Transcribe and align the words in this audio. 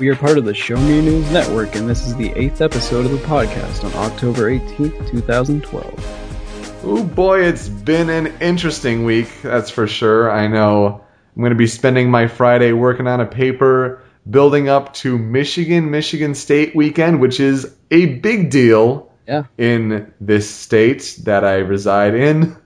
We 0.00 0.08
are 0.08 0.16
part 0.16 0.38
of 0.38 0.44
the 0.46 0.54
Show 0.54 0.76
Me 0.76 1.00
News 1.02 1.30
Network, 1.30 1.76
and 1.76 1.86
this 1.88 2.06
is 2.06 2.16
the 2.16 2.30
eighth 2.34 2.60
episode 2.62 3.04
of 3.04 3.12
the 3.12 3.18
podcast 3.18 3.84
on 3.84 3.92
October 4.10 4.50
18th, 4.50 5.10
2012. 5.10 6.80
Oh 6.84 7.04
boy, 7.04 7.44
it's 7.44 7.68
been 7.68 8.08
an 8.08 8.28
interesting 8.40 9.04
week, 9.04 9.28
that's 9.42 9.68
for 9.70 9.86
sure. 9.86 10.30
I 10.30 10.46
know 10.46 11.04
I'm 11.36 11.42
going 11.42 11.50
to 11.50 11.56
be 11.56 11.66
spending 11.66 12.10
my 12.10 12.26
Friday 12.28 12.72
working 12.72 13.06
on 13.06 13.20
a 13.20 13.26
paper 13.26 14.02
building 14.28 14.68
up 14.70 14.94
to 14.94 15.18
Michigan 15.18 15.90
Michigan 15.90 16.34
State 16.34 16.74
weekend, 16.74 17.20
which 17.20 17.38
is 17.38 17.70
a 17.90 18.06
big 18.06 18.50
deal 18.50 19.12
Yeah. 19.28 19.44
in 19.58 20.12
this 20.20 20.48
state 20.48 21.18
that 21.24 21.44
I 21.44 21.56
reside 21.56 22.14
in. 22.14 22.56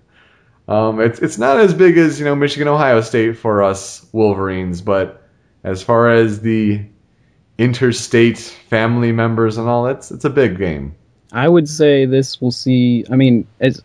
Um, 0.68 1.00
it's 1.00 1.18
it's 1.18 1.36
not 1.36 1.58
as 1.58 1.74
big 1.74 1.98
as 1.98 2.18
you 2.20 2.24
know 2.26 2.36
Michigan 2.36 2.68
Ohio 2.68 3.00
State 3.00 3.38
for 3.38 3.62
us 3.64 4.06
Wolverines, 4.12 4.80
but 4.80 5.20
as 5.64 5.82
far 5.82 6.10
as 6.10 6.40
the 6.40 6.86
interstate 7.58 8.38
family 8.38 9.12
members 9.12 9.58
and 9.58 9.68
all, 9.68 9.86
it's 9.86 10.10
it's 10.10 10.24
a 10.24 10.30
big 10.30 10.58
game. 10.58 10.94
I 11.32 11.48
would 11.48 11.68
say 11.68 12.06
this 12.06 12.40
will 12.40 12.52
see. 12.52 13.04
I 13.10 13.16
mean, 13.16 13.46
as, 13.60 13.82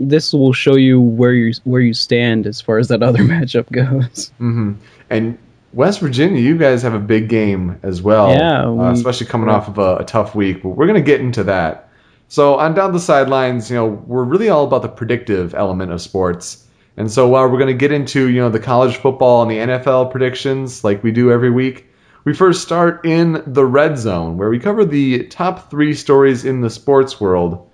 this 0.00 0.32
will 0.32 0.52
show 0.52 0.76
you 0.76 1.00
where 1.00 1.32
you 1.32 1.52
where 1.64 1.82
you 1.82 1.94
stand 1.94 2.46
as 2.46 2.60
far 2.60 2.78
as 2.78 2.88
that 2.88 3.02
other 3.02 3.18
matchup 3.20 3.70
goes. 3.70 4.32
hmm 4.38 4.72
And 5.10 5.38
West 5.72 6.00
Virginia, 6.00 6.40
you 6.40 6.58
guys 6.58 6.82
have 6.82 6.94
a 6.94 6.98
big 6.98 7.28
game 7.28 7.78
as 7.82 8.02
well. 8.02 8.30
Yeah, 8.30 8.66
uh, 8.66 8.92
especially 8.92 9.26
coming 9.26 9.48
off 9.48 9.68
of 9.68 9.78
a, 9.78 9.96
a 9.98 10.04
tough 10.04 10.34
week. 10.34 10.62
But 10.62 10.70
we're 10.70 10.86
going 10.86 11.00
to 11.00 11.06
get 11.06 11.20
into 11.20 11.44
that. 11.44 11.88
So 12.28 12.58
on 12.58 12.74
down 12.74 12.92
the 12.92 13.00
sidelines, 13.00 13.70
you 13.70 13.76
know, 13.76 13.86
we're 13.86 14.24
really 14.24 14.48
all 14.48 14.64
about 14.64 14.82
the 14.82 14.88
predictive 14.88 15.54
element 15.54 15.92
of 15.92 16.00
sports. 16.00 16.66
And 16.96 17.10
so 17.10 17.28
while 17.28 17.48
we're 17.48 17.58
going 17.58 17.68
to 17.68 17.74
get 17.74 17.92
into 17.92 18.28
you 18.28 18.40
know 18.40 18.50
the 18.50 18.58
college 18.58 18.96
football 18.96 19.42
and 19.42 19.50
the 19.50 19.58
NFL 19.58 20.10
predictions 20.10 20.82
like 20.82 21.02
we 21.02 21.12
do 21.12 21.30
every 21.30 21.50
week, 21.50 21.89
we 22.30 22.36
first 22.36 22.62
start 22.62 23.04
in 23.04 23.42
the 23.44 23.66
red 23.66 23.98
zone 23.98 24.36
where 24.36 24.48
we 24.48 24.60
cover 24.60 24.84
the 24.84 25.24
top 25.26 25.68
three 25.68 25.94
stories 25.94 26.44
in 26.44 26.60
the 26.60 26.70
sports 26.70 27.20
world. 27.20 27.68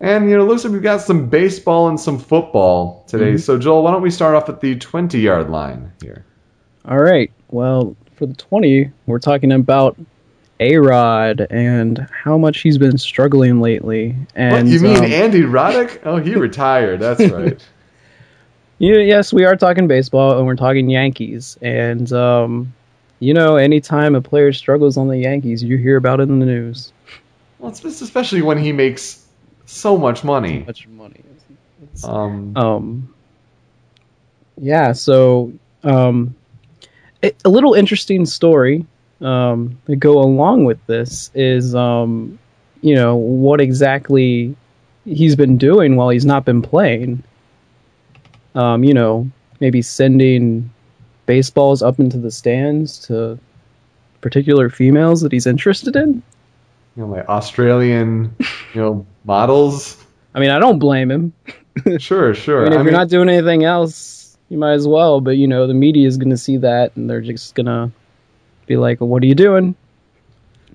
And 0.00 0.30
you 0.30 0.38
know, 0.38 0.42
it 0.42 0.46
looks 0.46 0.64
like 0.64 0.72
we've 0.72 0.82
got 0.82 1.02
some 1.02 1.28
baseball 1.28 1.86
and 1.86 2.00
some 2.00 2.18
football 2.18 3.04
today. 3.08 3.36
So 3.36 3.58
Joel, 3.58 3.82
why 3.82 3.90
don't 3.90 4.00
we 4.00 4.10
start 4.10 4.34
off 4.36 4.48
at 4.48 4.62
the 4.62 4.76
20 4.76 5.20
yard 5.20 5.50
line 5.50 5.92
here? 6.00 6.24
All 6.86 6.96
right. 6.96 7.30
Well, 7.50 7.94
for 8.14 8.24
the 8.24 8.32
20, 8.32 8.90
we're 9.04 9.18
talking 9.18 9.52
about 9.52 9.98
A 10.60 10.78
Rod 10.78 11.46
and 11.50 12.08
how 12.10 12.38
much 12.38 12.60
he's 12.60 12.78
been 12.78 12.96
struggling 12.96 13.60
lately. 13.60 14.16
And 14.34 14.66
what 14.66 14.72
you 14.72 14.80
mean 14.80 14.96
um, 14.96 15.04
Andy 15.04 15.42
Roddick? 15.42 16.00
Oh, 16.06 16.16
he 16.16 16.34
retired. 16.36 17.00
That's 17.00 17.30
right. 17.30 17.62
Yeah, 18.82 18.96
yes, 18.96 19.30
we 19.30 19.44
are 19.44 19.56
talking 19.56 19.88
baseball 19.88 20.38
and 20.38 20.46
we're 20.46 20.56
talking 20.56 20.88
Yankees. 20.88 21.58
And, 21.60 22.10
um, 22.14 22.72
you 23.20 23.34
know, 23.34 23.56
anytime 23.56 24.14
a 24.14 24.20
player 24.20 24.52
struggles 24.52 24.96
on 24.96 25.08
the 25.08 25.18
Yankees, 25.18 25.62
you 25.62 25.76
hear 25.76 25.96
about 25.96 26.20
it 26.20 26.24
in 26.24 26.40
the 26.40 26.46
news. 26.46 26.92
well, 27.58 27.70
it's 27.70 27.84
especially 27.84 28.42
when 28.42 28.58
he 28.58 28.72
makes 28.72 29.24
so 29.66 29.96
much 29.96 30.24
money. 30.24 30.64
Much 30.66 30.88
money. 30.88 31.20
It's, 31.82 32.04
Um, 32.04 32.56
um, 32.56 33.14
yeah, 34.56 34.92
so 34.92 35.52
um, 35.84 36.34
a, 37.22 37.32
a 37.44 37.48
little 37.48 37.74
interesting 37.74 38.26
story 38.26 38.86
um, 39.20 39.78
to 39.86 39.96
go 39.96 40.18
along 40.18 40.64
with 40.64 40.84
this 40.86 41.30
is, 41.34 41.74
um, 41.74 42.38
you 42.80 42.94
know, 42.94 43.16
what 43.16 43.60
exactly 43.60 44.56
he's 45.04 45.36
been 45.36 45.58
doing 45.58 45.96
while 45.96 46.08
he's 46.08 46.26
not 46.26 46.44
been 46.44 46.62
playing. 46.62 47.22
Um, 48.54 48.82
you 48.82 48.94
know, 48.94 49.30
maybe 49.60 49.82
sending 49.82 50.70
baseballs 51.30 51.80
up 51.80 52.00
into 52.00 52.18
the 52.18 52.30
stands 52.32 52.98
to 53.06 53.38
particular 54.20 54.68
females 54.68 55.20
that 55.20 55.30
he's 55.30 55.46
interested 55.46 55.94
in. 55.94 56.24
you 56.96 57.04
know, 57.04 57.06
like 57.06 57.28
Australian, 57.28 58.34
you 58.74 58.80
know, 58.80 59.06
models. 59.24 59.96
I 60.34 60.40
mean, 60.40 60.50
I 60.50 60.58
don't 60.58 60.80
blame 60.80 61.08
him. 61.10 61.32
Sure, 61.98 62.34
sure. 62.34 62.66
I 62.66 62.68
mean, 62.68 62.80
if 62.80 62.84
you're 62.84 62.92
not 62.92 63.08
doing 63.08 63.28
anything 63.28 63.64
else, 63.64 64.36
you 64.48 64.58
might 64.58 64.72
as 64.72 64.88
well. 64.88 65.20
But 65.20 65.36
you 65.38 65.46
know, 65.46 65.68
the 65.68 65.72
media 65.72 66.06
is 66.08 66.16
going 66.18 66.30
to 66.30 66.36
see 66.36 66.56
that, 66.58 66.94
and 66.96 67.08
they're 67.08 67.22
just 67.22 67.54
gonna 67.54 67.92
be 68.66 68.76
like, 68.76 69.00
well, 69.00 69.08
"What 69.08 69.22
are 69.22 69.26
you 69.26 69.36
doing?" 69.36 69.76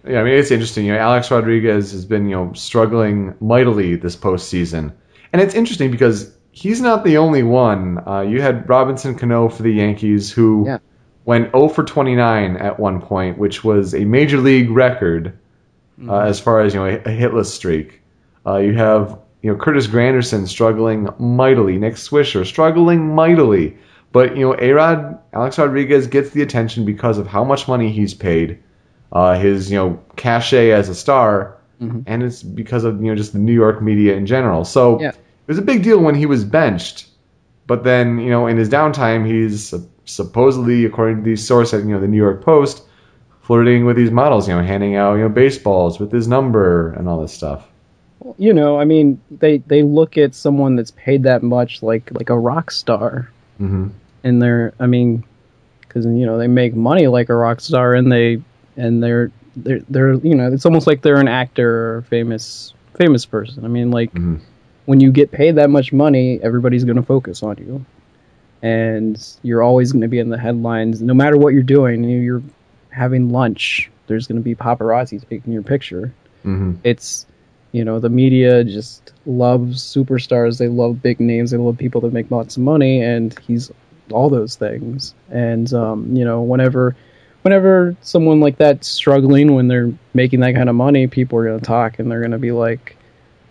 Yeah, 0.08 0.22
I 0.22 0.24
mean 0.24 0.34
it's 0.34 0.52
interesting. 0.52 0.86
You 0.86 0.94
know, 0.94 1.00
Alex 1.00 1.30
Rodriguez 1.30 1.92
has 1.92 2.06
been 2.06 2.30
you 2.30 2.36
know 2.38 2.54
struggling 2.54 3.36
mightily 3.42 3.98
this 3.98 4.16
postseason, 4.16 4.94
and 5.34 5.42
it's 5.42 5.54
interesting 5.54 5.92
because 5.92 6.32
he's 6.56 6.80
not 6.82 7.04
the 7.04 7.18
only 7.18 7.44
one. 7.44 8.00
Uh, 8.08 8.22
you 8.22 8.42
had 8.42 8.68
Robinson 8.68 9.14
Cano 9.16 9.50
for 9.50 9.62
the 9.62 9.72
Yankees 9.74 10.32
who 10.32 10.64
Yeah. 10.66 10.78
went 11.26 11.52
0 11.52 11.68
for 11.68 11.84
29 11.84 12.56
at 12.58 12.80
one 12.80 13.02
point, 13.02 13.38
which 13.38 13.64
was 13.64 13.94
a 13.94 14.06
major 14.06 14.38
league 14.38 14.72
record 14.72 15.34
uh, 16.10 16.20
as 16.20 16.40
far 16.40 16.62
as 16.62 16.74
you 16.74 16.80
know 16.80 16.86
a, 16.88 16.96
a 16.96 17.14
hitless 17.22 17.48
streak. 17.48 18.02
Uh, 18.46 18.58
you 18.58 18.74
have 18.74 19.18
you 19.42 19.52
know 19.52 19.58
Curtis 19.58 19.88
Granderson 19.88 20.48
struggling 20.48 21.10
mightily, 21.20 21.78
Nick 21.78 21.96
Swisher 21.96 22.46
struggling 22.46 23.14
mightily, 23.14 23.78
but 24.14 24.36
you 24.38 24.48
know 24.48 24.56
Arod 24.58 25.20
Alex 25.34 25.58
Rodriguez 25.58 26.08
gets 26.08 26.30
the 26.32 26.42
attention 26.42 26.86
because 26.86 27.18
of 27.18 27.28
how 27.28 27.44
much 27.44 27.68
money 27.68 27.92
he's 27.92 28.14
paid, 28.14 28.60
uh, 29.12 29.38
his 29.38 29.70
you 29.72 29.78
know 29.78 30.00
cachet 30.16 30.72
as 30.72 30.88
a 30.90 30.96
star, 30.96 31.58
and 32.08 32.24
it's 32.24 32.42
because 32.44 32.84
of 32.86 33.02
you 33.02 33.08
know 33.10 33.16
just 33.16 33.34
the 33.34 33.40
New 33.40 33.54
York 33.54 33.82
media 33.82 34.16
in 34.16 34.26
general. 34.26 34.64
So 34.64 35.02
Yeah. 35.02 35.12
It 35.46 35.52
was 35.52 35.58
a 35.58 35.62
big 35.62 35.84
deal 35.84 36.00
when 36.00 36.16
he 36.16 36.26
was 36.26 36.44
benched, 36.44 37.08
but 37.68 37.84
then 37.84 38.20
you 38.20 38.30
know 38.30 38.48
in 38.48 38.58
his 38.58 38.70
downtime 38.70 39.26
he's 39.26 39.74
supposedly 40.06 40.86
according 40.86 41.18
to 41.18 41.24
these 41.24 41.46
sources 41.46 41.86
you 41.86 41.94
know 41.94 42.00
the 42.02 42.08
New 42.08 42.18
York 42.18 42.44
Post 42.44 42.84
flirting 43.42 43.86
with 43.86 43.96
these 43.96 44.10
models, 44.10 44.48
you 44.48 44.56
know, 44.56 44.64
handing 44.64 44.96
out 44.96 45.14
you 45.16 45.22
know 45.22 45.30
baseballs 45.30 46.00
with 46.00 46.12
his 46.12 46.28
number 46.28 46.92
and 46.94 47.08
all 47.08 47.22
this 47.22 47.34
stuff. 47.34 47.68
You 48.40 48.54
know, 48.54 48.80
I 48.80 48.86
mean, 48.86 49.22
they 49.30 49.60
they 49.60 49.84
look 49.84 50.18
at 50.18 50.34
someone 50.34 50.76
that's 50.76 50.92
paid 50.92 51.24
that 51.24 51.44
much 51.44 51.84
like 51.84 52.10
like 52.12 52.30
a 52.30 52.38
rock 52.38 52.72
star, 52.72 53.30
hmm 53.58 53.90
and 54.24 54.42
they're, 54.42 54.74
I 54.80 54.88
mean, 54.88 55.24
because 55.82 56.06
you 56.06 56.26
know 56.26 56.40
they 56.40 56.48
make 56.48 56.74
money 56.76 57.06
like 57.06 57.30
a 57.30 57.36
rock 57.36 57.62
star, 57.62 57.94
and 57.94 58.12
they 58.12 58.42
and 58.76 59.04
they're 59.04 59.32
they're 59.56 59.82
they're 59.90 60.14
you 60.16 60.34
know 60.34 60.52
it's 60.52 60.66
almost 60.66 60.88
like 60.88 61.04
they're 61.04 61.22
an 61.22 61.28
actor 61.28 61.98
or 61.98 62.02
famous 62.04 62.74
famous 62.98 63.26
person. 63.26 63.64
I 63.64 63.68
mean, 63.68 63.92
like 63.92 64.12
Mhm. 64.14 64.40
When 64.86 65.00
you 65.00 65.12
get 65.12 65.32
paid 65.32 65.56
that 65.56 65.70
much 65.70 65.92
money, 65.92 66.40
everybody's 66.42 66.84
going 66.84 66.98
to 66.98 67.04
focus 67.04 67.44
on 67.44 67.58
you, 67.58 67.86
and 68.62 69.22
you're 69.42 69.64
always 69.64 69.92
going 69.92 70.02
to 70.02 70.08
be 70.08 70.20
in 70.20 70.30
the 70.30 70.38
headlines, 70.38 71.02
no 71.02 71.14
matter 71.14 71.38
what 71.38 71.54
you're 71.54 71.64
doing. 71.64 72.04
You're 72.04 72.44
having 72.90 73.30
lunch, 73.30 73.92
there's 74.08 74.28
going 74.28 74.38
to 74.38 74.44
be 74.44 74.56
paparazzi 74.56 75.28
taking 75.28 75.54
your 75.54 75.64
picture. 75.64 76.14
hmm 76.44 76.74
It's 76.84 77.26
you 77.72 77.84
know 77.84 78.00
the 78.00 78.10
media 78.10 78.64
just 78.64 79.12
loves 79.26 79.84
superstars. 79.84 80.58
They 80.58 80.70
love 80.70 81.02
big 81.02 81.20
names. 81.20 81.52
They 81.52 81.58
love 81.58 81.78
people 81.78 82.02
that 82.02 82.14
make 82.14 82.32
lots 82.32 82.58
of 82.58 82.64
money, 82.64 83.02
and 83.02 83.38
he's 83.40 83.72
all 84.12 84.30
those 84.30 84.56
things. 84.56 85.14
And 85.30 85.72
um, 85.74 86.16
you 86.16 86.26
know, 86.26 86.42
whenever 86.42 86.96
whenever 87.42 87.96
someone 88.02 88.40
like 88.40 88.58
that's 88.58 88.88
struggling 88.88 89.54
when 89.54 89.68
they're 89.68 89.92
making 90.14 90.40
that 90.40 90.56
kind 90.56 90.70
of 90.70 90.76
money, 90.76 91.08
people 91.08 91.38
are 91.40 91.46
going 91.46 91.60
to 91.60 91.66
talk 91.66 92.00
and 92.00 92.10
they're 92.10 92.22
going 92.22 92.32
to 92.32 92.38
be 92.38 92.52
like, 92.52 92.98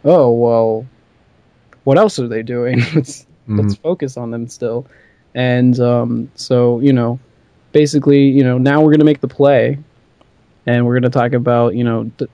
"Oh, 0.05 0.33
well, 0.33 0.87
what 1.85 1.99
else 1.99 2.19
are 2.19 2.29
they 2.29 2.43
doing? 2.43 2.83
let's 2.95 3.27
let's 3.47 3.77
focus 3.77 4.17
on 4.17 4.31
them 4.31 4.49
still." 4.49 4.87
And 5.35 5.79
um, 5.81 6.31
so, 6.35 6.81
you 6.81 6.93
know, 6.93 7.19
basically, 7.73 8.29
you 8.29 8.45
know, 8.45 8.59
now 8.59 8.81
we're 8.81 8.91
going 8.91 9.01
to 9.01 9.05
make 9.05 9.21
the 9.21 9.29
play, 9.29 9.79
and 10.67 10.87
we're 10.87 10.95
going 10.95 11.11
to 11.11 11.19
talk 11.19 11.33
about, 11.33 11.75
you 11.75 11.85
know, 11.85 12.11
th- 12.19 12.31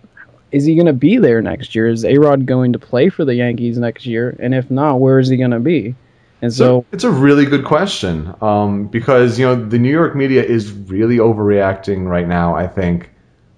is 0.53 0.65
he 0.65 0.75
going 0.75 0.87
to 0.87 0.93
be 0.93 1.17
there 1.17 1.41
next 1.41 1.75
year? 1.75 1.89
Is 1.89 2.05
A 2.05 2.19
Rod 2.19 2.45
going 2.45 2.73
to 2.73 2.79
play 2.79 3.09
for 3.09 3.25
the 3.25 3.35
Yankees 3.35 3.79
next 3.79 4.05
year? 4.05 4.37
And 4.39 4.55
if 4.55 4.71
not, 4.71 4.97
where 4.97 5.19
is 5.19 5.29
he 5.29 5.37
going 5.37 5.53
to 5.53 5.61
be? 5.61 5.95
And 6.43 6.53
so, 6.53 6.87
it's 6.91 7.05
a 7.05 7.11
really 7.11 7.45
good 7.45 7.65
question 7.65 8.35
um, 8.41 8.87
because 8.87 9.39
you 9.39 9.45
know 9.45 9.55
the 9.55 9.79
New 9.79 9.91
York 9.91 10.17
media 10.17 10.43
is 10.43 10.73
really 10.73 11.19
overreacting 11.19 12.07
right 12.07 12.27
now. 12.27 12.55
I 12.55 12.67
think 12.67 13.11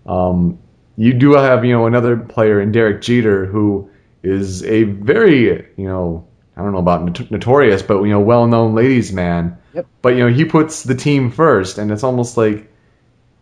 um, 0.07 0.59
you 0.97 1.13
do 1.13 1.33
have 1.35 1.65
you 1.65 1.73
know 1.73 1.87
another 1.87 2.17
player 2.17 2.61
in 2.61 2.73
Derek 2.73 3.01
Jeter 3.01 3.47
who 3.47 3.89
is 4.23 4.63
a 4.65 4.85
very 4.85 5.67
you 5.77 5.87
know 5.87 6.27
I 6.57 6.63
don't 6.63 6.73
know 6.73 6.79
about 6.79 7.05
not- 7.05 7.31
notorious, 7.31 7.83
but 7.83 8.03
you 8.03 8.11
know, 8.11 8.21
well-known 8.21 8.75
ladies' 8.75 9.13
man. 9.13 9.59
Yep. 9.75 9.87
But 10.03 10.09
you 10.11 10.21
know, 10.21 10.29
he 10.29 10.45
puts 10.45 10.83
the 10.83 10.95
team 10.95 11.31
first, 11.31 11.79
and 11.79 11.91
it's 11.91 12.05
almost 12.05 12.37
like 12.37 12.71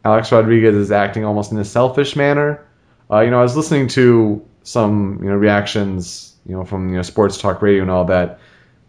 Alex 0.04 0.30
Rodriguez 0.30 0.76
is 0.76 0.92
acting 0.92 1.24
almost 1.24 1.50
in 1.52 1.58
a 1.58 1.64
selfish 1.64 2.14
manner. 2.14 2.66
Uh, 3.10 3.20
you 3.20 3.30
know, 3.30 3.40
I 3.40 3.42
was 3.42 3.56
listening 3.56 3.88
to 3.88 4.46
some 4.62 5.18
you 5.22 5.28
know 5.28 5.36
reactions, 5.36 6.36
you 6.46 6.54
know, 6.54 6.64
from 6.64 6.90
you 6.90 6.96
know 6.96 7.02
sports 7.02 7.38
talk 7.38 7.62
radio 7.62 7.82
and 7.82 7.90
all 7.90 8.04
that. 8.06 8.38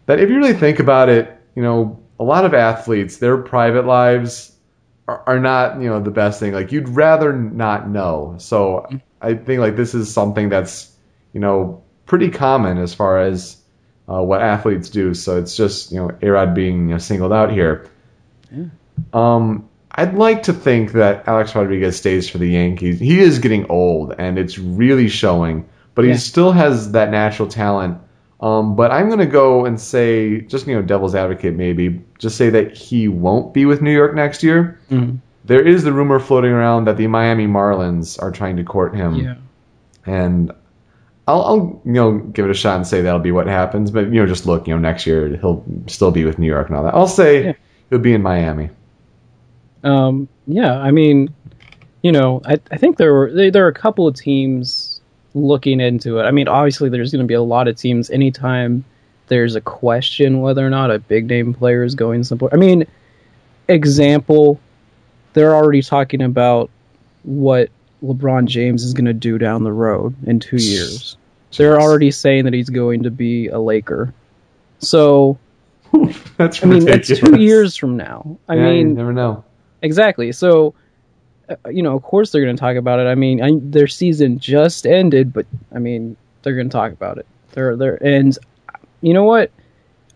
That 0.06 0.20
if 0.20 0.30
you 0.30 0.36
really 0.36 0.54
think 0.54 0.78
about 0.78 1.08
it, 1.08 1.36
you 1.54 1.62
know, 1.62 1.98
a 2.20 2.24
lot 2.24 2.44
of 2.44 2.54
athletes, 2.54 3.18
their 3.18 3.36
private 3.38 3.86
lives 3.86 4.56
are, 5.08 5.22
are 5.26 5.40
not 5.40 5.80
you 5.80 5.88
know 5.88 6.00
the 6.00 6.12
best 6.12 6.38
thing. 6.38 6.52
Like 6.52 6.70
you'd 6.70 6.88
rather 6.88 7.32
not 7.32 7.88
know. 7.88 8.36
So 8.38 8.88
I 9.20 9.34
think 9.34 9.60
like 9.60 9.74
this 9.74 9.94
is 9.94 10.12
something 10.12 10.48
that's 10.48 10.94
you 11.32 11.40
know 11.40 11.81
pretty 12.06 12.30
common 12.30 12.78
as 12.78 12.94
far 12.94 13.20
as 13.20 13.56
uh, 14.08 14.20
what 14.22 14.42
athletes 14.42 14.90
do. 14.90 15.14
So 15.14 15.38
it's 15.38 15.56
just 15.56 15.92
you 15.92 15.98
know 16.00 16.08
Arod 16.08 16.54
being 16.54 16.88
you 16.88 16.94
know, 16.94 16.98
singled 16.98 17.32
out 17.32 17.50
here. 17.52 17.86
Um, 19.12 19.68
I'd 19.90 20.14
like 20.14 20.44
to 20.44 20.52
think 20.52 20.92
that 20.92 21.28
Alex 21.28 21.54
Rodriguez 21.54 21.96
stays 21.96 22.28
for 22.28 22.38
the 22.38 22.48
Yankees. 22.48 22.98
He 22.98 23.20
is 23.20 23.38
getting 23.38 23.70
old, 23.70 24.14
and 24.18 24.38
it's 24.38 24.58
really 24.58 25.08
showing. 25.08 25.66
But 25.94 26.04
he 26.04 26.12
Yeah. 26.12 26.16
still 26.16 26.52
has 26.52 26.92
that 26.92 27.10
natural 27.10 27.48
talent. 27.48 27.98
Um, 28.40 28.74
but 28.74 28.90
I'm 28.90 29.06
going 29.06 29.20
to 29.20 29.26
go 29.26 29.66
and 29.66 29.78
say, 29.78 30.40
just 30.40 30.66
you 30.66 30.74
know, 30.74 30.82
devil's 30.82 31.14
advocate, 31.14 31.54
maybe, 31.54 32.00
just 32.18 32.36
say 32.36 32.50
that 32.50 32.76
he 32.76 33.06
won't 33.06 33.54
be 33.54 33.66
with 33.66 33.82
New 33.82 33.92
York 33.92 34.14
next 34.16 34.42
year. 34.42 34.78
Mhm. 34.90 35.18
There 35.44 35.60
is 35.62 35.84
the 35.84 35.92
rumor 35.92 36.18
floating 36.18 36.50
around 36.52 36.86
that 36.86 36.96
the 36.96 37.06
Miami 37.06 37.46
Marlins 37.46 38.20
are 38.20 38.30
trying 38.32 38.56
to 38.56 38.64
court 38.64 38.96
him 38.96 39.14
Yeah. 39.16 39.34
and 40.06 40.50
I'll, 41.28 41.42
I'll 41.42 41.82
you 41.84 41.92
know 41.92 42.18
give 42.18 42.44
it 42.44 42.50
a 42.50 42.54
shot 42.54 42.76
and 42.76 42.86
say 42.86 43.00
that'll 43.02 43.20
be 43.20 43.32
what 43.32 43.46
happens. 43.46 43.90
But 43.90 44.06
you 44.06 44.20
know, 44.20 44.26
just 44.26 44.46
look, 44.46 44.66
you 44.66 44.74
know, 44.74 44.80
next 44.80 45.06
year 45.06 45.36
he'll 45.36 45.64
still 45.86 46.10
be 46.10 46.24
with 46.24 46.38
New 46.38 46.46
York 46.46 46.68
and 46.68 46.76
all 46.76 46.84
that. 46.84 46.94
I'll 46.94 47.06
say 47.06 47.44
Yeah. 47.44 47.52
he'll 47.90 47.98
be 47.98 48.12
in 48.12 48.22
Miami. 48.22 48.70
Um, 49.84 50.28
yeah, 50.46 50.78
I 50.78 50.90
mean, 50.90 51.34
you 52.02 52.12
know, 52.12 52.40
I, 52.44 52.58
I 52.70 52.76
think 52.76 52.96
there 52.96 53.12
were 53.12 53.32
there, 53.32 53.50
there 53.50 53.64
are 53.64 53.68
a 53.68 53.74
couple 53.74 54.06
of 54.06 54.14
teams 54.14 55.00
looking 55.34 55.80
into 55.80 56.18
it. 56.18 56.24
I 56.24 56.30
mean, 56.30 56.48
obviously, 56.48 56.88
there's 56.88 57.12
going 57.12 57.24
to 57.24 57.26
be 57.26 57.34
a 57.34 57.42
lot 57.42 57.68
of 57.68 57.76
teams 57.76 58.10
anytime 58.10 58.84
there's 59.28 59.54
a 59.54 59.60
question 59.60 60.40
whether 60.40 60.66
or 60.66 60.70
not 60.70 60.90
a 60.90 60.98
big 60.98 61.26
name 61.26 61.54
player 61.54 61.84
is 61.84 61.94
going 61.94 62.22
somewhere. 62.24 62.50
I 62.52 62.56
mean, 62.56 62.86
example, 63.68 64.60
they're 65.32 65.54
already 65.54 65.82
talking 65.82 66.22
about 66.22 66.70
what 67.22 67.70
LeBron 68.02 68.46
James 68.46 68.84
is 68.84 68.94
going 68.94 69.04
to 69.04 69.12
do 69.12 69.38
down 69.38 69.64
the 69.64 69.72
road 69.72 70.14
in 70.26 70.40
two 70.40 70.56
years. 70.56 71.16
They're 71.56 71.80
already 71.80 72.10
saying 72.10 72.44
that 72.44 72.54
he's 72.54 72.70
going 72.70 73.02
to 73.04 73.10
be 73.10 73.48
a 73.48 73.58
Laker. 73.58 74.12
So, 74.78 75.38
That's 76.38 76.64
I 76.64 76.66
mean, 76.66 76.84
that's 76.84 77.08
two 77.08 77.38
years 77.38 77.76
from 77.76 77.96
now. 77.96 78.38
I 78.48 78.54
Yeah, 78.54 78.70
you 78.70 78.84
mean, 78.84 78.94
never 78.94 79.12
know. 79.12 79.44
Exactly. 79.82 80.32
So, 80.32 80.74
uh, 81.48 81.56
you 81.70 81.82
know, 81.82 81.94
of 81.94 82.02
course 82.02 82.30
they're 82.30 82.42
going 82.42 82.56
to 82.56 82.60
talk 82.60 82.76
about 82.76 82.98
it. 82.98 83.06
I 83.06 83.14
mean, 83.14 83.42
I, 83.42 83.50
their 83.60 83.86
season 83.86 84.38
just 84.38 84.86
ended, 84.86 85.32
but 85.32 85.46
I 85.74 85.78
mean, 85.78 86.16
they're 86.42 86.54
going 86.54 86.68
to 86.68 86.72
talk 86.72 86.92
about 86.92 87.18
it. 87.18 87.26
They're 87.52 87.76
they're 87.76 88.02
and 88.02 88.36
you 89.02 89.12
know 89.12 89.24
what? 89.24 89.50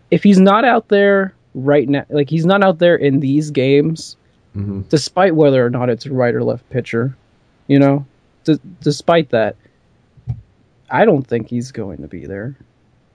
If 0.09 0.23
he's 0.23 0.39
not 0.39 0.65
out 0.65 0.87
there 0.87 1.35
right 1.53 1.87
now, 1.87 2.05
like 2.09 2.29
he's 2.29 2.45
not 2.45 2.63
out 2.63 2.79
there 2.79 2.95
in 2.95 3.19
these 3.19 3.51
games, 3.51 4.17
hmm 4.53 4.81
despite 4.89 5.35
whether 5.35 5.63
or 5.63 5.69
not 5.69 5.89
it's 5.89 6.07
right 6.07 6.33
or 6.33 6.43
left 6.43 6.67
pitcher, 6.69 7.15
you 7.67 7.79
know, 7.79 8.05
d- 8.43 8.59
despite 8.81 9.29
that, 9.29 9.55
I 10.89 11.05
don't 11.05 11.25
think 11.27 11.49
he's 11.49 11.71
going 11.71 11.97
to 12.01 12.07
be 12.07 12.25
there 12.25 12.55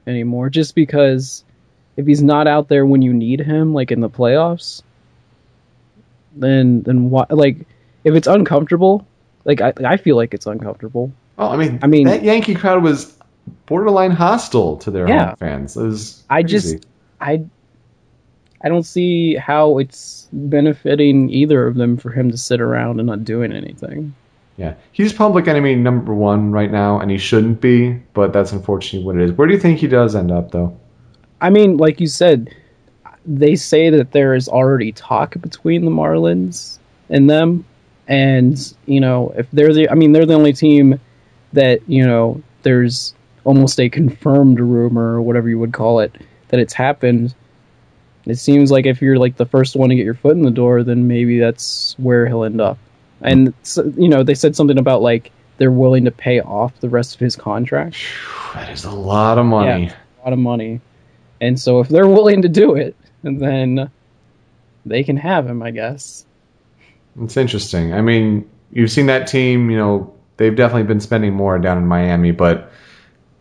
anymore. 0.07 0.51
Just 0.51 0.75
because 0.75 1.45
if 1.97 2.07
he's 2.07 2.23
not 2.23 2.47
out 2.47 2.69
there 2.69 2.85
when 2.87 3.03
you 3.03 3.13
need 3.13 3.41
him, 3.41 3.73
like 3.75 3.91
in 3.91 4.01
the 4.01 4.11
playoffs, 4.11 4.83
then 6.37 6.83
then 6.83 7.11
what? 7.11 7.31
Like 7.31 7.67
if 8.05 8.15
it's 8.15 8.27
uncomfortable, 8.27 9.07
like 9.45 9.61
I 9.61 9.73
I 9.85 9.97
feel 9.97 10.17
like 10.17 10.35
it's 10.35 10.47
uncomfortable. 10.47 11.13
Oh, 11.39 11.49
I 11.49 11.57
mean, 11.57 11.79
I 11.83 11.87
mean- 11.87 12.07
that 12.07 12.23
Yankee 12.23 12.55
crowd 12.55 12.83
was 12.83 13.17
borderline 13.67 14.11
hostile 14.13 14.77
to 14.79 14.91
their 14.91 15.09
Yeah. 15.09 15.29
home 15.29 15.37
fans. 15.37 15.77
It 15.77 15.83
was 15.85 16.23
I 16.31 16.43
crazy. 16.43 16.53
just 16.77 16.87
I 17.21 17.45
I 18.65 18.69
don't 18.69 18.85
see 18.85 19.35
how 19.35 19.79
it's 19.79 20.29
benefiting 20.33 21.29
either 21.31 21.67
of 21.67 21.75
them 21.75 21.97
for 21.97 22.11
him 22.11 22.31
to 22.31 22.37
sit 22.37 22.61
around 22.61 23.01
and 23.01 23.07
not 23.09 23.25
doing 23.25 23.53
anything. 23.53 24.15
Yeah, 24.63 24.75
he's 24.93 25.13
public 25.13 25.49
enemy 25.49 25.75
number 25.75 26.15
one 26.15 26.53
right 26.53 26.71
now, 26.71 27.01
and 27.01 27.11
he 27.11 27.19
shouldn't 27.19 27.61
be. 27.61 27.95
But 28.15 28.33
that's 28.33 28.53
unfortunately 28.53 29.05
what 29.05 29.17
it 29.17 29.23
is. 29.25 29.33
Where 29.33 29.49
do 29.49 29.55
you 29.55 29.59
think 29.59 29.81
he 29.81 29.89
does 29.89 30.15
end 30.15 30.31
up, 30.31 30.53
though? 30.53 30.79
I 31.41 31.51
mean, 31.51 31.79
like 31.79 31.99
you 31.99 32.07
said, 32.07 32.55
they 33.27 33.57
say 33.57 33.91
that 33.91 34.13
there 34.13 34.37
is 34.37 34.49
already 34.49 34.93
talk 34.93 35.35
between 35.41 35.85
the 35.85 35.91
Marlins 35.91 36.79
and 37.11 37.29
them, 37.29 37.65
and 38.07 38.73
you 38.87 39.01
know, 39.01 39.35
if 39.37 39.51
they're 39.51 39.75
the, 39.75 39.91
I 39.91 39.97
mean, 39.97 40.13
they're 40.13 40.27
the 40.27 40.35
only 40.35 40.53
team 40.53 41.01
that 41.55 41.81
you 41.89 42.07
know 42.07 42.41
there's 42.63 43.15
almost 43.43 43.81
a 43.81 43.89
confirmed 43.89 44.61
rumor 44.61 45.15
or 45.15 45.23
whatever 45.23 45.49
you 45.49 45.59
would 45.59 45.73
call 45.73 45.99
it 45.99 46.15
that 46.51 46.61
it's 46.61 46.73
happened. 46.73 47.35
It 48.27 48.37
seems 48.37 48.71
like 48.71 48.87
if 48.87 49.03
you're 49.03 49.19
like 49.19 49.37
the 49.37 49.47
first 49.47 49.75
one 49.75 49.89
to 49.89 49.97
get 49.97 50.05
your 50.05 50.15
foot 50.15 50.37
in 50.37 50.43
the 50.43 50.53
door, 50.53 50.85
then 50.85 51.09
maybe 51.09 51.41
that's 51.41 51.97
where 51.99 52.29
he'll 52.29 52.45
end 52.45 52.61
up. 52.61 52.79
And 53.23 53.55
you 53.97 54.09
know, 54.09 54.23
they 54.23 54.35
said 54.35 54.57
something 54.57 54.79
about 54.79 55.03
like 55.03 55.31
they're 55.59 55.71
willing 55.71 56.05
to 56.05 56.11
pay 56.11 56.41
off 56.41 56.79
the 56.81 56.89
rest 56.89 57.15
of 57.15 57.21
his 57.21 57.37
contract. 57.37 57.97
That 58.55 58.71
is 58.71 58.85
a 58.85 58.91
lot 58.91 59.39
of 59.39 59.47
money. 59.47 59.85
Yeah. 59.85 59.95
a 60.21 60.25
lot 60.25 60.33
of 60.33 60.39
money. 60.39 60.81
And 61.41 61.59
so 61.59 61.81
if 61.81 61.89
they're 61.89 62.09
willing 62.09 62.43
to 62.43 62.49
do 62.49 62.75
it, 62.75 62.97
then 63.23 63.91
they 64.85 65.05
can 65.05 65.17
have 65.17 65.47
him, 65.47 65.63
I 65.63 65.71
guess. 65.71 66.25
It's 67.21 67.37
interesting. 67.37 67.95
I 67.95 68.01
mean, 68.01 68.49
you've 68.73 68.91
seen 68.91 69.07
that 69.07 69.27
team, 69.27 69.71
you 69.71 69.77
know, 69.77 70.15
they've 70.37 70.55
definitely 70.55 70.85
been 70.85 71.01
spending 71.01 71.35
more 71.35 71.59
down 71.59 71.79
in 71.79 71.87
Miami, 71.87 72.33
but 72.33 72.73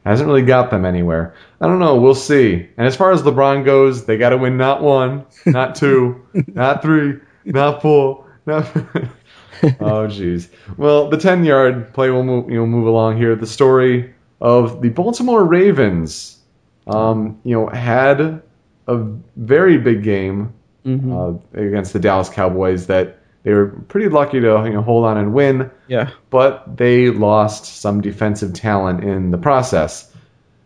hasn't 0.06 0.28
really 0.28 0.42
got 0.42 0.72
them 0.72 0.84
anywhere. 0.84 1.36
I 1.60 1.68
don't 1.68 1.80
know. 1.80 1.96
We'll 1.96 2.16
see. 2.16 2.68
And 2.78 2.88
as 2.88 2.96
far 2.96 3.12
as 3.12 3.22
LeBron 3.22 3.66
goes, 3.66 4.06
they 4.06 4.18
got 4.18 4.30
to 4.30 4.38
win 4.38 4.58
not 4.58 4.82
one, 4.82 5.26
not 5.46 5.76
two, 5.76 6.26
not 6.48 6.82
three, 6.82 7.20
not 7.46 7.82
four, 7.82 8.26
not. 8.46 8.72
oh, 9.80 10.08
jeez. 10.08 10.50
Well, 10.78 11.10
the 11.10 11.18
ten-yard 11.18 11.94
play 11.94 12.10
will 12.10 12.24
move, 12.24 12.50
you 12.50 12.58
know, 12.58 12.66
move 12.66 12.88
along 12.88 13.18
here. 13.18 13.36
The 13.36 13.48
story 13.48 14.14
of 14.40 14.82
the 14.82 14.90
Baltimore 14.90 15.44
Ravens, 15.44 16.40
um, 16.88 17.40
you 17.44 17.56
know, 17.56 17.68
had 17.68 18.42
a 18.88 18.98
very 19.36 19.78
big 19.78 20.04
game 20.04 20.54
hmm 20.84 21.14
uh, 21.14 21.34
against 21.54 21.94
the 21.94 22.00
Dallas 22.00 22.28
Cowboys 22.28 22.88
that 22.88 23.20
they 23.44 23.54
were 23.54 23.68
pretty 23.88 24.10
lucky 24.10 24.40
to 24.40 24.48
you 24.66 24.74
know, 24.74 24.82
hold 24.82 25.06
on 25.06 25.18
and 25.18 25.34
win, 25.34 25.70
yeah. 25.88 26.12
but 26.30 26.78
they 26.78 27.10
lost 27.10 27.66
some 27.82 28.02
defensive 28.02 28.54
talent 28.54 29.04
in 29.04 29.32
the 29.32 29.38
process. 29.38 30.12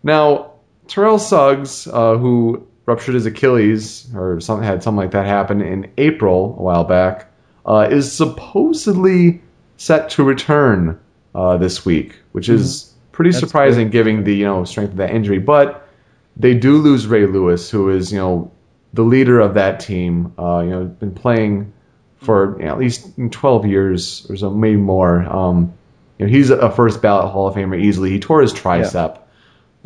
Now, 0.04 0.52
Terrell 0.88 1.20
Suggs, 1.20 1.88
uh, 1.88 2.18
who 2.18 2.66
ruptured 2.86 3.16
his 3.16 3.26
Achilles 3.26 4.08
or 4.14 4.40
something 4.40 4.66
had 4.66 4.84
something 4.84 4.98
like 4.98 5.12
that 5.12 5.26
happen 5.26 5.62
in 5.62 5.90
April 5.98 6.56
a 6.60 6.62
while 6.62 6.84
back, 6.84 7.32
uh, 7.66 7.88
is 7.90 8.12
supposedly 8.12 9.42
set 9.78 10.10
to 10.12 10.24
return 10.24 11.00
uh, 11.34 11.58
this 11.58 11.86
week, 11.86 12.20
which 12.32 12.50
is 12.50 12.94
pretty 13.12 13.32
That's 13.32 13.40
surprising 13.40 13.90
given 13.90 14.24
the 14.24 14.36
you 14.36 14.46
know 14.46 14.64
strength 14.66 14.92
of 14.92 14.98
that 14.98 15.12
injury. 15.12 15.40
But 15.40 15.88
they 16.38 16.54
do 16.54 16.78
lose 16.78 17.08
Ray 17.08 17.26
Lewis, 17.26 17.70
who 17.70 17.90
is 17.90 18.12
you 18.12 18.20
know 18.20 18.52
the 18.94 19.04
leader 19.04 19.40
of 19.40 19.54
that 19.56 19.80
team. 19.80 20.34
Uh, 20.38 20.60
you 20.60 20.70
know, 20.70 20.86
been 20.86 21.14
playing 21.14 21.74
for 22.18 22.58
you 22.60 22.66
know, 22.66 22.72
at 22.72 22.80
least 22.80 23.12
12 23.32 23.66
years 23.66 24.26
or 24.30 24.36
so, 24.36 24.50
maybe 24.50 24.78
more. 24.78 25.22
Um, 25.22 25.74
you 26.18 26.26
know, 26.26 26.32
he's 26.32 26.50
a 26.50 26.72
first 26.72 27.02
ballot 27.02 27.32
Hall 27.32 27.48
of 27.48 27.56
Famer 27.56 27.82
easily. 27.82 28.10
He 28.10 28.20
tore 28.20 28.42
his 28.42 28.54
tricep, 28.54 29.20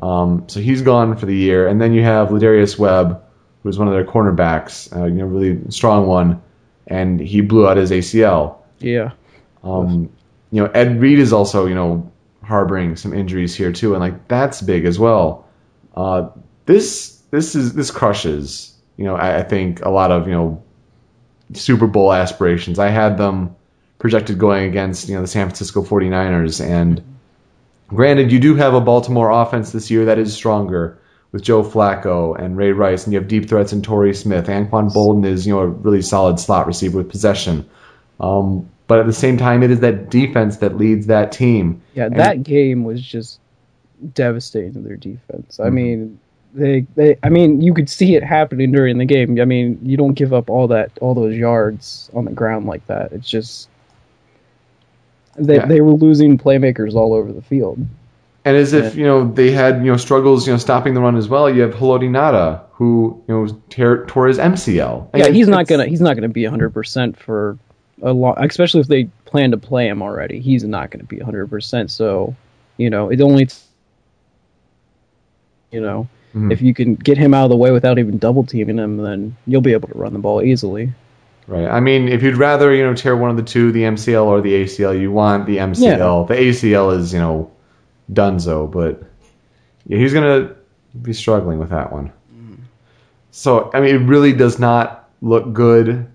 um, 0.02 0.46
so 0.48 0.60
he's 0.60 0.84
gone 0.84 1.18
for 1.18 1.26
the 1.26 1.36
year. 1.36 1.68
And 1.68 1.82
then 1.82 1.92
you 1.94 2.04
have 2.04 2.30
Lardarius 2.30 2.78
Webb, 2.78 3.24
who's 3.64 3.80
one 3.80 3.88
of 3.88 3.94
their 3.94 4.06
cornerbacks, 4.06 4.96
uh, 4.96 5.06
you 5.06 5.16
know, 5.16 5.26
really 5.26 5.60
strong 5.70 6.06
one, 6.06 6.42
and 6.90 7.20
he 7.20 7.42
blew 7.42 7.68
out 7.68 7.78
his 7.78 7.92
ACL. 7.92 8.58
Yeah. 8.80 9.12
Um, 9.64 10.10
you 10.52 10.64
know, 10.64 10.72
Ed 10.72 11.00
Reed 11.00 11.20
is 11.20 11.32
also, 11.32 11.68
you 11.68 11.76
know, 11.76 12.12
harboring 12.44 12.96
some 12.96 13.14
injuries 13.14 13.56
here 13.56 13.72
too, 13.72 13.94
and 13.94 14.02
like 14.02 14.28
that's 14.28 14.62
big 14.62 14.86
as 14.86 14.98
well. 14.98 15.48
Uh, 15.96 16.30
this 16.66 17.22
this 17.32 17.56
is 17.56 17.74
this 17.74 17.92
crushes, 17.92 18.76
you 18.98 19.06
know, 19.06 19.16
I, 19.16 19.40
I 19.40 19.44
think 19.44 19.82
a 19.82 19.90
lot 19.90 20.12
of 20.12 20.28
you 20.28 20.34
know 20.34 20.64
Super 21.54 21.88
Bowl 21.88 22.12
aspirations. 22.12 22.80
I 22.80 22.90
had 22.90 23.18
them 23.18 23.56
projected 24.00 24.40
going 24.40 24.68
against 24.68 25.08
you 25.08 25.16
know 25.16 25.22
the 25.22 25.28
San 25.28 25.48
Francisco 25.48 25.84
49ers, 25.84 26.66
and 26.66 27.04
granted, 27.88 28.32
you 28.32 28.40
do 28.40 28.56
have 28.56 28.74
a 28.74 28.82
Baltimore 28.82 29.30
offense 29.30 29.72
this 29.72 29.92
year 29.92 30.06
that 30.06 30.18
is 30.18 30.34
stronger 30.34 31.00
with 31.32 31.44
Joe 31.44 31.64
Flacco 31.64 32.38
and 32.38 32.58
Ray 32.58 32.72
Rice, 32.72 33.06
and 33.06 33.14
you 33.14 33.20
have 33.20 33.28
deep 33.28 33.48
threats 33.48 33.72
in 33.74 33.82
Torrey 33.82 34.14
Smith. 34.16 34.48
Anquan 34.48 34.92
Boldin 34.92 35.26
is 35.26 35.46
you 35.46 35.54
know 35.54 35.60
a 35.62 35.68
really 35.68 36.02
solid 36.02 36.40
slot 36.40 36.68
receiver 36.68 36.98
with 36.98 37.10
possession. 37.10 37.70
Um, 38.20 38.70
but 38.88 39.00
at 39.00 39.06
the 39.06 39.14
same 39.14 39.38
time, 39.38 39.62
it 39.62 39.70
is 39.72 39.82
that 39.82 40.10
defense 40.10 40.58
that 40.58 40.78
leads 40.78 41.08
that 41.08 41.32
team. 41.32 41.82
Yeah, 41.94 42.10
that 42.10 42.42
game 42.44 42.84
was 42.84 43.02
just 43.02 43.40
devastating 44.14 44.74
to 44.74 44.80
their 44.80 44.96
defense. 44.98 45.60
I 45.60 45.68
Mhm. 45.70 45.74
mean, 45.74 46.20
they 46.54 46.86
they 46.96 47.18
I 47.22 47.30
mean 47.30 47.62
you 47.62 47.74
could 47.76 47.90
see 47.90 48.16
it 48.16 48.24
happening 48.24 48.72
during 48.72 48.98
the 48.98 49.06
game. 49.06 49.40
I 49.40 49.46
mean 49.46 49.80
you 49.84 49.98
don't 49.98 50.14
give 50.14 50.34
up 50.34 50.50
all 50.50 50.70
that 50.70 50.92
all 51.00 51.14
those 51.14 51.36
yards 51.36 52.10
on 52.16 52.26
the 52.26 52.32
ground 52.32 52.66
like 52.66 52.86
that. 52.88 53.12
It's 53.12 53.30
just 53.30 53.70
they 55.38 55.56
Yeah. 55.58 55.66
they 55.68 55.82
were 55.82 55.94
losing 55.94 56.38
playmakers 56.40 56.96
all 56.96 57.14
over 57.14 57.32
the 57.32 57.42
field. 57.44 57.80
And 58.50 58.58
as 58.58 58.74
if 58.74 58.96
you 58.96 59.06
know 59.06 59.32
they 59.32 59.52
had 59.52 59.78
you 59.86 59.92
know 59.92 59.98
struggles 59.98 60.48
you 60.48 60.54
know 60.54 60.58
stopping 60.58 60.96
the 60.96 61.02
run 61.02 61.16
as 61.16 61.30
well. 61.30 61.48
You 61.54 61.62
have 61.62 61.76
Haloti 61.76 62.10
Ngata 62.10 62.64
who 62.72 63.24
you 63.28 63.34
know 63.36 63.62
tear, 63.70 64.06
tore 64.08 64.26
his 64.26 64.40
MCL. 64.40 65.10
Yeah, 65.14 65.28
he's 65.28 65.48
not 65.48 65.68
gonna 65.68 65.86
he's 65.86 66.02
not 66.02 66.16
gonna 66.16 66.30
be 66.30 66.46
hundred 66.46 66.72
percent 66.74 67.16
for 67.20 67.60
a 68.02 68.12
long, 68.12 68.34
especially 68.38 68.82
if 68.82 68.88
they 68.88 69.04
plan 69.26 69.52
to 69.52 69.58
play 69.58 69.88
him 69.88 70.02
already. 70.02 70.40
He's 70.40 70.64
not 70.64 70.90
gonna 70.90 71.04
be 71.04 71.20
hundred 71.20 71.48
percent. 71.52 71.92
So, 71.92 72.36
you 72.78 72.90
know, 72.90 73.10
it 73.10 73.22
only, 73.22 73.50
you 75.72 75.82
know, 75.82 76.08
Mhm. 76.34 76.52
if 76.52 76.62
you 76.64 76.74
can 76.74 76.96
get 76.96 77.20
him 77.20 77.36
out 77.36 77.44
of 77.44 77.50
the 77.50 77.58
way 77.58 77.70
without 77.70 78.00
even 78.00 78.18
double 78.18 78.44
teaming 78.44 78.78
him, 78.78 78.98
then 78.98 79.36
you'll 79.46 79.62
be 79.62 79.74
able 79.74 79.90
to 79.90 79.98
run 79.98 80.14
the 80.14 80.20
ball 80.20 80.42
easily. 80.42 80.92
Right. 81.48 81.68
I 81.68 81.80
mean, 81.80 82.08
if 82.08 82.24
you'd 82.24 82.38
rather 82.38 82.74
you 82.74 82.84
know 82.84 82.96
tear 82.96 83.16
one 83.16 83.30
of 83.30 83.38
the 83.38 83.44
two, 83.44 83.72
the 83.72 83.84
MCL 83.84 84.26
or 84.26 84.42
the 84.42 84.54
ACL, 84.64 85.00
you 85.00 85.12
want 85.12 85.46
the 85.46 85.58
MCL. 85.58 86.28
The 86.28 86.36
ACL 86.36 86.92
is 86.98 87.14
you 87.14 87.20
know 87.20 87.52
Dunzo, 88.12 88.70
but 88.72 89.02
yeah, 89.88 89.98
he's 89.98 90.14
gonna 90.14 90.56
be 91.02 91.14
struggling 91.14 91.60
with 91.60 91.70
that 91.70 91.92
one. 91.92 92.12
So 93.32 93.70
I 93.74 93.82
mean, 93.82 93.96
it 93.96 94.00
really 94.08 94.34
does 94.34 94.60
not 94.60 95.10
look 95.22 95.54
good 95.54 96.08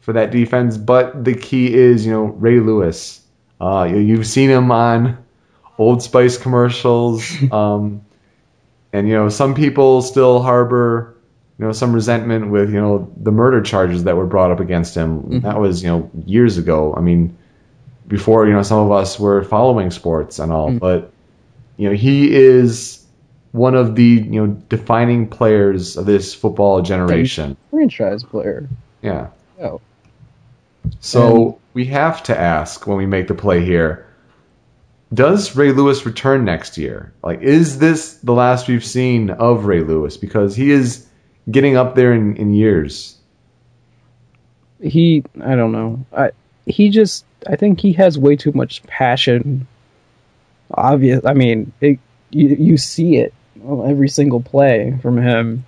for 0.00 0.12
that 0.12 0.30
defense. 0.30 0.76
But 0.76 1.24
the 1.24 1.34
key 1.34 1.72
is 1.74 2.04
you 2.04 2.12
know 2.12 2.24
Ray 2.24 2.60
Lewis. 2.60 3.20
Uh, 3.60 3.88
you- 3.90 3.96
you've 3.98 4.26
seen 4.26 4.50
him 4.50 4.70
on 4.70 5.16
Old 5.78 6.02
Spice 6.02 6.36
commercials, 6.38 7.24
um, 7.52 8.02
and 8.92 9.08
you 9.08 9.14
know 9.14 9.28
some 9.28 9.54
people 9.54 10.02
still 10.02 10.42
harbor 10.42 11.14
you 11.58 11.64
know 11.64 11.72
some 11.72 11.92
resentment 11.92 12.50
with 12.50 12.72
you 12.72 12.80
know 12.80 13.10
the 13.16 13.32
murder 13.32 13.60
charges 13.60 14.04
that 14.04 14.16
were 14.16 14.26
brought 14.26 14.50
up 14.52 14.60
against 14.60 14.94
him. 14.94 15.40
That 15.40 15.58
was 15.60 15.82
you 15.82 15.88
know 15.88 16.10
years 16.26 16.56
ago. 16.58 16.94
I 16.96 17.00
mean, 17.00 17.36
before 18.06 18.46
you 18.46 18.52
know 18.52 18.62
some 18.62 18.78
of 18.78 18.92
us 18.92 19.18
were 19.18 19.42
following 19.42 19.90
sports 19.90 20.38
and 20.38 20.52
all, 20.52 20.70
but 20.72 21.10
you 21.78 21.88
know 21.88 21.94
he 21.94 22.34
is 22.34 23.06
one 23.52 23.74
of 23.74 23.94
the 23.94 24.04
you 24.04 24.46
know 24.46 24.48
defining 24.68 25.26
players 25.26 25.96
of 25.96 26.04
this 26.04 26.34
football 26.34 26.82
generation. 26.82 27.56
Franchise 27.70 28.22
player. 28.24 28.68
Yeah. 29.00 29.28
Oh, 29.62 29.80
So 31.00 31.58
we 31.72 31.86
have 31.86 32.22
to 32.24 32.38
ask 32.38 32.86
when 32.86 32.98
we 32.98 33.06
make 33.06 33.28
the 33.28 33.34
play 33.34 33.64
here. 33.64 34.06
Does 35.14 35.56
Ray 35.56 35.72
Lewis 35.72 36.04
return 36.04 36.44
next 36.44 36.76
year? 36.76 37.14
Like, 37.22 37.40
is 37.40 37.78
this 37.78 38.14
the 38.18 38.34
last 38.34 38.68
we've 38.68 38.84
seen 38.84 39.30
of 39.30 39.64
Ray 39.64 39.80
Lewis? 39.80 40.18
Because 40.18 40.54
he 40.54 40.70
is 40.70 41.06
getting 41.50 41.76
up 41.76 41.94
there 41.94 42.12
in, 42.12 42.36
in 42.36 42.52
years. 42.52 43.16
he 44.82 45.24
I 45.40 45.54
don't 45.54 45.72
know. 45.72 46.04
I 46.12 46.32
he 46.66 46.90
just 46.90 47.24
I 47.46 47.56
think 47.56 47.80
he 47.80 47.92
has 47.94 48.18
way 48.18 48.36
too 48.36 48.52
much 48.52 48.82
passion. 48.84 49.66
Obvious. 50.72 51.24
I 51.24 51.34
mean, 51.34 51.72
it, 51.80 51.98
you 52.30 52.48
you 52.48 52.76
see 52.76 53.16
it 53.16 53.32
every 53.66 54.08
single 54.08 54.40
play 54.40 54.98
from 55.02 55.16
him. 55.16 55.64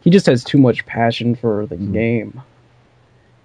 He 0.00 0.10
just 0.10 0.26
has 0.26 0.44
too 0.44 0.58
much 0.58 0.86
passion 0.86 1.34
for 1.34 1.66
the 1.66 1.76
game. 1.76 2.42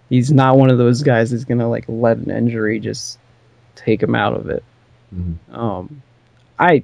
He's 0.10 0.32
not 0.32 0.58
one 0.58 0.70
of 0.70 0.78
those 0.78 1.04
guys 1.04 1.32
that's 1.32 1.46
gonna 1.46 1.70
like 1.70 1.86
let 1.88 2.18
an 2.18 2.32
injury 2.32 2.80
just 2.80 3.18
take 3.76 4.04
him 4.04 4.16
out 4.16 4.34
of 4.36 4.50
it. 4.50 4.64
Mhm. 5.16 5.36
Um, 5.52 6.02
I 6.58 6.84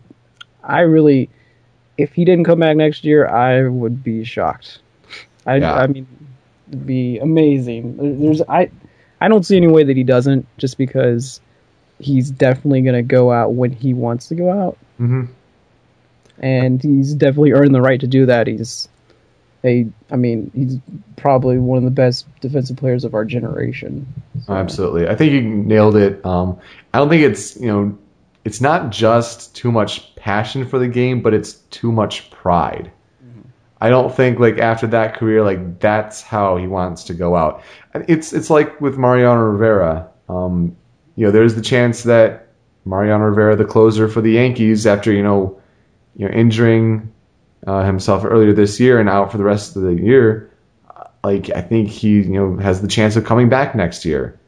I 0.63 0.81
really, 0.81 1.29
if 1.97 2.13
he 2.13 2.25
didn't 2.25 2.45
come 2.45 2.59
back 2.59 2.75
next 2.77 3.03
year, 3.03 3.27
I 3.27 3.67
would 3.67 4.03
be 4.03 4.23
shocked. 4.23 4.79
I 5.45 5.57
Yeah. 5.57 5.73
I 5.75 5.87
mean, 5.87 6.07
it'd 6.69 6.85
be 6.87 7.19
amazing. 7.19 8.19
There's 8.21 8.41
I 8.41 8.69
I 9.21 9.27
don't 9.27 9.45
see 9.45 9.57
any 9.57 9.67
way 9.67 9.83
that 9.83 9.95
he 9.95 10.03
doesn't 10.03 10.47
just 10.57 10.77
because 10.77 11.41
he's 11.99 12.29
definitely 12.31 12.81
gonna 12.81 13.03
go 13.03 13.31
out 13.31 13.53
when 13.53 13.71
he 13.71 13.93
wants 13.93 14.27
to 14.29 14.35
go 14.35 14.51
out, 14.51 14.77
Mm-hmm. 14.99 15.25
and 16.39 16.81
he's 16.81 17.13
definitely 17.13 17.51
earned 17.53 17.73
the 17.73 17.81
right 17.81 17.99
to 17.99 18.07
do 18.07 18.25
that. 18.27 18.47
He's 18.47 18.87
a 19.63 19.87
I 20.11 20.15
mean 20.15 20.51
he's 20.53 20.77
probably 21.15 21.57
one 21.57 21.77
of 21.77 21.83
the 21.83 21.89
best 21.91 22.27
defensive 22.41 22.77
players 22.77 23.03
of 23.03 23.13
our 23.13 23.25
generation. 23.25 24.05
So- 24.45 24.53
Absolutely. 24.53 25.07
I 25.07 25.15
think 25.15 25.31
you 25.33 25.41
nailed 25.41 25.95
it. 25.95 26.23
Um, 26.25 26.59
I 26.93 26.99
don't 26.99 27.09
think 27.09 27.23
it's, 27.23 27.55
you 27.59 27.67
know, 27.67 27.97
it's 28.43 28.61
not 28.61 28.91
just 28.91 29.55
too 29.55 29.71
much 29.71 30.15
passion 30.15 30.67
for 30.67 30.77
the 30.77 30.87
game, 30.87 31.21
but 31.21 31.33
it's 31.33 31.53
too 31.71 31.91
much 31.91 32.29
pride. 32.29 32.91
I 33.81 33.89
don't 33.89 34.15
think 34.15 34.39
like 34.39 34.57
after 34.59 34.87
that 34.87 35.15
career, 35.17 35.43
like 35.43 35.79
that's 35.79 36.21
how 36.21 36.55
he 36.57 36.65
wants 36.67 37.05
to 37.05 37.13
go 37.13 37.35
out. 37.35 37.61
It's 37.93 38.31
it's 38.33 38.49
like 38.49 38.79
with 38.79 38.97
Mariano 38.97 39.41
Rivera. 39.41 40.09
Um, 40.29 40.77
you 41.15 41.25
know, 41.25 41.31
there's 41.31 41.55
the 41.55 41.61
chance 41.61 42.03
that 42.03 42.47
Mariano 42.85 43.25
Rivera, 43.25 43.55
the 43.55 43.65
closer 43.65 44.07
for 44.07 44.21
the 44.21 44.31
Yankees, 44.31 44.85
after 44.85 45.11
you 45.11 45.23
know, 45.23 45.59
you 46.15 46.27
know, 46.27 46.33
injuring 46.33 47.11
uh, 47.65 47.83
himself 47.83 48.23
earlier 48.25 48.53
this 48.53 48.79
year 48.79 48.99
and 48.99 49.09
out 49.09 49.31
for 49.31 49.37
the 49.37 49.43
rest 49.43 49.75
of 49.75 49.81
the 49.81 49.93
year, 49.93 50.51
like 51.23 51.49
I 51.49 51.61
think 51.61 51.89
he 51.89 52.21
you 52.21 52.23
know 52.23 52.57
has 52.57 52.81
the 52.81 52.87
chance 52.87 53.15
of 53.15 53.25
coming 53.25 53.49
back 53.49 53.75
next 53.75 54.05
year. 54.05 54.39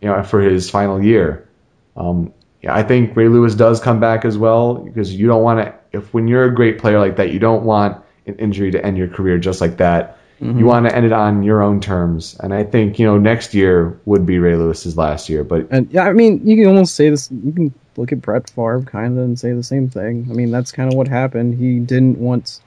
You 0.00 0.08
know, 0.08 0.22
for 0.22 0.40
his 0.40 0.68
final 0.70 1.02
year. 1.02 1.48
Um, 1.96 2.32
yeah, 2.62 2.74
I 2.74 2.82
think 2.82 3.16
Ray 3.16 3.28
Lewis 3.28 3.54
does 3.54 3.80
come 3.80 4.00
back 4.00 4.24
as 4.24 4.38
well 4.38 4.74
because 4.74 5.14
you 5.14 5.26
don't 5.26 5.42
want 5.42 5.60
to. 5.60 5.74
If 5.92 6.12
when 6.14 6.28
you're 6.28 6.44
a 6.44 6.54
great 6.54 6.78
player 6.78 6.98
like 6.98 7.16
that, 7.16 7.32
you 7.32 7.38
don't 7.38 7.64
want 7.64 8.02
an 8.26 8.36
injury 8.36 8.70
to 8.70 8.84
end 8.84 8.96
your 8.96 9.08
career 9.08 9.38
just 9.38 9.60
like 9.60 9.78
that. 9.78 10.18
You 10.40 10.64
want 10.66 10.88
to 10.88 10.94
end 10.96 11.06
it 11.06 11.12
on 11.12 11.44
your 11.44 11.62
own 11.62 11.80
terms, 11.80 12.36
and 12.40 12.52
I 12.52 12.64
think 12.64 12.98
you 12.98 13.06
know 13.06 13.16
next 13.16 13.54
year 13.54 13.96
would 14.06 14.26
be 14.26 14.38
Ray 14.40 14.56
Lewis's 14.56 14.96
last 14.96 15.28
year. 15.28 15.44
But 15.44 15.68
And 15.70 15.88
yeah, 15.92 16.02
I 16.02 16.12
mean, 16.12 16.44
you 16.44 16.56
can 16.56 16.66
almost 16.66 16.96
say 16.96 17.10
this. 17.10 17.30
You 17.30 17.52
can 17.52 17.74
look 17.96 18.10
at 18.10 18.20
Brett 18.20 18.50
Favre 18.50 18.82
kind 18.82 19.16
of 19.16 19.24
and 19.24 19.38
say 19.38 19.52
the 19.52 19.62
same 19.62 19.88
thing. 19.88 20.26
I 20.28 20.32
mean, 20.34 20.50
that's 20.50 20.72
kind 20.72 20.90
of 20.92 20.96
what 20.96 21.06
happened. 21.06 21.54
He 21.58 21.78
didn't 21.78 22.18
want, 22.18 22.60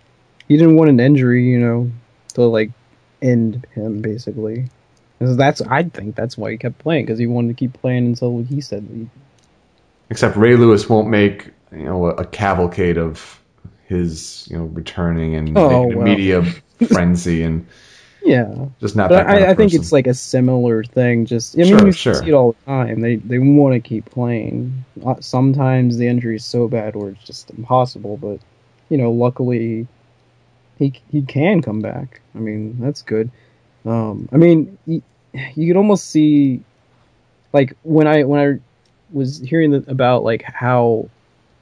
he 0.48 0.56
didn't 0.56 0.78
want 0.78 0.90
an 0.90 1.00
injury, 1.02 1.44
you 1.44 1.60
know, 1.60 1.92
to 2.36 2.44
like 2.44 2.72
end 3.22 3.66
him 3.74 4.02
basically. 4.02 4.68
'Cause 5.20 5.36
that's 5.36 5.62
I 5.62 5.84
think 5.84 6.16
that's 6.16 6.38
why 6.38 6.52
he 6.52 6.58
kept 6.58 6.78
playing 6.80 7.06
because 7.06 7.20
he 7.20 7.28
wanted 7.28 7.50
to 7.50 7.54
keep 7.56 7.74
playing 7.74 8.06
until 8.06 8.42
he 8.44 8.62
said 8.62 8.86
he, 8.94 9.08
except 10.10 10.38
Ray 10.38 10.56
Lewis 10.56 10.88
won't 10.90 11.10
make 11.10 11.52
you 11.72 11.84
know 11.84 12.06
a, 12.06 12.10
a 12.16 12.26
cavalcade 12.26 12.98
of 12.98 13.42
his 13.88 14.48
you 14.50 14.58
know 14.58 14.66
returning 14.66 15.36
and 15.36 15.58
Oh, 15.58 15.88
well. 15.88 16.04
media 16.06 16.44
frenzy 16.88 17.44
and 17.44 17.68
yeah. 18.22 18.68
just 18.80 18.96
not 18.96 19.14
But 19.14 19.16
that 19.16 19.28
I, 19.28 19.52
I 19.52 19.56
think 19.56 19.74
it's 19.74 19.92
like 19.92 20.08
a 20.08 20.14
similar 20.14 20.84
thing. 20.84 21.26
Just 21.26 21.58
I 21.60 21.64
mean, 21.66 21.80
Sure, 21.80 21.86
you 21.86 21.94
sure. 21.94 22.14
see 22.14 22.30
it 22.30 22.34
all 22.34 22.54
the 22.54 22.72
time. 22.72 23.02
They 23.02 23.18
they 23.18 23.38
want 23.40 23.74
to 23.76 23.80
keep 23.80 24.10
playing. 24.10 24.86
Uh, 25.06 25.16
Sometimes 25.22 25.98
the 25.98 26.08
injury 26.08 26.38
is 26.38 26.46
so 26.46 26.68
bad 26.68 26.96
or 26.96 27.10
it's 27.12 27.24
just 27.24 27.52
impossible. 27.52 28.18
But 28.18 28.40
you 28.90 28.98
know, 28.98 29.12
luckily, 29.12 29.88
he 30.78 30.94
he 31.12 31.22
can 31.24 31.62
come 31.62 31.82
back. 31.82 32.22
I 32.36 32.40
mean, 32.40 32.80
that's 32.80 33.02
good. 33.04 33.32
Um, 33.86 34.30
I 34.32 34.38
mean, 34.38 34.78
you, 34.86 35.04
you 35.56 35.68
could 35.68 35.78
almost 35.78 36.10
see, 36.10 36.64
like 37.54 37.74
when 37.84 38.08
I 38.08 38.24
when 38.24 38.40
I 38.42 38.60
was 39.16 39.40
hearing 39.40 39.72
the, 39.72 39.86
about 39.88 40.24
like 40.24 40.44
how 40.44 41.10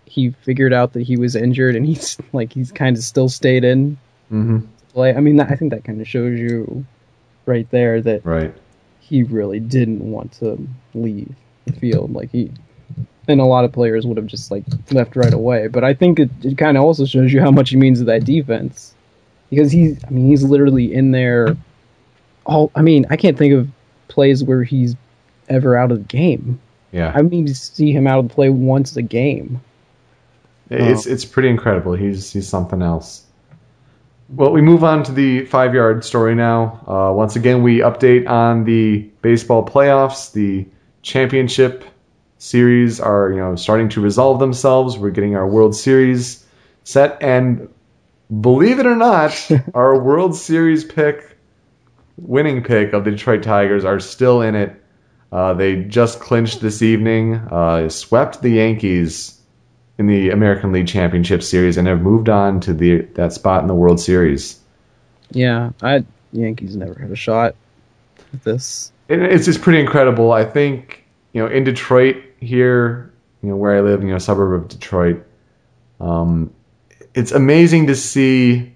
he 0.05 0.31
figured 0.31 0.73
out 0.73 0.93
that 0.93 1.03
he 1.03 1.17
was 1.17 1.35
injured 1.35 1.75
and 1.75 1.85
he's 1.85 2.17
like 2.33 2.53
he's 2.53 2.71
kind 2.71 2.97
of 2.97 3.03
still 3.03 3.29
stayed 3.29 3.63
in 3.65 3.99
hmm 4.29 4.72
play. 4.93 5.15
I 5.15 5.19
mean, 5.19 5.37
that, 5.37 5.51
I 5.51 5.55
think 5.55 5.71
that 5.71 5.83
kind 5.83 6.01
of 6.01 6.07
shows 6.07 6.39
you 6.39 6.85
right 7.45 7.69
there 7.71 8.01
that 8.01 8.25
right. 8.25 8.53
he 8.99 9.23
really 9.23 9.59
didn't 9.59 9.99
want 9.99 10.33
to 10.33 10.67
leave 10.93 11.33
the 11.65 11.73
field. 11.73 12.13
Like 12.13 12.31
he, 12.31 12.51
and 13.27 13.41
a 13.41 13.45
lot 13.45 13.65
of 13.65 13.71
players 13.71 14.05
would 14.05 14.17
have 14.17 14.27
just 14.27 14.51
like 14.51 14.63
left 14.91 15.15
right 15.15 15.33
away. 15.33 15.67
But 15.67 15.83
I 15.83 15.93
think 15.93 16.19
it, 16.19 16.29
it 16.43 16.57
kind 16.57 16.77
of 16.77 16.83
also 16.83 17.05
shows 17.05 17.31
you 17.33 17.41
how 17.41 17.51
much 17.51 17.71
he 17.71 17.77
means 17.77 17.99
to 17.99 18.05
that 18.05 18.25
defense 18.25 18.93
because 19.49 19.71
he's. 19.71 20.03
I 20.05 20.09
mean, 20.09 20.27
he's 20.27 20.43
literally 20.43 20.93
in 20.93 21.11
there. 21.11 21.55
All 22.45 22.71
I 22.75 22.81
mean, 22.81 23.05
I 23.09 23.15
can't 23.15 23.37
think 23.37 23.53
of 23.53 23.69
plays 24.07 24.43
where 24.43 24.63
he's 24.63 24.95
ever 25.49 25.75
out 25.75 25.91
of 25.91 25.99
the 25.99 26.03
game. 26.03 26.59
Yeah. 26.91 27.11
I 27.13 27.23
mean, 27.23 27.47
to 27.47 27.55
see 27.55 27.91
him 27.91 28.05
out 28.07 28.19
of 28.19 28.27
the 28.27 28.33
play 28.33 28.49
once 28.49 28.95
a 28.95 29.01
game. 29.01 29.61
It's 30.69 31.05
it's 31.05 31.25
pretty 31.25 31.49
incredible. 31.49 31.93
He's 31.93 32.31
he's 32.31 32.47
something 32.47 32.81
else. 32.81 33.22
Well, 34.29 34.51
we 34.51 34.61
move 34.61 34.83
on 34.83 35.03
to 35.03 35.11
the 35.11 35.45
five 35.45 35.73
yard 35.73 36.03
story 36.05 36.33
now. 36.33 36.81
Uh, 36.87 37.13
once 37.13 37.35
again, 37.35 37.61
we 37.61 37.79
update 37.79 38.27
on 38.27 38.63
the 38.63 38.99
baseball 39.21 39.65
playoffs. 39.65 40.31
The 40.31 40.67
championship 41.01 41.83
series 42.37 42.99
are 42.99 43.31
you 43.31 43.37
know 43.37 43.55
starting 43.55 43.89
to 43.89 44.01
resolve 44.01 44.39
themselves. 44.39 44.97
We're 44.97 45.11
getting 45.11 45.35
our 45.35 45.47
World 45.47 45.75
Series 45.75 46.45
set, 46.83 47.21
and 47.21 47.69
believe 48.41 48.79
it 48.79 48.85
or 48.85 48.95
not, 48.95 49.49
our 49.73 49.99
World 49.99 50.35
Series 50.35 50.85
pick, 50.85 51.37
winning 52.17 52.63
pick 52.63 52.93
of 52.93 53.03
the 53.03 53.11
Detroit 53.11 53.43
Tigers, 53.43 53.83
are 53.83 53.99
still 53.99 54.41
in 54.41 54.55
it. 54.55 54.81
Uh, 55.31 55.53
they 55.53 55.83
just 55.83 56.19
clinched 56.19 56.61
this 56.61 56.81
evening, 56.81 57.35
uh, 57.35 57.89
swept 57.89 58.41
the 58.41 58.51
Yankees 58.51 59.41
in 59.97 60.07
the 60.07 60.29
American 60.31 60.71
League 60.71 60.87
Championship 60.87 61.43
Series 61.43 61.77
and 61.77 61.87
have 61.87 62.01
moved 62.01 62.29
on 62.29 62.59
to 62.61 62.73
the 62.73 63.01
that 63.15 63.33
spot 63.33 63.61
in 63.61 63.67
the 63.67 63.75
World 63.75 63.99
Series. 63.99 64.59
Yeah, 65.31 65.71
I 65.81 66.03
Yankees 66.31 66.75
never 66.75 66.99
had 66.99 67.11
a 67.11 67.15
shot 67.15 67.55
at 68.33 68.43
this. 68.43 68.91
It, 69.07 69.21
it's 69.21 69.45
just 69.45 69.61
pretty 69.61 69.79
incredible. 69.79 70.31
I 70.31 70.45
think 70.45 71.03
you 71.33 71.41
know 71.41 71.47
in 71.47 71.63
Detroit 71.63 72.17
here, 72.39 73.11
you 73.41 73.49
know 73.49 73.55
where 73.55 73.77
I 73.77 73.81
live, 73.81 74.01
you 74.03 74.09
know, 74.09 74.17
suburb 74.17 74.63
of 74.63 74.67
Detroit. 74.69 75.23
Um, 75.99 76.51
it's 77.13 77.31
amazing 77.31 77.87
to 77.87 77.95
see 77.95 78.73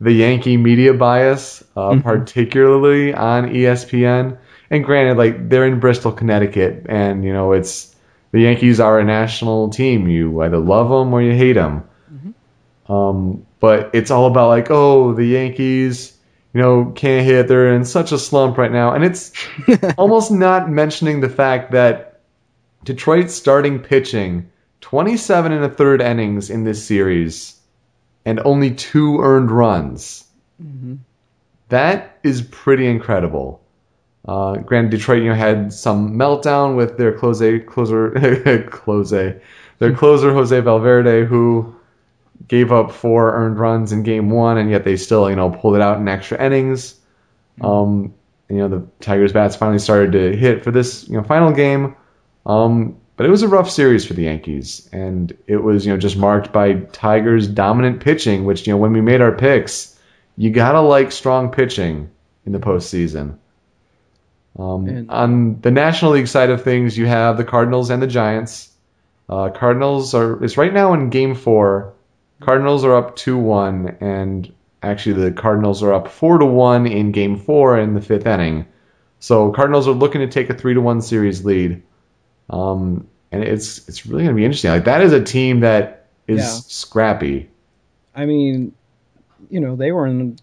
the 0.00 0.12
Yankee 0.12 0.56
media 0.56 0.92
bias, 0.94 1.64
uh, 1.76 1.90
Mhm. 1.90 2.02
particularly 2.04 3.12
on 3.14 3.48
ESPN. 3.48 4.36
And 4.70 4.84
granted, 4.84 5.16
like 5.16 5.48
they're 5.48 5.66
in 5.66 5.80
Bristol, 5.80 6.12
Connecticut, 6.12 6.86
and 6.88 7.24
you 7.24 7.32
know 7.32 7.52
it's 7.52 7.94
the 8.32 8.40
Yankees 8.40 8.80
are 8.80 8.98
a 8.98 9.04
national 9.04 9.70
team. 9.70 10.08
You 10.08 10.42
either 10.42 10.58
love 10.58 10.88
them 10.88 11.12
or 11.12 11.22
you 11.22 11.32
hate 11.32 11.54
them. 11.54 11.88
Um, 12.88 13.46
but 13.60 13.90
it's 13.94 14.10
all 14.10 14.26
about 14.26 14.48
like, 14.48 14.70
oh, 14.70 15.14
the 15.14 15.24
Yankees, 15.24 16.16
you 16.54 16.60
know, 16.60 16.92
can't 16.94 17.26
hit. 17.26 17.48
They're 17.48 17.74
in 17.74 17.84
such 17.84 18.12
a 18.12 18.18
slump 18.18 18.56
right 18.58 18.72
now, 18.72 18.92
and 18.92 19.04
it's 19.04 19.32
almost 19.98 20.30
not 20.30 20.70
mentioning 20.70 21.20
the 21.20 21.28
fact 21.28 21.72
that 21.72 22.20
Detroit's 22.84 23.34
starting 23.34 23.78
pitching 23.80 24.50
27 24.80 25.52
and 25.52 25.64
a 25.64 25.68
third 25.68 26.00
innings 26.00 26.50
in 26.50 26.64
this 26.64 26.82
series 26.84 27.58
and 28.24 28.40
only 28.40 28.70
two 28.74 29.20
earned 29.20 29.50
runs. 29.50 30.24
That 31.68 32.18
is 32.22 32.42
pretty 32.42 32.86
incredible. 32.86 33.60
Uh, 34.28 34.56
granted, 34.56 34.90
Detroit, 34.90 35.22
you 35.22 35.30
know, 35.30 35.34
had 35.34 35.72
some 35.72 36.12
meltdown 36.12 36.76
with 36.76 36.98
their 36.98 37.12
close 37.12 37.40
closer 37.66 38.10
close 38.70 39.10
their 39.78 39.94
closer 39.94 40.34
Jose 40.34 40.60
Valverde, 40.60 41.24
who 41.24 41.74
gave 42.46 42.70
up 42.70 42.92
four 42.92 43.32
earned 43.32 43.58
runs 43.58 43.90
in 43.90 44.02
Game 44.02 44.28
One, 44.28 44.58
and 44.58 44.70
yet 44.70 44.84
they 44.84 44.96
still, 44.98 45.30
you 45.30 45.36
know, 45.36 45.48
pulled 45.48 45.76
it 45.76 45.80
out 45.80 45.96
in 45.96 46.06
extra 46.08 46.44
innings. 46.44 46.94
Um, 47.62 48.14
you 48.50 48.56
know, 48.56 48.68
the 48.68 48.86
Tigers 49.00 49.32
bats 49.32 49.56
finally 49.56 49.78
started 49.78 50.12
to 50.12 50.36
hit 50.36 50.62
for 50.62 50.72
this, 50.72 51.08
you 51.08 51.16
know, 51.16 51.22
final 51.22 51.50
game. 51.50 51.96
Um, 52.44 52.98
but 53.16 53.24
it 53.24 53.30
was 53.30 53.42
a 53.42 53.48
rough 53.48 53.70
series 53.70 54.04
for 54.04 54.12
the 54.12 54.24
Yankees, 54.24 54.90
and 54.92 55.34
it 55.46 55.62
was, 55.62 55.86
you 55.86 55.92
know, 55.92 55.98
just 55.98 56.18
marked 56.18 56.52
by 56.52 56.74
Tigers' 56.92 57.48
dominant 57.48 58.00
pitching. 58.00 58.44
Which, 58.44 58.66
you 58.66 58.74
know, 58.74 58.76
when 58.76 58.92
we 58.92 59.00
made 59.00 59.22
our 59.22 59.32
picks, 59.32 59.98
you 60.36 60.50
gotta 60.50 60.82
like 60.82 61.12
strong 61.12 61.50
pitching 61.50 62.10
in 62.44 62.52
the 62.52 62.58
postseason. 62.58 63.38
Um, 64.56 64.86
And- 64.88 65.10
on 65.10 65.60
the 65.60 65.70
National 65.70 66.12
League 66.12 66.28
side 66.28 66.50
of 66.50 66.62
things, 66.62 66.96
you 66.96 67.06
have 67.06 67.36
the 67.36 67.44
Cardinals 67.44 67.90
and 67.90 68.02
the 68.02 68.06
Giants. 68.06 68.70
Uh, 69.28 69.48
Cardinals 69.50 70.14
are 70.14 70.42
is 70.42 70.56
right 70.56 70.72
now 70.72 70.94
in 70.94 71.10
Game 71.10 71.34
Four. 71.34 71.92
Cardinals 72.40 72.84
are 72.84 72.94
up 72.94 73.16
two 73.16 73.36
one, 73.36 73.96
and 74.00 74.50
actually 74.82 75.22
the 75.22 75.32
Cardinals 75.32 75.82
are 75.82 75.92
up 75.92 76.08
four 76.08 76.38
to 76.38 76.46
one 76.46 76.86
in 76.86 77.12
Game 77.12 77.36
Four 77.36 77.78
in 77.78 77.94
the 77.94 78.00
fifth 78.00 78.26
inning. 78.26 78.64
So 79.20 79.50
Cardinals 79.52 79.86
are 79.88 79.92
looking 79.92 80.20
to 80.20 80.28
take 80.28 80.48
a 80.50 80.54
three 80.54 80.74
to 80.74 80.80
one 80.80 81.02
series 81.02 81.44
lead, 81.44 81.82
um, 82.50 83.06
and 83.32 83.42
it's 83.44 83.86
it's 83.88 84.06
really 84.06 84.22
going 84.24 84.34
to 84.34 84.38
be 84.40 84.44
interesting. 84.44 84.70
Like 84.70 84.84
that 84.84 85.02
is 85.02 85.12
a 85.12 85.22
team 85.22 85.60
that 85.60 86.06
is 86.26 86.38
Yeah. 86.40 86.46
scrappy. 86.46 87.48
I 88.14 88.24
mean, 88.26 88.72
you 89.50 89.60
know, 89.60 89.76
they 89.76 89.92
were 89.92 90.06
in 90.06 90.38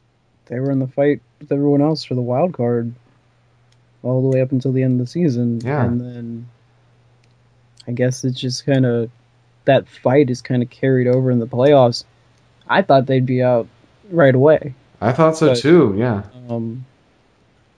they 0.45 0.59
were 0.59 0.69
in 0.71 0.79
the 0.79 0.87
fight 0.87 1.21
with 1.39 1.51
everyone 1.51 1.81
else 1.81 2.03
for 2.03 2.13
the 2.13 2.21
wild 2.21 2.53
card 2.53 2.93
all 4.05 4.21
the 4.21 4.27
way 4.35 4.41
up 4.41 4.51
until 4.51 4.71
the 4.71 4.83
end 4.83 4.99
of 5.01 5.07
the 5.07 5.11
season. 5.11 5.59
Yeah. 5.63 5.83
And 5.83 5.99
then 5.99 6.49
I 7.87 7.91
guess 7.91 8.23
it's 8.23 8.39
just 8.39 8.65
kind 8.65 8.85
of 8.85 9.09
that 9.65 9.87
fight 9.87 10.29
is 10.29 10.41
kind 10.41 10.61
of 10.63 10.69
carried 10.69 11.07
over 11.07 11.31
in 11.31 11.39
the 11.39 11.47
playoffs. 11.47 12.03
I 12.67 12.81
thought 12.83 13.07
they'd 13.07 13.25
be 13.25 13.41
out 13.43 13.67
right 14.09 14.33
away. 14.33 14.75
I 15.01 15.11
thought 15.11 15.37
so 15.37 15.47
But- 15.49 15.57
too. 15.57 15.95
Yeah. 15.97 16.23
Um, 16.49 16.85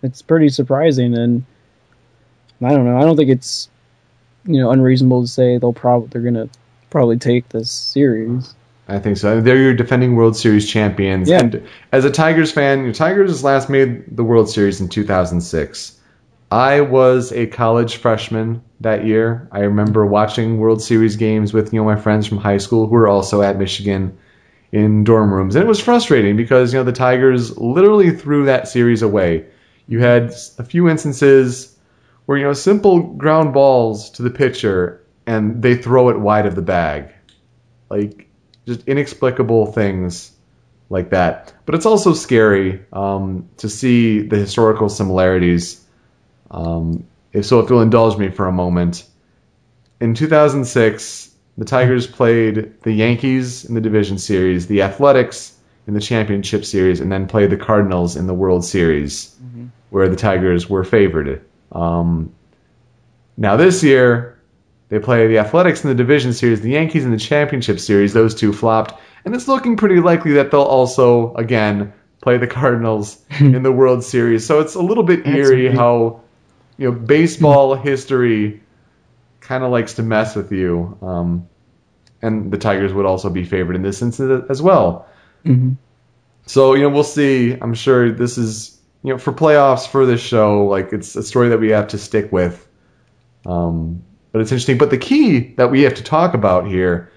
it's 0.03 0.21
pretty 0.21 0.49
surprising, 0.49 1.17
and 1.17 1.43
I 2.61 2.69
don't 2.69 2.85
know. 2.85 2.97
I 2.97 3.01
don't 3.01 3.15
think 3.17 3.29
it's 3.29 3.69
you 4.45 4.59
know 4.61 4.71
unreasonable 4.71 5.21
to 5.23 5.27
say 5.27 5.57
they'll 5.57 5.73
probably 5.73 6.09
they're 6.09 6.21
gonna 6.21 6.49
probably 6.89 7.17
take 7.17 7.49
this 7.49 7.71
series. 7.71 8.53
I 8.89 8.99
think 8.99 9.17
so. 9.17 9.41
They're 9.41 9.57
your 9.57 9.73
defending 9.73 10.15
World 10.15 10.37
Series 10.37 10.69
champions. 10.69 11.29
Yeah. 11.29 11.39
And 11.39 11.63
as 11.91 12.05
a 12.05 12.11
Tigers 12.11 12.51
fan, 12.51 12.83
your 12.85 12.93
Tigers 12.93 13.43
last 13.43 13.69
made 13.69 14.15
the 14.15 14.23
World 14.23 14.49
Series 14.49 14.79
in 14.79 14.87
2006. 14.87 15.96
I 16.51 16.81
was 16.81 17.33
a 17.33 17.47
college 17.47 17.97
freshman 17.97 18.61
that 18.79 19.05
year. 19.05 19.49
I 19.51 19.59
remember 19.59 20.05
watching 20.05 20.57
World 20.57 20.81
Series 20.81 21.17
games 21.17 21.53
with 21.53 21.73
you 21.73 21.79
know 21.79 21.85
my 21.85 21.97
friends 21.97 22.25
from 22.25 22.37
high 22.37 22.57
school 22.57 22.87
who 22.87 22.93
were 22.93 23.07
also 23.07 23.41
at 23.41 23.57
Michigan 23.57 24.17
in 24.71 25.03
dorm 25.03 25.33
rooms, 25.33 25.55
and 25.55 25.63
it 25.63 25.67
was 25.67 25.79
frustrating 25.81 26.37
because 26.37 26.71
you 26.71 26.79
know 26.79 26.85
the 26.85 26.93
Tigers 26.93 27.57
literally 27.57 28.11
threw 28.11 28.45
that 28.45 28.67
series 28.67 29.01
away. 29.01 29.45
You 29.87 29.99
had 29.99 30.33
a 30.57 30.63
few 30.63 30.87
instances 30.87 31.77
where 32.25 32.37
you 32.37 32.45
know 32.45 32.53
simple 32.53 33.01
ground 33.01 33.53
balls 33.53 34.09
to 34.11 34.23
the 34.23 34.29
pitcher 34.29 35.03
and 35.25 35.61
they 35.61 35.75
throw 35.75 36.09
it 36.09 36.19
wide 36.19 36.45
of 36.45 36.55
the 36.55 36.61
bag, 36.61 37.13
like 37.89 38.29
just 38.65 38.87
inexplicable 38.87 39.73
things 39.73 40.31
like 40.89 41.09
that. 41.09 41.53
But 41.65 41.75
it's 41.75 41.85
also 41.85 42.13
scary 42.13 42.85
um, 42.93 43.49
to 43.57 43.67
see 43.67 44.21
the 44.21 44.37
historical 44.37 44.87
similarities. 44.87 45.83
Um, 46.51 47.05
if 47.33 47.45
so, 47.45 47.59
if 47.59 47.69
you'll 47.69 47.81
indulge 47.81 48.17
me 48.17 48.29
for 48.29 48.47
a 48.47 48.51
moment, 48.51 49.05
in 49.99 50.13
2006, 50.13 51.31
the 51.57 51.65
Tigers 51.65 52.07
played 52.07 52.73
the 52.83 52.91
Yankees 52.91 53.65
in 53.65 53.73
the 53.75 53.81
division 53.81 54.17
series, 54.17 54.67
the 54.67 54.83
Athletics 54.83 55.57
in 55.87 55.93
the 55.93 55.99
championship 56.01 56.65
series, 56.65 56.99
and 56.99 57.11
then 57.11 57.27
played 57.27 57.49
the 57.49 57.57
Cardinals 57.57 58.15
in 58.15 58.27
the 58.27 58.33
World 58.33 58.63
Series, 58.63 59.35
where 59.89 60.07
the 60.07 60.15
Tigers 60.15 60.69
were 60.69 60.83
favored. 60.83 61.43
Um, 61.71 62.33
now 63.37 63.55
this 63.55 63.83
year, 63.83 64.37
they 64.89 64.99
play 64.99 65.27
the 65.27 65.39
Athletics 65.39 65.83
in 65.83 65.89
the 65.89 65.95
division 65.95 66.33
series, 66.33 66.61
the 66.61 66.71
Yankees 66.71 67.05
in 67.05 67.11
the 67.11 67.17
championship 67.17 67.79
series. 67.79 68.13
Those 68.13 68.35
two 68.35 68.53
flopped, 68.53 68.99
and 69.25 69.33
it's 69.35 69.47
looking 69.47 69.77
pretty 69.77 69.99
likely 69.99 70.33
that 70.33 70.51
they'll 70.51 70.61
also 70.61 71.33
again 71.35 71.93
play 72.21 72.37
the 72.37 72.47
Cardinals 72.47 73.23
in 73.39 73.63
the 73.63 73.71
World 73.71 74.03
Series. 74.03 74.45
So 74.45 74.59
it's 74.59 74.75
a 74.75 74.81
little 74.81 75.03
bit 75.03 75.23
That's 75.23 75.35
eerie 75.35 75.63
weird. 75.63 75.75
how 75.75 76.21
you 76.77 76.91
know 76.91 76.97
baseball 76.97 77.75
history 77.75 78.61
kind 79.39 79.63
of 79.63 79.71
likes 79.71 79.93
to 79.93 80.03
mess 80.03 80.35
with 80.35 80.51
you. 80.51 80.97
Um, 81.01 81.47
and 82.21 82.51
the 82.51 82.57
Tigers 82.57 82.93
would 82.93 83.05
also 83.05 83.29
be 83.29 83.43
favored 83.43 83.75
in 83.75 83.83
this 83.83 84.01
instance 84.01 84.43
as 84.49 84.61
well. 84.61 85.07
Mm-hmm. 85.45 85.73
So 86.45 86.73
you 86.73 86.83
know 86.83 86.89
we'll 86.89 87.03
see. 87.03 87.53
I'm 87.53 87.73
sure 87.73 88.11
this 88.11 88.37
is 88.37 88.79
you 89.03 89.13
know 89.13 89.17
for 89.19 89.31
playoffs 89.33 89.87
for 89.87 90.05
this 90.05 90.21
show. 90.21 90.65
Like 90.65 90.93
it's 90.93 91.15
a 91.15 91.23
story 91.23 91.49
that 91.49 91.59
we 91.59 91.69
have 91.69 91.87
to 91.89 91.97
stick 91.97 92.31
with. 92.31 92.67
Um, 93.45 94.03
but 94.31 94.41
it's 94.41 94.51
interesting. 94.51 94.77
But 94.77 94.89
the 94.89 94.97
key 94.97 95.53
that 95.55 95.71
we 95.71 95.81
have 95.83 95.93
to 95.95 96.03
talk 96.03 96.33
about 96.33 96.67
here 96.67 97.11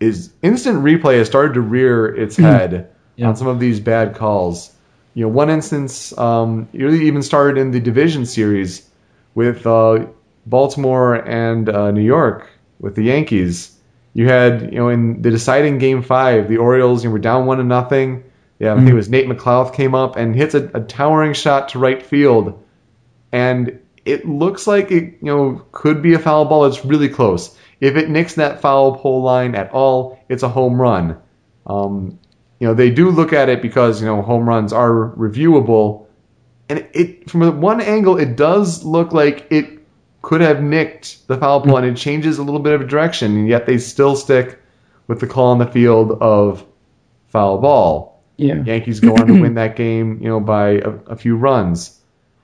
is 0.00 0.32
instant 0.42 0.82
replay 0.82 1.18
has 1.18 1.28
started 1.28 1.54
to 1.54 1.60
rear 1.60 2.06
its 2.06 2.36
head 2.36 2.90
Yeah. 3.16 3.28
on 3.28 3.36
some 3.36 3.46
of 3.46 3.60
these 3.60 3.78
bad 3.78 4.14
calls. 4.16 4.74
You 5.14 5.22
know, 5.24 5.28
one 5.28 5.48
instance 5.48 6.16
um, 6.18 6.68
it 6.72 6.82
really 6.82 7.06
even 7.06 7.22
started 7.22 7.58
in 7.60 7.70
the 7.70 7.80
division 7.80 8.26
series 8.26 8.88
with 9.34 9.66
uh, 9.66 10.06
Baltimore 10.46 11.14
and 11.14 11.68
uh, 11.68 11.90
New 11.90 12.02
York 12.02 12.50
with 12.80 12.94
the 12.94 13.04
Yankees. 13.04 13.76
You 14.14 14.28
had, 14.28 14.72
you 14.72 14.78
know, 14.78 14.88
in 14.88 15.22
the 15.22 15.30
deciding 15.30 15.78
game 15.78 16.02
five, 16.02 16.48
the 16.48 16.58
Orioles 16.58 17.02
you 17.02 17.08
know, 17.08 17.14
were 17.14 17.18
down 17.18 17.46
one 17.46 17.58
to 17.58 17.64
nothing. 17.64 18.24
Yeah, 18.58 18.74
I 18.74 18.76
think 18.76 18.90
it 18.90 18.94
was 18.94 19.08
Nate 19.08 19.26
McLouth 19.26 19.74
came 19.74 19.94
up 19.94 20.16
and 20.16 20.36
hits 20.36 20.54
a, 20.54 20.70
a 20.74 20.80
towering 20.80 21.32
shot 21.32 21.70
to 21.70 21.80
right 21.80 22.00
field, 22.00 22.62
and 23.32 23.80
it 24.04 24.24
looks 24.28 24.68
like 24.68 24.92
it, 24.92 25.02
you 25.02 25.18
know, 25.22 25.64
could 25.72 26.00
be 26.00 26.14
a 26.14 26.18
foul 26.18 26.44
ball. 26.44 26.66
It's 26.66 26.84
really 26.84 27.08
close. 27.08 27.56
If 27.80 27.96
it 27.96 28.08
nicks 28.08 28.34
that 28.34 28.60
foul 28.60 28.96
pole 28.98 29.22
line 29.22 29.56
at 29.56 29.72
all, 29.72 30.20
it's 30.28 30.44
a 30.44 30.48
home 30.48 30.80
run. 30.80 31.18
Um, 31.66 32.20
you 32.60 32.68
know, 32.68 32.74
they 32.74 32.90
do 32.90 33.10
look 33.10 33.32
at 33.32 33.48
it 33.48 33.60
because 33.60 34.00
you 34.00 34.06
know 34.06 34.22
home 34.22 34.48
runs 34.48 34.72
are 34.72 35.10
reviewable, 35.16 36.01
and 36.72 36.86
it 36.94 37.30
from 37.30 37.60
one 37.60 37.80
angle 37.80 38.16
it 38.18 38.36
does 38.36 38.82
look 38.82 39.12
like 39.12 39.46
it 39.50 39.80
could 40.22 40.40
have 40.40 40.62
nicked 40.62 41.26
the 41.28 41.36
foul 41.36 41.60
pole, 41.60 41.76
and 41.76 41.86
it 41.86 41.96
changes 41.96 42.38
a 42.38 42.42
little 42.42 42.60
bit 42.60 42.80
of 42.80 42.88
direction, 42.88 43.36
and 43.36 43.48
yet 43.48 43.66
they 43.66 43.76
still 43.76 44.16
stick 44.16 44.58
with 45.06 45.20
the 45.20 45.26
call 45.26 45.48
on 45.48 45.58
the 45.58 45.66
field 45.66 46.12
of 46.22 46.64
foul 47.28 47.58
ball. 47.58 48.22
Yeah. 48.36 48.62
Yankees 48.62 49.00
go 49.00 49.14
on 49.14 49.26
to 49.26 49.40
win 49.40 49.54
that 49.54 49.76
game, 49.76 50.20
you 50.22 50.28
know, 50.28 50.40
by 50.40 50.70
a, 50.70 50.90
a 51.08 51.16
few 51.16 51.36
runs. 51.36 52.00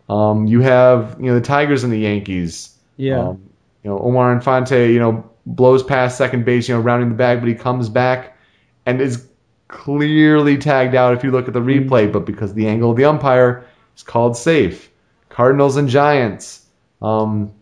Um, 0.09 0.47
you 0.47 0.61
have, 0.61 1.17
you 1.21 1.27
know, 1.27 1.35
the 1.35 1.41
Tigers 1.41 1.85
and 1.85 1.93
the 1.93 1.99
Yankees. 1.99 2.77
Yeah. 2.97 3.29
Um, 3.29 3.49
you 3.83 3.91
know, 3.91 3.99
Omar 3.99 4.33
Infante, 4.33 4.93
you 4.93 4.99
know, 4.99 5.31
blows 5.47 5.83
past 5.83 6.19
second 6.19 6.45
base, 6.45 6.69
you 6.69 6.75
know, 6.75 6.81
rounding 6.81 7.09
the 7.09 7.15
bag, 7.15 7.41
but 7.41 7.49
he 7.49 7.55
comes 7.55 7.89
back 7.89 8.37
and 8.85 9.01
is 9.01 9.27
clearly 9.69 10.59
tagged 10.59 10.95
out 10.95 11.15
if 11.15 11.23
you 11.23 11.31
look 11.31 11.47
at 11.47 11.55
the 11.55 11.61
replay, 11.61 12.11
but 12.13 12.27
because 12.27 12.55
the 12.55 12.67
angle 12.67 12.91
of 12.91 12.97
the 12.97 13.05
umpire 13.05 13.65
is 13.99 14.03
called 14.03 14.37
safe. 14.37 14.91
Cardinals 15.29 15.77
and 15.77 15.89
Giants. 15.89 16.65
Um, 17.03 17.53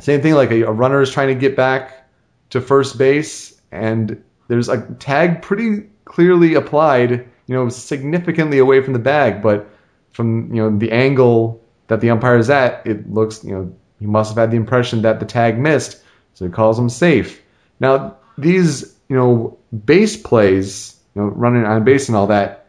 same 0.00 0.20
thing, 0.20 0.34
like 0.34 0.50
a, 0.50 0.62
a 0.62 0.72
runner 0.72 1.00
is 1.00 1.10
trying 1.10 1.28
to 1.28 1.34
get 1.34 1.56
back 1.56 2.10
to 2.50 2.60
first 2.60 2.98
base 2.98 3.60
and 3.70 4.22
there's 4.48 4.68
a 4.68 4.82
tag 4.98 5.40
pretty 5.42 5.88
clearly 6.04 6.54
applied, 6.54 7.10
you 7.46 7.54
know, 7.54 7.68
significantly 7.70 8.58
away 8.58 8.82
from 8.82 8.92
the 8.92 8.98
bag, 8.98 9.42
but 9.42 9.68
from 10.12 10.54
you 10.54 10.62
know 10.62 10.78
the 10.78 10.92
angle 10.92 11.64
that 11.88 12.00
the 12.00 12.10
umpire 12.10 12.36
is 12.36 12.50
at, 12.50 12.86
it 12.86 13.10
looks 13.10 13.42
you 13.42 13.52
know 13.52 13.74
he 13.98 14.06
must 14.06 14.30
have 14.30 14.36
had 14.36 14.50
the 14.50 14.56
impression 14.56 15.02
that 15.02 15.20
the 15.20 15.26
tag 15.26 15.58
missed, 15.58 16.02
so 16.34 16.44
he 16.44 16.50
calls 16.52 16.78
him 16.78 16.90
safe. 16.90 17.40
Now 17.80 18.16
these 18.36 18.94
you 19.08 19.16
know 19.16 19.58
base 19.84 20.16
plays, 20.16 21.00
you 21.14 21.22
know 21.22 21.28
running 21.28 21.64
on 21.64 21.84
base 21.84 22.08
and 22.08 22.16
all 22.16 22.26
that, 22.26 22.66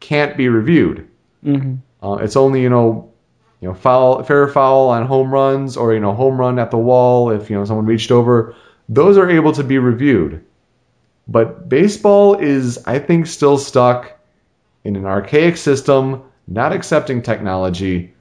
can't 0.00 0.36
be 0.36 0.48
reviewed. 0.48 1.06
Mm-hmm. 1.44 1.74
Uh, 2.06 2.18
it's 2.18 2.36
only 2.36 2.62
you 2.62 2.68
know 2.68 3.12
you 3.60 3.68
know 3.68 3.74
foul 3.74 4.22
fair 4.22 4.46
foul 4.46 4.90
on 4.90 5.06
home 5.06 5.32
runs 5.32 5.76
or 5.76 5.92
you 5.92 5.98
know 5.98 6.14
home 6.14 6.38
run 6.38 6.58
at 6.60 6.70
the 6.70 6.78
wall 6.78 7.30
if 7.30 7.50
you 7.50 7.56
know 7.56 7.64
someone 7.64 7.86
reached 7.86 8.12
over. 8.12 8.54
Those 8.88 9.18
are 9.18 9.28
able 9.28 9.52
to 9.52 9.64
be 9.64 9.78
reviewed. 9.78 10.44
But 11.26 11.68
baseball 11.68 12.34
is, 12.34 12.78
I 12.86 13.00
think, 13.00 13.26
still 13.26 13.58
stuck 13.58 14.16
in 14.84 14.94
an 14.94 15.06
archaic 15.06 15.56
system, 15.56 16.22
not 16.46 16.72
accepting 16.72 17.22
technology. 17.22 18.14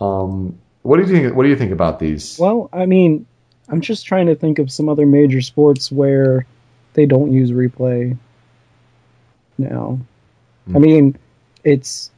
Um, 0.00 0.58
what 0.82 0.96
do 0.96 1.02
you 1.02 1.08
think? 1.08 1.36
What 1.36 1.44
do 1.44 1.48
you 1.48 1.56
think 1.56 1.70
about 1.70 2.00
these? 2.00 2.36
Well, 2.36 2.68
I 2.72 2.86
mean, 2.86 3.26
I'm 3.68 3.80
just 3.80 4.06
trying 4.06 4.26
to 4.26 4.34
think 4.34 4.58
of 4.58 4.72
some 4.72 4.88
other 4.88 5.06
major 5.06 5.40
sports 5.40 5.92
where 5.92 6.46
they 6.94 7.06
don't 7.06 7.32
use 7.32 7.52
replay 7.52 8.18
now. 9.56 10.00
I 10.74 10.78
mean, 10.78 11.16
it's 11.62 12.10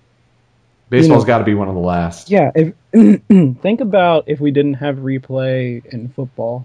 Baseball's 0.89 1.25
know- 1.25 1.27
got 1.27 1.39
to 1.39 1.45
be 1.45 1.55
one 1.55 1.69
of 1.69 1.75
the 1.75 1.81
last. 1.81 2.31
yeah. 2.31 2.53
If 2.55 2.75
think 3.61 3.81
about 3.81 4.25
if 4.29 4.41
we 4.41 4.51
didn't 4.51 4.75
have 4.75 4.97
replay 4.99 5.85
in 5.87 6.09
football. 6.11 6.65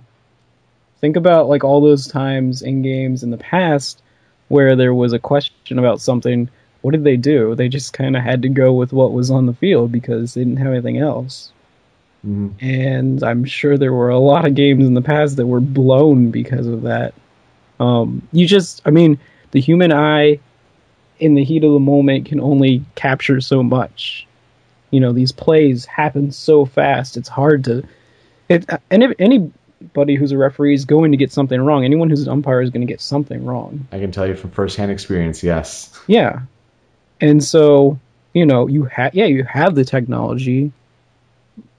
Think 1.00 1.16
about 1.16 1.50
like 1.50 1.64
all 1.64 1.82
those 1.82 2.08
times 2.08 2.62
in 2.62 2.84
games 2.84 3.24
in 3.24 3.32
the 3.32 3.38
past 3.38 4.04
where 4.50 4.76
there 4.76 4.94
was 4.94 5.14
a 5.14 5.20
question 5.20 5.80
about 5.80 6.00
something. 6.02 6.50
What 6.82 6.92
did 6.92 7.04
they 7.04 7.18
do? 7.18 7.56
They 7.56 7.70
just 7.70 7.94
kind 7.94 8.16
of 8.16 8.22
had 8.24 8.44
to 8.44 8.50
go 8.50 8.74
with 8.74 8.94
what 8.94 9.12
was 9.12 9.32
on 9.32 9.46
the 9.48 9.54
field 9.54 9.92
because 9.92 10.34
they 10.36 10.42
didn't 10.42 10.58
have 10.58 10.72
anything 10.74 10.98
else. 11.00 11.52
Mhm. 12.26 12.52
And 12.62 13.24
I'm 13.24 13.46
sure 13.46 13.78
there 13.78 13.94
were 13.94 14.10
a 14.10 14.20
lot 14.20 14.46
of 14.48 14.54
games 14.54 14.86
in 14.86 14.94
the 14.94 15.02
past 15.02 15.38
that 15.38 15.48
were 15.48 15.60
blown 15.60 16.30
because 16.30 16.68
of 16.68 16.84
that. 16.84 17.16
Um, 17.80 18.22
you 18.32 18.46
just, 18.46 18.82
I 18.86 18.92
mean, 18.92 19.18
the 19.52 19.60
human 19.60 19.92
eye 19.92 20.40
in 21.22 21.36
the 21.36 21.44
heat 21.44 21.64
of 21.64 21.72
the 21.72 21.80
moment 21.80 22.26
can 22.26 22.42
only 22.42 22.84
capture 22.96 23.40
so 23.40 23.62
much. 23.62 24.28
You 24.90 25.00
know, 25.00 25.14
these 25.14 25.32
plays 25.32 25.86
happen 25.86 26.32
so 26.32 26.66
fast. 26.66 27.16
It's 27.16 27.30
hard 27.30 27.64
to. 27.66 27.84
It 28.50 28.66
and 28.90 29.04
if 29.04 29.14
anybody 29.20 30.16
who's 30.16 30.32
a 30.32 30.38
referee 30.38 30.74
is 30.74 30.84
going 30.84 31.12
to 31.12 31.18
get 31.18 31.32
something 31.32 31.62
wrong. 31.62 31.86
Anyone 31.86 32.10
who's 32.10 32.24
an 32.24 32.30
umpire 32.30 32.62
is 32.62 32.72
going 32.72 32.86
to 32.86 32.92
get 32.92 33.00
something 33.00 33.46
wrong. 33.46 33.88
I 33.92 34.00
can 34.00 34.12
tell 34.12 34.28
you 34.28 34.36
from 34.36 34.50
firsthand 34.50 34.92
experience. 34.92 35.44
Yes. 35.44 35.98
Yeah. 36.08 36.42
And 37.22 37.42
so, 37.42 38.00
you 38.34 38.48
know, 38.48 38.68
you 38.68 38.86
have 38.86 39.14
yeah, 39.14 39.26
you 39.26 39.44
have 39.44 39.76
the 39.76 39.86
technology. 39.86 40.72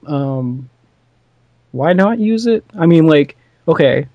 Um 0.07 0.69
why 1.71 1.91
not 1.93 2.17
use 2.17 2.47
it? 2.47 2.63
I 2.77 2.85
mean 2.85 3.07
like, 3.07 3.35
okay. 3.67 4.07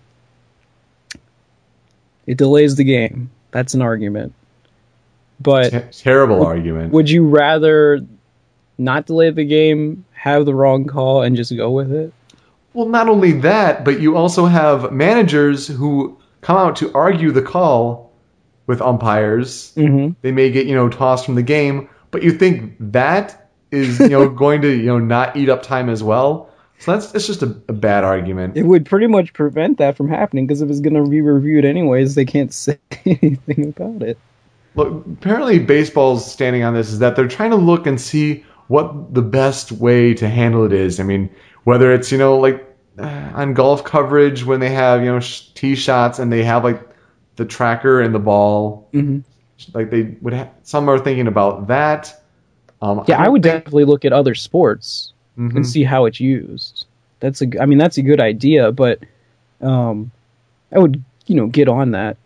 It 2.27 2.39
delays 2.39 2.77
the 2.77 2.85
game. 2.85 3.31
That's 3.51 3.75
an 3.75 3.83
argument. 3.83 4.35
But 5.41 5.71
Ter- 5.71 5.89
terrible 5.93 6.45
argument. 6.45 6.93
would 6.93 7.09
you 7.09 7.29
rather 7.29 8.01
not 8.77 9.07
delay 9.07 9.31
the 9.31 9.45
game, 9.45 10.05
have 10.13 10.47
the 10.47 10.55
wrong 10.55 10.85
call 10.87 11.23
and 11.23 11.37
just 11.37 11.55
go 11.57 11.71
with 11.71 11.93
it? 11.93 12.13
Well, 12.75 12.89
not 12.89 13.09
only 13.09 13.33
that, 13.41 13.85
but 13.85 14.01
you 14.01 14.17
also 14.17 14.47
have 14.47 14.93
managers 14.93 15.67
who 15.67 16.19
come 16.41 16.57
out 16.57 16.77
to 16.77 16.93
argue 16.93 17.33
the 17.33 17.43
call 17.43 18.13
with 18.67 18.81
umpires. 18.83 19.73
Mhm. 19.77 20.15
They 20.23 20.33
may 20.33 20.51
get 20.51 20.67
you 20.67 20.75
know 20.75 20.89
tossed 20.89 21.25
from 21.25 21.35
the 21.35 21.43
game, 21.43 21.89
but 22.11 22.23
you 22.23 22.33
think 22.33 22.75
that 22.81 23.51
is 23.71 23.99
you 23.99 24.09
know 24.11 24.29
going 24.45 24.63
to 24.63 24.71
you 24.71 24.87
know 24.87 24.99
not 24.99 25.37
eat 25.37 25.49
up 25.49 25.63
time 25.63 25.89
as 25.89 26.03
well. 26.03 26.51
So 26.81 26.93
that's 26.93 27.13
it's 27.15 27.27
just 27.27 27.43
a, 27.43 27.57
a 27.69 27.73
bad 27.73 28.05
argument. 28.05 28.57
It 28.57 28.63
would 28.63 28.87
pretty 28.87 29.09
much 29.09 29.33
prevent 29.33 29.79
that 29.79 29.97
from 29.97 30.09
happening 30.09 30.47
because 30.47 30.63
if 30.63 30.71
it's 30.71 30.81
going 30.81 30.95
to 30.95 31.09
be 31.11 31.21
reviewed 31.21 31.65
anyways, 31.65 32.15
they 32.15 32.25
can't 32.25 32.53
say 32.65 32.79
anything 33.05 33.75
about 33.77 34.03
it. 34.03 34.19
Look, 34.75 35.05
apparently 35.07 35.59
baseball's 35.59 36.31
standing 36.31 36.63
on 36.63 36.75
this 36.75 36.91
is 36.91 36.99
that 37.01 37.17
they're 37.17 37.29
trying 37.29 37.51
to 37.51 37.57
look 37.57 37.87
and 37.87 38.01
see 38.01 38.45
what 38.69 39.15
the 39.15 39.23
best 39.23 39.73
way 39.73 40.15
to 40.15 40.29
handle 40.29 40.65
it 40.65 40.73
is. 40.73 41.01
I 41.01 41.03
mean, 41.03 41.29
whether 41.65 41.93
it's 41.93 42.13
you 42.13 42.19
know 42.19 42.39
like 42.39 42.65
uh, 42.99 43.31
on 43.35 43.55
golf 43.55 43.83
coverage 43.85 44.45
when 44.45 44.61
they 44.61 44.71
have 44.71 45.01
you 45.03 45.07
know 45.11 45.21
tee 45.21 45.75
shots 45.75 46.19
and 46.19 46.33
they 46.33 46.45
have 46.45 46.65
like 46.65 46.81
the 47.37 47.45
tracker 47.45 48.01
and 48.01 48.15
the 48.15 48.19
ball, 48.19 48.89
Mhm. 48.93 49.23
like 49.75 49.91
they 49.91 50.15
would. 50.23 50.35
Ha- 50.35 50.49
some 50.63 50.89
are 50.89 50.99
thinking 50.99 51.27
about 51.27 51.67
that. 51.69 52.15
Um, 52.83 53.03
Yeah, 53.09 53.21
I 53.21 53.25
don't 53.25 53.33
would 53.35 53.43
think- 53.43 53.65
definitely 53.65 53.85
look 53.87 54.05
at 54.05 54.13
other 54.13 54.35
sports 54.35 55.13
Mhm. 55.39 55.57
and 55.57 55.67
see 55.67 55.83
how 55.83 56.05
it's 56.05 56.21
used. 56.21 56.85
That's 57.21 57.43
a, 57.43 57.47
I 57.61 57.67
mean, 57.67 57.79
that's 57.79 57.99
a 57.99 58.03
good 58.03 58.21
idea, 58.21 58.71
but 58.71 59.01
um, 59.61 60.13
I 60.73 60.79
would, 60.79 61.03
you 61.27 61.35
know, 61.35 61.47
get 61.49 61.67
on 61.69 61.91
that, 61.93 62.17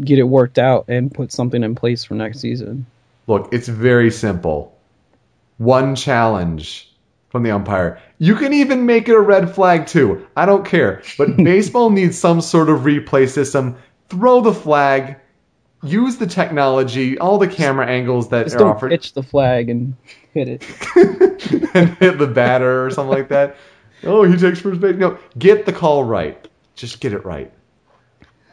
get 0.00 0.18
it 0.18 0.24
worked 0.24 0.58
out, 0.58 0.86
and 0.88 1.12
put 1.12 1.32
something 1.32 1.62
in 1.62 1.74
place 1.74 2.04
for 2.04 2.14
next 2.14 2.40
season. 2.40 2.86
Look, 3.26 3.52
it's 3.52 3.68
very 3.68 4.10
simple. 4.10 4.76
One 5.58 5.94
challenge 5.94 6.90
from 7.30 7.42
the 7.44 7.52
umpire. 7.52 8.00
You 8.18 8.34
can 8.34 8.52
even 8.52 8.86
make 8.86 9.08
it 9.08 9.14
a 9.14 9.20
red 9.20 9.54
flag 9.54 9.86
too. 9.86 10.26
I 10.36 10.46
don't 10.46 10.64
care. 10.64 11.02
But 11.16 11.36
baseball 11.44 11.90
needs 11.90 12.18
some 12.18 12.40
sort 12.40 12.68
of 12.68 12.80
replay 12.80 13.28
system. 13.28 13.76
Throw 14.08 14.40
the 14.40 14.52
flag. 14.52 15.16
Use 15.82 16.18
the 16.18 16.26
technology, 16.26 17.18
all 17.18 17.38
the 17.38 17.48
camera 17.48 17.86
angles 17.86 18.28
that 18.30 18.44
Just 18.44 18.56
are 18.56 18.58
don't 18.58 18.68
offered, 18.76 18.90
pitch 18.90 19.14
the 19.14 19.22
flag 19.22 19.70
and 19.70 19.96
hit 20.34 20.46
it. 20.46 20.62
and 21.74 21.96
hit 21.96 22.18
the 22.18 22.26
batter 22.26 22.84
or 22.84 22.90
something 22.90 23.16
like 23.16 23.28
that. 23.28 23.56
Oh, 24.04 24.24
he 24.24 24.36
takes 24.36 24.60
first 24.60 24.80
base. 24.80 24.96
No, 24.96 25.18
get 25.38 25.64
the 25.64 25.72
call 25.72 26.04
right. 26.04 26.46
Just 26.74 27.00
get 27.00 27.14
it 27.14 27.24
right. 27.24 27.50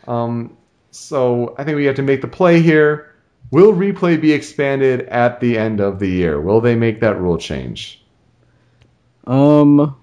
Um, 0.07 0.55
so 0.91 1.55
I 1.57 1.63
think 1.63 1.75
we 1.75 1.85
have 1.85 1.95
to 1.95 2.03
make 2.03 2.21
the 2.21 2.27
play 2.27 2.61
here. 2.61 3.13
Will 3.51 3.73
replay 3.73 4.19
be 4.19 4.33
expanded 4.33 5.01
at 5.03 5.39
the 5.39 5.57
end 5.57 5.79
of 5.79 5.99
the 5.99 6.09
year? 6.09 6.39
Will 6.41 6.59
they 6.59 6.75
make 6.75 6.99
that 6.99 7.19
rule 7.19 7.37
change? 7.37 8.03
Um, 9.25 9.95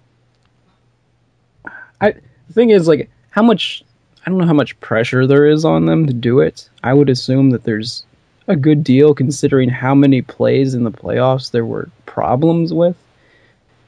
I 2.01 2.13
the 2.13 2.53
thing 2.53 2.71
is 2.71 2.89
like 2.89 3.11
how 3.31 3.43
much 3.43 3.85
I 4.25 4.31
don't 4.31 4.39
know 4.39 4.47
how 4.47 4.55
much 4.55 4.79
pressure 4.81 5.27
there 5.27 5.47
is 5.47 5.65
on 5.65 5.87
them 5.87 6.07
to 6.07 6.13
do 6.13 6.41
it. 6.41 6.69
I 6.83 6.95
would 6.95 7.11
assume 7.11 7.51
that 7.51 7.65
there's 7.65 8.05
a 8.47 8.57
good 8.57 8.85
deal 8.85 9.15
considering 9.15 9.69
how 9.69 9.95
many 9.95 10.23
plays 10.23 10.75
in 10.75 10.85
the 10.85 10.91
playoffs 10.91 11.51
there 11.51 11.65
were 11.65 11.91
problems 12.07 12.73
with, 12.73 12.97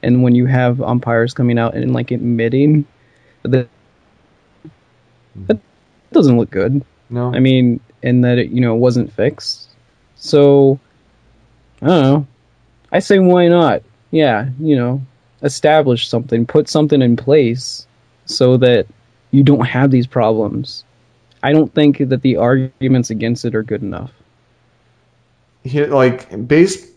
and 0.03 0.23
when 0.23 0.35
you 0.35 0.45
have 0.45 0.81
umpires 0.81 1.33
coming 1.33 1.57
out 1.57 1.75
and 1.75 1.93
like 1.93 2.11
admitting 2.11 2.85
that 3.43 3.69
that 5.47 5.59
doesn't 6.11 6.37
look 6.37 6.49
good. 6.49 6.83
No. 7.09 7.33
I 7.33 7.39
mean, 7.39 7.79
and 8.03 8.23
that 8.23 8.37
it 8.37 8.49
you 8.49 8.61
know 8.61 8.75
wasn't 8.75 9.11
fixed. 9.11 9.69
So 10.15 10.79
I 11.81 11.87
don't 11.87 12.03
know. 12.03 12.27
I 12.91 12.99
say 12.99 13.19
why 13.19 13.47
not? 13.47 13.83
Yeah, 14.11 14.49
you 14.59 14.75
know, 14.75 15.01
establish 15.43 16.07
something, 16.07 16.45
put 16.45 16.69
something 16.69 17.01
in 17.01 17.17
place 17.17 17.85
so 18.25 18.57
that 18.57 18.87
you 19.31 19.43
don't 19.43 19.65
have 19.65 19.91
these 19.91 20.07
problems. 20.07 20.83
I 21.43 21.51
don't 21.51 21.73
think 21.73 21.97
that 21.97 22.21
the 22.21 22.37
arguments 22.37 23.09
against 23.09 23.45
it 23.45 23.55
are 23.55 23.63
good 23.63 23.81
enough. 23.81 24.11
Here, 25.63 25.87
like 25.87 26.47
base. 26.47 26.89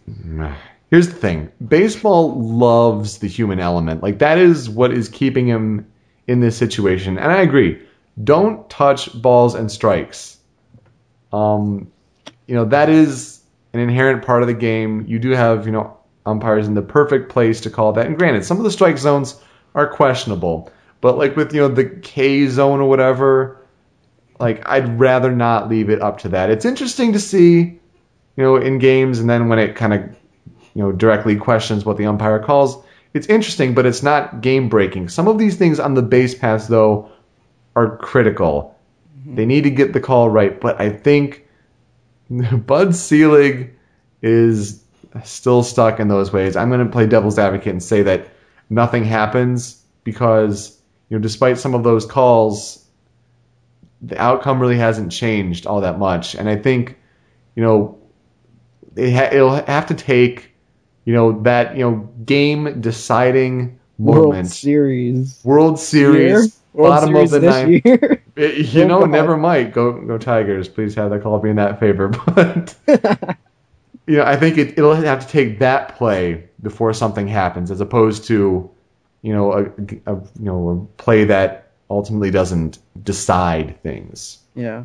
Here's 0.91 1.09
the 1.09 1.15
thing: 1.15 1.51
baseball 1.67 2.41
loves 2.41 3.19
the 3.19 3.29
human 3.29 3.61
element. 3.61 4.03
Like 4.03 4.19
that 4.21 4.39
is 4.39 4.69
what 4.69 4.93
is 4.93 5.09
keeping 5.09 5.47
him 5.47 5.87
in 6.27 6.41
this 6.41 6.57
situation. 6.57 7.19
And 7.19 7.31
I 7.31 7.43
agree. 7.43 7.81
Don't 8.25 8.69
touch 8.69 9.21
balls 9.21 9.55
and 9.55 9.71
strikes. 9.71 10.39
Um, 11.33 11.91
you 12.47 12.55
know 12.55 12.65
that 12.67 12.89
is 12.89 13.41
an 13.73 13.81
inherent 13.81 14.25
part 14.25 14.43
of 14.43 14.49
the 14.49 14.55
game. 14.55 15.05
You 15.07 15.19
do 15.19 15.31
have 15.31 15.67
you 15.67 15.73
know 15.73 15.97
umpires 16.27 16.67
in 16.67 16.75
the 16.75 16.83
perfect 16.83 17.31
place 17.31 17.61
to 17.63 17.71
call 17.71 17.93
that. 17.93 18.07
And 18.07 18.19
granted, 18.19 18.45
some 18.45 18.59
of 18.59 18.65
the 18.65 18.71
strike 18.71 18.99
zones 18.99 19.41
are 19.75 19.87
questionable, 19.87 20.73
but 21.01 21.17
like 21.17 21.37
with 21.37 21.55
you 21.55 21.61
know 21.61 21.69
the 21.69 21.85
K 21.85 22.47
zone 22.49 22.81
or 22.81 22.89
whatever, 22.89 23.65
like 24.39 24.69
I'd 24.69 24.99
rather 24.99 25.31
not 25.31 25.69
leave 25.69 25.91
it 25.91 26.03
up 26.03 26.19
to 26.21 26.29
that. 26.31 26.51
It's 26.51 26.65
interesting 26.65 27.13
to 27.13 27.21
see, 27.21 27.59
you 27.61 28.45
know, 28.45 28.57
in 28.57 28.79
games, 28.79 29.21
and 29.21 29.31
then 29.31 29.49
when 29.49 29.59
it 29.59 29.77
kind 29.77 29.95
of 29.95 30.01
you 30.75 30.83
know 30.83 30.93
directly 30.93 31.37
questions 31.37 31.85
what 31.85 31.97
the 31.97 32.07
umpire 32.07 32.39
calls, 32.39 32.83
it's 33.15 33.27
interesting, 33.29 33.75
but 33.75 33.87
it's 33.87 34.03
not 34.03 34.41
game 34.41 34.69
breaking. 34.69 35.09
Some 35.09 35.29
of 35.29 35.39
these 35.39 35.57
things 35.57 35.79
on 35.79 35.95
the 35.95 36.03
base 36.03 36.35
pass 36.35 36.67
though 36.67 37.10
are 37.77 37.97
critical. 37.99 38.79
Mm-hmm. 39.21 39.35
They 39.37 39.47
need 39.47 39.65
to 39.65 39.71
get 39.71 39.93
the 39.93 40.01
call 40.01 40.29
right, 40.29 40.61
but 40.61 40.81
I 40.81 40.91
think 40.91 41.47
Bud 42.31 42.95
Selig 42.95 43.75
is 44.23 44.83
still 45.25 45.63
stuck 45.63 45.99
in 46.01 46.09
those 46.09 46.33
ways. 46.33 46.57
I'm 46.57 46.69
going 46.69 46.85
to 46.85 46.93
play 46.93 47.07
devil's 47.07 47.39
advocate 47.39 47.73
and 47.73 47.83
say 47.83 48.03
that 48.03 48.29
nothing 48.69 49.05
happens 49.05 49.83
because 50.05 50.79
you 51.09 51.17
know 51.17 51.23
despite 51.23 51.59
some 51.59 51.75
of 51.75 51.83
those 51.83 52.07
calls 52.07 52.81
the 54.03 54.21
outcome 54.21 54.61
really 54.61 54.79
hasn't 54.79 55.13
changed 55.13 55.67
all 55.67 55.83
that 55.83 55.99
much. 55.99 56.35
And 56.35 56.49
I 56.49 56.57
think, 56.57 56.99
you 57.55 57.63
know, 57.63 57.99
it 58.97 59.13
ha- 59.13 59.31
it'll 59.33 59.55
have 59.55 59.87
to 59.87 59.95
take, 59.95 60.53
you 61.05 61.13
know, 61.13 61.43
that 61.43 61.77
you 61.77 61.83
know 61.83 62.09
game 62.25 62.81
deciding 62.81 63.79
World 63.99 64.29
moment, 64.29 64.49
Series. 64.49 65.41
World 65.45 65.79
Series, 65.79 66.60
World 66.73 66.91
bottom 66.91 67.15
Series 67.15 67.33
of 67.33 67.43
the 67.43 67.49
ninth. 67.51 67.85
year. 67.85 68.23
It- 68.37 68.73
you 68.73 68.85
know, 68.85 69.05
never 69.05 69.37
might 69.37 69.73
go 69.73 69.93
go 69.93 70.17
Tigers. 70.19 70.69
Please 70.69 70.95
have 70.95 71.11
the 71.11 71.19
call 71.19 71.39
be 71.41 71.51
in 71.51 71.57
that 71.57 71.81
favor. 71.81 72.09
But 72.27 72.75
you 74.07 74.17
know, 74.17 74.25
I 74.25 74.37
think 74.37 74.57
it, 74.59 74.79
it'll 74.79 74.95
have 74.95 75.21
to 75.21 75.29
take 75.29 75.59
that 75.61 75.97
play 75.97 76.49
before 76.63 76.93
something 76.95 77.27
happens, 77.29 77.71
as 77.71 77.81
opposed 77.81 78.25
to 78.27 78.71
you 79.23 79.33
know 79.33 79.53
a, 79.53 79.63
a 80.07 80.15
you 80.17 80.25
know 80.39 80.69
a 80.71 81.03
play 81.03 81.25
that 81.25 81.73
ultimately 81.91 82.31
doesn't 82.31 82.79
decide 83.03 83.83
things. 83.83 84.39
yeah. 84.55 84.85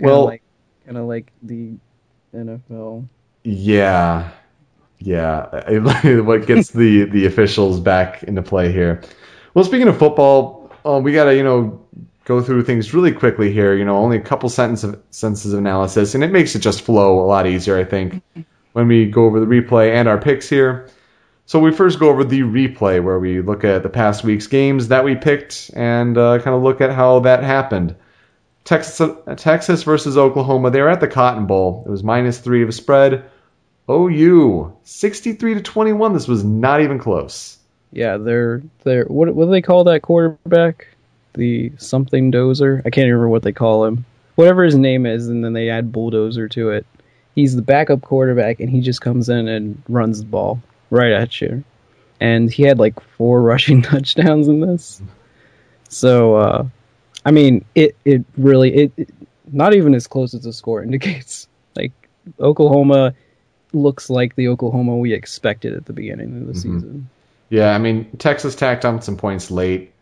Well- 0.00 0.26
like 0.26 0.42
kind 0.84 0.96
of 0.98 1.06
like 1.06 1.32
the 1.42 1.72
NFL. 2.34 3.06
Yeah, 3.44 4.30
yeah. 4.98 5.70
what 6.20 6.46
gets 6.46 6.70
the 6.70 7.04
the 7.04 7.26
officials 7.26 7.80
back 7.80 8.22
into 8.24 8.42
play 8.42 8.72
here? 8.72 9.00
Well, 9.58 9.64
speaking 9.64 9.88
of 9.88 9.98
football, 9.98 10.70
uh, 10.86 11.00
we 11.02 11.12
gotta 11.12 11.34
you 11.34 11.42
know 11.42 11.84
go 12.24 12.40
through 12.40 12.62
things 12.62 12.94
really 12.94 13.10
quickly 13.10 13.52
here. 13.52 13.74
You 13.74 13.84
know, 13.84 13.96
only 13.96 14.16
a 14.16 14.20
couple 14.20 14.48
sentence 14.48 14.84
of, 14.84 15.02
sentences 15.10 15.52
of 15.52 15.58
analysis, 15.58 16.14
and 16.14 16.22
it 16.22 16.30
makes 16.30 16.54
it 16.54 16.60
just 16.60 16.82
flow 16.82 17.18
a 17.18 17.26
lot 17.26 17.44
easier, 17.44 17.76
I 17.76 17.82
think, 17.82 18.22
when 18.72 18.86
we 18.86 19.06
go 19.06 19.24
over 19.24 19.40
the 19.40 19.46
replay 19.46 19.94
and 19.94 20.06
our 20.06 20.16
picks 20.16 20.48
here. 20.48 20.88
So 21.46 21.58
we 21.58 21.72
first 21.72 21.98
go 21.98 22.08
over 22.08 22.22
the 22.22 22.42
replay, 22.42 23.02
where 23.02 23.18
we 23.18 23.40
look 23.40 23.64
at 23.64 23.82
the 23.82 23.88
past 23.88 24.22
week's 24.22 24.46
games 24.46 24.86
that 24.88 25.02
we 25.02 25.16
picked 25.16 25.72
and 25.74 26.16
uh, 26.16 26.38
kind 26.38 26.54
of 26.54 26.62
look 26.62 26.80
at 26.80 26.92
how 26.92 27.18
that 27.18 27.42
happened. 27.42 27.96
Texas, 28.62 29.10
Texas 29.38 29.82
versus 29.82 30.16
Oklahoma. 30.16 30.70
They 30.70 30.82
were 30.82 30.88
at 30.88 31.00
the 31.00 31.08
Cotton 31.08 31.46
Bowl. 31.46 31.82
It 31.84 31.90
was 31.90 32.04
minus 32.04 32.38
three 32.38 32.62
of 32.62 32.68
a 32.68 32.72
spread. 32.72 33.24
OU 33.90 34.76
63 34.84 35.54
to 35.54 35.62
21. 35.62 36.12
This 36.12 36.28
was 36.28 36.44
not 36.44 36.80
even 36.80 37.00
close. 37.00 37.57
Yeah, 37.92 38.16
they're 38.16 38.62
they're 38.84 39.04
what 39.04 39.34
what 39.34 39.46
do 39.46 39.50
they 39.50 39.62
call 39.62 39.84
that 39.84 40.02
quarterback? 40.02 40.88
The 41.34 41.72
something 41.78 42.32
dozer. 42.32 42.80
I 42.84 42.90
can't 42.90 43.06
remember 43.06 43.28
what 43.28 43.42
they 43.42 43.52
call 43.52 43.84
him. 43.84 44.04
Whatever 44.34 44.64
his 44.64 44.76
name 44.76 45.06
is, 45.06 45.28
and 45.28 45.44
then 45.44 45.52
they 45.52 45.68
add 45.68 45.92
bulldozer 45.92 46.48
to 46.50 46.70
it. 46.70 46.86
He's 47.34 47.56
the 47.56 47.62
backup 47.62 48.02
quarterback, 48.02 48.60
and 48.60 48.70
he 48.70 48.80
just 48.80 49.00
comes 49.00 49.28
in 49.28 49.48
and 49.48 49.82
runs 49.88 50.20
the 50.20 50.26
ball 50.26 50.60
right 50.90 51.12
at 51.12 51.40
you. 51.40 51.64
And 52.20 52.50
he 52.50 52.64
had 52.64 52.78
like 52.78 53.00
four 53.00 53.42
rushing 53.50 53.82
touchdowns 53.82 54.48
in 54.48 54.60
this. 54.60 55.00
So, 55.88 56.36
uh, 56.36 56.66
I 57.24 57.30
mean, 57.30 57.64
it 57.74 57.96
it 58.04 58.24
really 58.36 58.74
it, 58.74 58.92
it 58.96 59.08
not 59.50 59.74
even 59.74 59.94
as 59.94 60.06
close 60.06 60.34
as 60.34 60.42
the 60.42 60.52
score 60.52 60.82
indicates. 60.84 61.48
Like 61.74 61.92
Oklahoma 62.38 63.14
looks 63.72 64.10
like 64.10 64.34
the 64.34 64.48
Oklahoma 64.48 64.96
we 64.96 65.12
expected 65.12 65.74
at 65.74 65.86
the 65.86 65.92
beginning 65.92 66.42
of 66.42 66.46
the 66.46 66.54
season. 66.54 67.08
Yeah, 67.50 67.74
I 67.74 67.78
mean, 67.78 68.10
Texas 68.18 68.54
tacked 68.54 68.84
on 68.84 69.00
some 69.02 69.16
points 69.16 69.50
late, 69.50 69.92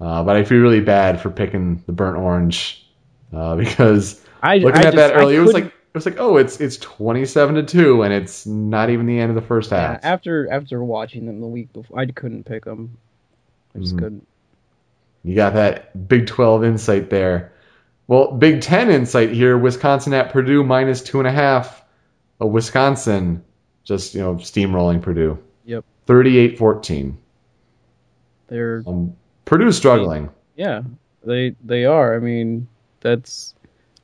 uh, 0.00 0.22
but 0.24 0.36
I 0.36 0.44
feel 0.44 0.58
really 0.60 0.80
bad 0.80 1.20
for 1.20 1.30
picking 1.30 1.82
the 1.86 1.92
burnt 1.92 2.16
orange 2.16 2.86
uh, 3.32 3.56
because 3.56 4.20
I 4.42 4.56
looking 4.58 4.76
I 4.82 4.88
at 4.88 4.94
just- 4.94 4.96
that 4.96 5.14
early, 5.14 5.36
it 5.36 5.40
was 5.40 5.52
like 5.52 5.66
it 5.66 5.72
was 5.98 6.06
like 6.06 6.16
oh, 6.18 6.38
it's 6.38 6.60
it's 6.60 6.76
27 6.78 7.54
to 7.56 7.62
two, 7.62 8.02
and 8.02 8.12
it's 8.12 8.46
not 8.46 8.90
even 8.90 9.06
the 9.06 9.18
end 9.20 9.30
of 9.30 9.36
the 9.36 9.46
first 9.46 9.70
half. 9.70 10.00
yeah, 10.02 10.08
after 10.12 10.50
after 10.50 10.82
watching 10.82 11.26
them 11.26 11.40
the 11.40 11.46
week 11.46 11.72
before, 11.72 11.98
I 11.98 12.06
couldn't 12.06 12.44
pick 12.44 12.64
them. 12.64 12.98
I 13.74 13.78
just 13.80 13.94
Mhm. 13.94 13.98
couldn't. 13.98 14.26
You 15.22 15.34
got 15.36 15.54
that 15.54 16.06
Big 16.08 16.26
12 16.26 16.64
insight 16.64 17.10
there. 17.10 17.52
Well, 18.06 18.32
Big 18.32 18.60
10 18.60 18.90
insight 18.90 19.30
here. 19.30 19.56
Wisconsin 19.56 20.12
at 20.14 20.32
Purdue 20.32 20.62
minus 20.64 21.00
two 21.02 21.18
and 21.20 21.26
a 21.28 21.32
half. 21.32 21.82
Uh, 22.42 22.46
Wisconsin 22.46 23.42
just 23.84 24.14
you 24.14 24.20
know 24.20 24.34
steamrolling 24.34 25.00
Purdue. 25.00 25.38
Yep. 26.08 26.58
38-14. 26.58 27.14
They're 28.48 28.82
Um, 28.86 29.12
Purdue 29.44 29.72
struggling. 29.72 30.28
yeah, 30.56 30.82
they 31.24 31.54
they 31.64 31.84
are. 31.84 32.14
I 32.14 32.18
mean, 32.18 32.66
that's 33.00 33.54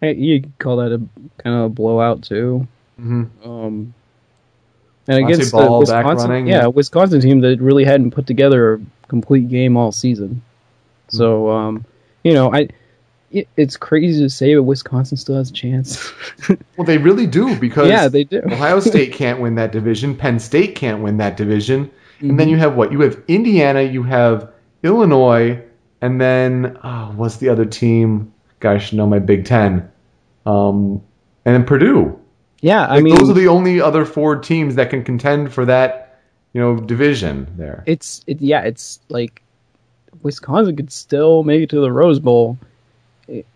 you 0.03 0.41
could 0.43 0.59
call 0.59 0.77
that 0.79 0.93
a 0.93 0.99
kind 1.43 1.57
of 1.57 1.65
a 1.65 1.69
blowout 1.69 2.23
too. 2.23 2.67
hmm 2.99 3.25
Um, 3.45 3.95
and 5.09 5.23
Monty 5.23 5.35
against 5.35 5.53
the 5.53 5.71
Wisconsin, 5.73 6.47
yeah, 6.47 6.67
Wisconsin 6.67 7.21
team 7.21 7.41
that 7.41 7.61
really 7.61 7.85
hadn't 7.85 8.13
put 8.13 8.27
together 8.27 8.75
a 8.75 8.81
complete 9.09 9.49
game 9.49 9.77
all 9.77 9.93
season. 9.93 10.43
So, 11.09 11.51
um, 11.51 11.85
you 12.23 12.33
know, 12.35 12.53
I 12.55 12.69
it's 13.57 13.77
crazy 13.77 14.23
to 14.23 14.31
say, 14.31 14.55
but 14.55 14.65
Wisconsin 14.65 15.17
still 15.17 15.37
has 15.37 15.51
a 15.51 15.53
chance. 15.53 16.13
Well, 16.77 16.87
they 16.87 16.99
really 16.99 17.27
do 17.27 17.55
because 17.57 17.89
yeah, 17.89 18.09
they 18.09 18.25
do. 18.25 18.43
Ohio 18.51 18.81
State 18.81 19.13
can't 19.13 19.41
win 19.41 19.55
that 19.57 19.73
division. 19.73 20.17
Penn 20.17 20.39
State 20.39 20.75
can't 20.75 21.03
win 21.03 21.17
that 21.19 21.37
division. 21.37 21.91
And 22.29 22.37
Mm-hmm. 22.37 22.37
then 22.37 22.49
you 22.49 22.57
have 22.59 22.75
what? 22.77 22.93
You 22.93 23.01
have 23.01 23.23
Indiana, 23.29 23.83
you 23.83 24.03
have 24.03 24.51
Illinois, 24.83 25.63
and 26.03 26.21
then 26.21 26.79
oh, 26.85 27.13
what's 27.17 27.37
the 27.39 27.49
other 27.49 27.65
team? 27.65 28.33
Should 28.63 28.95
know 28.95 29.07
my 29.07 29.19
Big 29.19 29.45
Ten. 29.47 29.91
Um, 30.45 31.01
and 31.47 31.55
then 31.55 31.65
Purdue. 31.65 32.19
Yeah, 32.61 32.87
I 32.87 32.97
Like, 32.97 33.05
mean, 33.05 33.15
those 33.15 33.31
are 33.31 33.35
the 33.35 33.49
only 33.49 33.81
other 33.81 34.05
four 34.05 34.37
teams 34.37 34.75
that 34.75 34.91
can 34.91 35.03
contend 35.03 35.53
for 35.53 35.65
that, 35.65 36.21
you 36.53 36.61
know, 36.61 36.77
division 36.77 37.47
there. 37.57 37.83
it's 37.87 38.23
it 38.27 38.41
yeah 38.43 38.61
it's 38.63 39.01
like 39.09 39.43
wisconsin 40.23 40.77
could 40.77 40.93
still 40.93 41.43
make 41.45 41.63
it 41.63 41.71
to 41.71 41.81
the 41.81 41.91
rose 41.93 42.19
bowl 42.19 42.59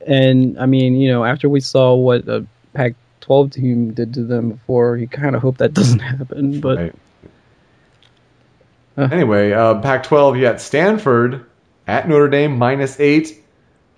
and 0.06 0.58
i 0.58 0.66
mean 0.66 0.94
you 0.96 1.10
know 1.10 1.24
after 1.24 1.48
we 1.48 1.60
saw 1.60 1.94
what 1.94 2.26
a 2.28 2.44
pac 2.74 2.94
12 3.20 3.50
team 3.50 3.94
did 3.94 4.14
to 4.14 4.22
them 4.24 4.50
before 4.50 4.96
you 4.96 5.08
kind 5.08 5.34
of 5.34 5.42
hope 5.42 5.58
that 5.58 5.72
doesn't 5.74 5.98
happen 6.14 6.60
but 6.60 6.78
Right. 6.78 6.94
Uh. 8.96 9.08
Anyway, 9.10 9.50
uh, 9.52 9.80
Pac-12, 9.80 10.36
you 10.36 10.42
got 10.42 10.60
Stanford 10.60 11.46
at 11.86 12.08
Notre 12.08 12.28
Dame 12.28 12.56
minus 12.58 13.00
eight. 13.00 13.42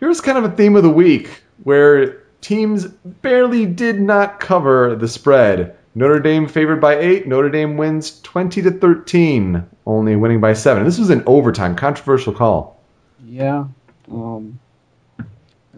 Here's 0.01 0.23
kind 0.23 0.39
of 0.39 0.45
a 0.45 0.57
theme 0.57 0.75
of 0.75 0.83
the 0.83 0.91
week 0.91 1.43
where 1.63 2.23
teams 2.41 2.87
barely 2.87 3.67
did 3.67 4.01
not 4.01 4.41
cover 4.41 4.97
the 4.97 5.07
spread. 5.09 5.77
Notre 5.95 6.21
Dame 6.21 6.49
favored 6.49 6.81
by 6.81 6.97
eight. 6.99 7.27
Notre 7.27 7.51
Dame 7.51 7.77
wins 7.77 8.21
20 8.23 8.63
to 8.63 8.71
13, 8.71 9.67
only 9.87 10.17
winning 10.17 10.41
by 10.41 10.55
seven. 10.55 10.85
This 10.85 10.99
was 10.99 11.11
an 11.11 11.25
overtime, 11.27 11.77
controversial 11.77 12.33
call. 12.33 12.81
yeah 13.27 13.67
um 14.11 14.59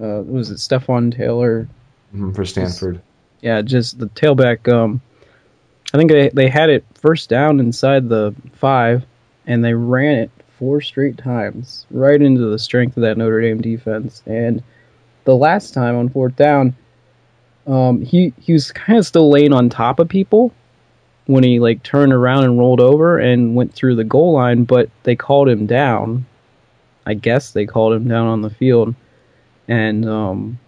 uh 0.01 0.23
was 0.23 0.51
it 0.51 0.59
Stepfan 0.59 1.15
Taylor? 1.17 1.69
Mhm, 2.15 2.35
for 2.35 2.45
Stanford. 2.45 3.01
yeah 3.41 3.61
just 3.63 3.99
the 3.99 4.07
tailback 4.09 4.73
um 4.73 5.01
I 5.93 5.97
think 5.99 6.11
they 6.11 6.29
they 6.31 6.49
had 6.49 6.71
it 6.71 6.85
first 6.95 7.29
down 7.31 7.61
inside 7.61 8.09
the 8.09 8.35
5 8.55 9.05
and 9.47 9.65
they 9.65 9.75
ran 9.75 10.19
it 10.19 10.31
four 10.59 10.81
straight 10.81 11.17
times 11.17 11.87
right 11.91 12.21
into 12.21 12.47
the 12.51 12.59
strength 12.59 12.97
of 12.97 13.03
that 13.03 13.17
Notre 13.17 13.41
Dame 13.41 13.61
defense. 13.61 14.23
And 14.27 14.63
the 15.25 15.37
last 15.37 15.73
time 15.73 15.97
on 15.97 16.09
fourth 16.09 16.37
down 16.37 16.75
um 17.67 18.03
he 18.03 18.33
he 18.41 18.53
was 18.53 18.73
kind 18.73 18.99
of 18.99 19.07
still 19.07 19.31
laying 19.31 19.53
on 19.53 19.69
top 19.69 19.99
of 19.99 20.09
people 20.09 20.53
when 21.27 21.45
he 21.45 21.61
like 21.61 21.83
turned 21.83 22.13
around 22.13 22.45
and 22.45 22.59
rolled 22.59 22.81
over 22.81 23.19
and 23.19 23.55
went 23.55 23.73
through 23.75 23.95
the 23.97 24.05
goal 24.05 24.33
line 24.33 24.65
but 24.65 24.89
they 25.03 25.15
called 25.17 25.49
him 25.49 25.67
down. 25.67 26.25
I 27.07 27.15
guess 27.15 27.53
they 27.53 27.65
called 27.67 27.95
him 27.95 28.09
down 28.09 28.27
on 28.27 28.43
the 28.43 28.51
field 28.51 28.95
and 29.69 30.09
um 30.09 30.59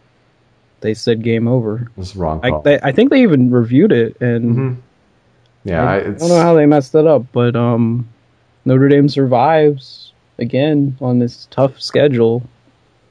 they 0.80 0.94
said 0.94 1.22
game 1.22 1.46
over 1.48 1.90
the 1.96 2.12
wrong 2.18 2.40
I, 2.42 2.50
call. 2.50 2.62
they, 2.62 2.78
I 2.82 2.92
think 2.92 3.10
they 3.10 3.22
even 3.22 3.50
reviewed 3.50 3.92
it, 3.92 4.20
and 4.20 4.56
Mhm. 4.56 4.76
Yeah, 5.64 5.84
I, 5.90 5.96
it's, 5.98 6.20
don't 6.22 6.30
know 6.30 6.40
how 6.42 6.54
they 6.54 6.64
messed 6.64 6.92
that 6.92 7.06
up, 7.06 7.26
but 7.32 7.54
um, 7.54 8.08
Notre 8.64 8.88
Dame 8.88 9.10
survives 9.10 10.14
again 10.38 10.96
on 11.02 11.18
this 11.18 11.46
tough 11.50 11.78
schedule. 11.82 12.42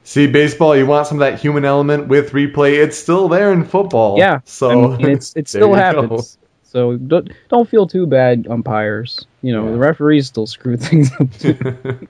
see 0.02 0.26
baseball. 0.26 0.74
You 0.76 0.84
want 0.86 1.06
some 1.06 1.18
of 1.18 1.20
that 1.20 1.38
human 1.40 1.64
element 1.64 2.08
with 2.08 2.32
replay. 2.32 2.82
It's 2.82 2.98
still 2.98 3.28
there 3.28 3.52
in 3.52 3.64
football. 3.64 4.18
Yeah, 4.18 4.40
so 4.46 4.94
I 4.94 4.96
mean, 4.96 5.10
it's 5.10 5.32
it 5.36 5.46
still 5.54 5.68
you 5.68 5.74
go. 5.76 5.80
happens. 5.80 6.38
So 6.64 6.96
don't 6.96 7.30
don't 7.48 7.68
feel 7.68 7.86
too 7.86 8.06
bad, 8.08 8.48
umpires. 8.50 9.24
You 9.42 9.52
know 9.52 9.66
Yeah. 9.66 9.72
the 9.72 9.78
referees 9.78 10.26
still 10.26 10.46
screw 10.48 10.76
things 10.88 11.10
up. 11.20 11.28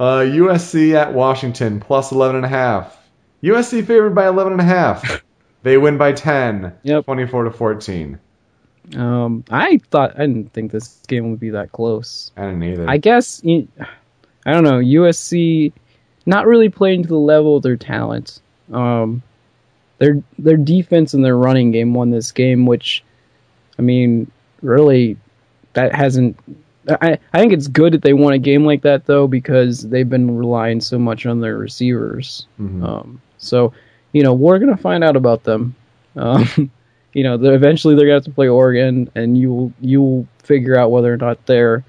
Uh, 0.00 0.20
USC 0.24 0.94
at 0.94 1.12
Washington 1.12 1.78
plus 1.78 2.10
11 2.10 2.36
and 2.36 2.44
a 2.44 2.48
half. 2.48 2.96
USC 3.42 3.84
favored 3.86 4.14
by 4.14 4.26
11 4.28 4.52
and 4.54 4.60
a 4.60 4.64
half. 4.64 5.22
They 5.62 5.76
win 5.76 5.98
by 5.98 6.12
10. 6.12 6.72
Yep. 6.84 7.04
24 7.04 7.44
to 7.44 7.50
14. 7.50 8.18
um, 8.96 9.44
I 9.50 9.78
thought 9.90 10.14
I 10.18 10.20
didn't 10.26 10.54
think 10.54 10.72
this 10.72 11.02
game 11.06 11.30
would 11.30 11.38
be 11.38 11.50
that 11.50 11.70
close. 11.70 12.32
I 12.34 12.46
didn't 12.46 12.62
either. 12.62 12.88
I 12.88 12.96
guess 12.96 13.42
you- 13.44 13.68
I 14.46 14.54
don't 14.54 14.64
know 14.64 14.78
USC 14.78 15.74
not 16.24 16.46
really 16.46 16.70
playing 16.70 17.02
to 17.02 17.08
the 17.10 17.18
level 17.18 17.58
of 17.58 17.62
their 17.62 17.76
talent. 17.76 18.40
Um, 18.72 19.22
their 19.98 20.22
their 20.38 20.56
defense 20.56 21.12
and 21.12 21.22
their 21.22 21.36
running 21.36 21.72
game 21.72 21.92
won 21.92 22.08
this 22.08 22.32
game, 22.32 22.64
which 22.64 23.04
I 23.78 23.82
mean, 23.82 24.30
really, 24.62 25.18
that 25.74 25.94
hasn't 25.94 26.38
I 26.88 27.18
I 27.32 27.38
think 27.38 27.52
it's 27.52 27.68
good 27.68 27.92
that 27.92 28.02
they 28.02 28.12
won 28.14 28.32
a 28.32 28.38
game 28.38 28.64
like 28.64 28.82
that 28.82 29.06
though 29.06 29.26
because 29.26 29.82
they've 29.82 30.08
been 30.08 30.36
relying 30.36 30.80
so 30.80 30.98
much 30.98 31.26
on 31.26 31.40
their 31.40 31.58
receivers. 31.58 32.46
Mhm. 32.60 32.82
Um, 32.86 33.20
so 33.38 33.72
you 34.12 34.22
know 34.22 34.32
we're 34.34 34.58
gonna 34.58 34.76
find 34.76 35.04
out 35.04 35.16
about 35.16 35.44
them. 35.44 35.74
Um, 36.16 36.70
you 37.12 37.22
know, 37.24 37.36
they're, 37.36 37.54
eventually 37.54 37.94
they're 37.96 38.06
gonna 38.06 38.14
have 38.14 38.24
to 38.24 38.30
play 38.30 38.48
Oregon, 38.48 39.10
and 39.14 39.36
you'll 39.36 39.72
you'll 39.80 40.26
figure 40.42 40.76
out 40.76 40.90
whether 40.90 41.12
or 41.12 41.16
not 41.16 41.44
they're 41.46 41.84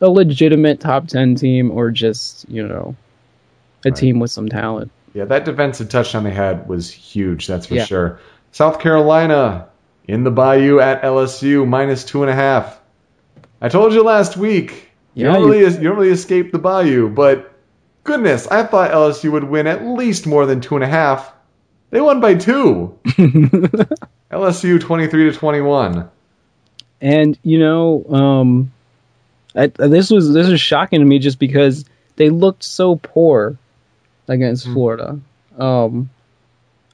a 0.00 0.08
legitimate 0.10 0.78
top 0.80 1.08
ten 1.08 1.34
team 1.34 1.70
or 1.70 1.90
just 1.90 2.48
you 2.48 2.66
know 2.66 2.94
a 3.84 3.90
Right. 3.90 3.96
team 3.96 4.18
with 4.20 4.30
some 4.30 4.48
talent. 4.48 4.90
Yeah, 5.14 5.24
that 5.24 5.44
defensive 5.44 5.88
touchdown 5.88 6.24
they 6.24 6.30
had 6.32 6.68
was 6.68 6.90
huge. 6.90 7.46
That's 7.46 7.66
for 7.66 7.74
Yeah. 7.74 7.84
sure. 7.84 8.20
South 8.52 8.78
Carolina 8.80 9.68
in 10.06 10.24
the 10.24 10.30
Bayou 10.30 10.80
at 10.80 11.02
LSU 11.02 11.66
minus 11.66 12.04
two 12.04 12.22
and 12.22 12.30
a 12.30 12.34
half. 12.34 12.77
I 13.60 13.68
told 13.68 13.92
you 13.92 14.02
last 14.02 14.36
week. 14.36 14.88
You 15.14 15.26
Yeah, 15.26 15.32
don't 15.32 15.42
you- 15.42 15.52
really 15.52 15.74
you 15.74 15.82
don't 15.88 15.96
really 15.96 16.10
escape 16.12 16.52
the 16.52 16.58
Bayou, 16.58 17.08
but 17.08 17.52
goodness, 18.04 18.46
I 18.46 18.62
thought 18.64 18.90
LSU 18.92 19.32
would 19.32 19.44
win 19.44 19.66
at 19.66 19.84
least 19.84 20.26
more 20.26 20.46
than 20.46 20.60
two 20.60 20.74
and 20.76 20.84
a 20.84 20.88
half. 20.88 21.32
They 21.90 22.00
won 22.00 22.20
by 22.20 22.34
two. 22.34 22.98
LSU 24.30 24.80
twenty 24.80 25.06
three 25.08 25.30
to 25.30 25.36
twenty 25.36 25.60
one. 25.60 26.08
And 27.00 27.38
you 27.42 27.58
know, 27.58 28.04
um, 28.10 28.72
I, 29.54 29.68
this 29.68 30.10
was 30.10 30.32
this 30.32 30.48
was 30.48 30.60
shocking 30.60 31.00
to 31.00 31.06
me 31.06 31.18
just 31.18 31.38
because 31.38 31.84
they 32.16 32.30
looked 32.30 32.62
so 32.64 32.96
poor 32.96 33.56
against 34.28 34.66
Hmm. 34.66 34.72
Florida. 34.74 35.20
Um, 35.58 36.10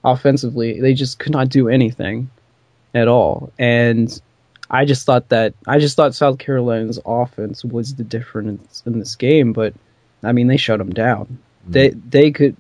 offensively, 0.05 0.81
they 0.81 0.95
just 0.95 1.19
could 1.19 1.33
not 1.33 1.49
do 1.49 1.69
anything 1.69 2.31
at 2.95 3.09
all. 3.09 3.53
And 3.59 4.09
I 4.71 4.85
just 4.85 5.05
thought 5.07 5.29
that 5.29 5.55
I 5.67 5.79
just 5.79 5.97
thought 5.97 6.15
South 6.15 6.39
Carolina's 6.39 7.01
offense 7.05 7.65
was 7.65 7.95
the 7.95 8.05
difference 8.05 8.83
in 8.87 8.99
this 8.99 9.15
game. 9.17 9.53
But 9.53 9.75
I 10.23 10.33
mean, 10.33 10.47
they 10.47 10.57
shut 10.57 10.79
them 10.79 10.91
down. 10.91 11.39
They 11.67 11.91
they 11.91 12.31
could. 12.31 12.57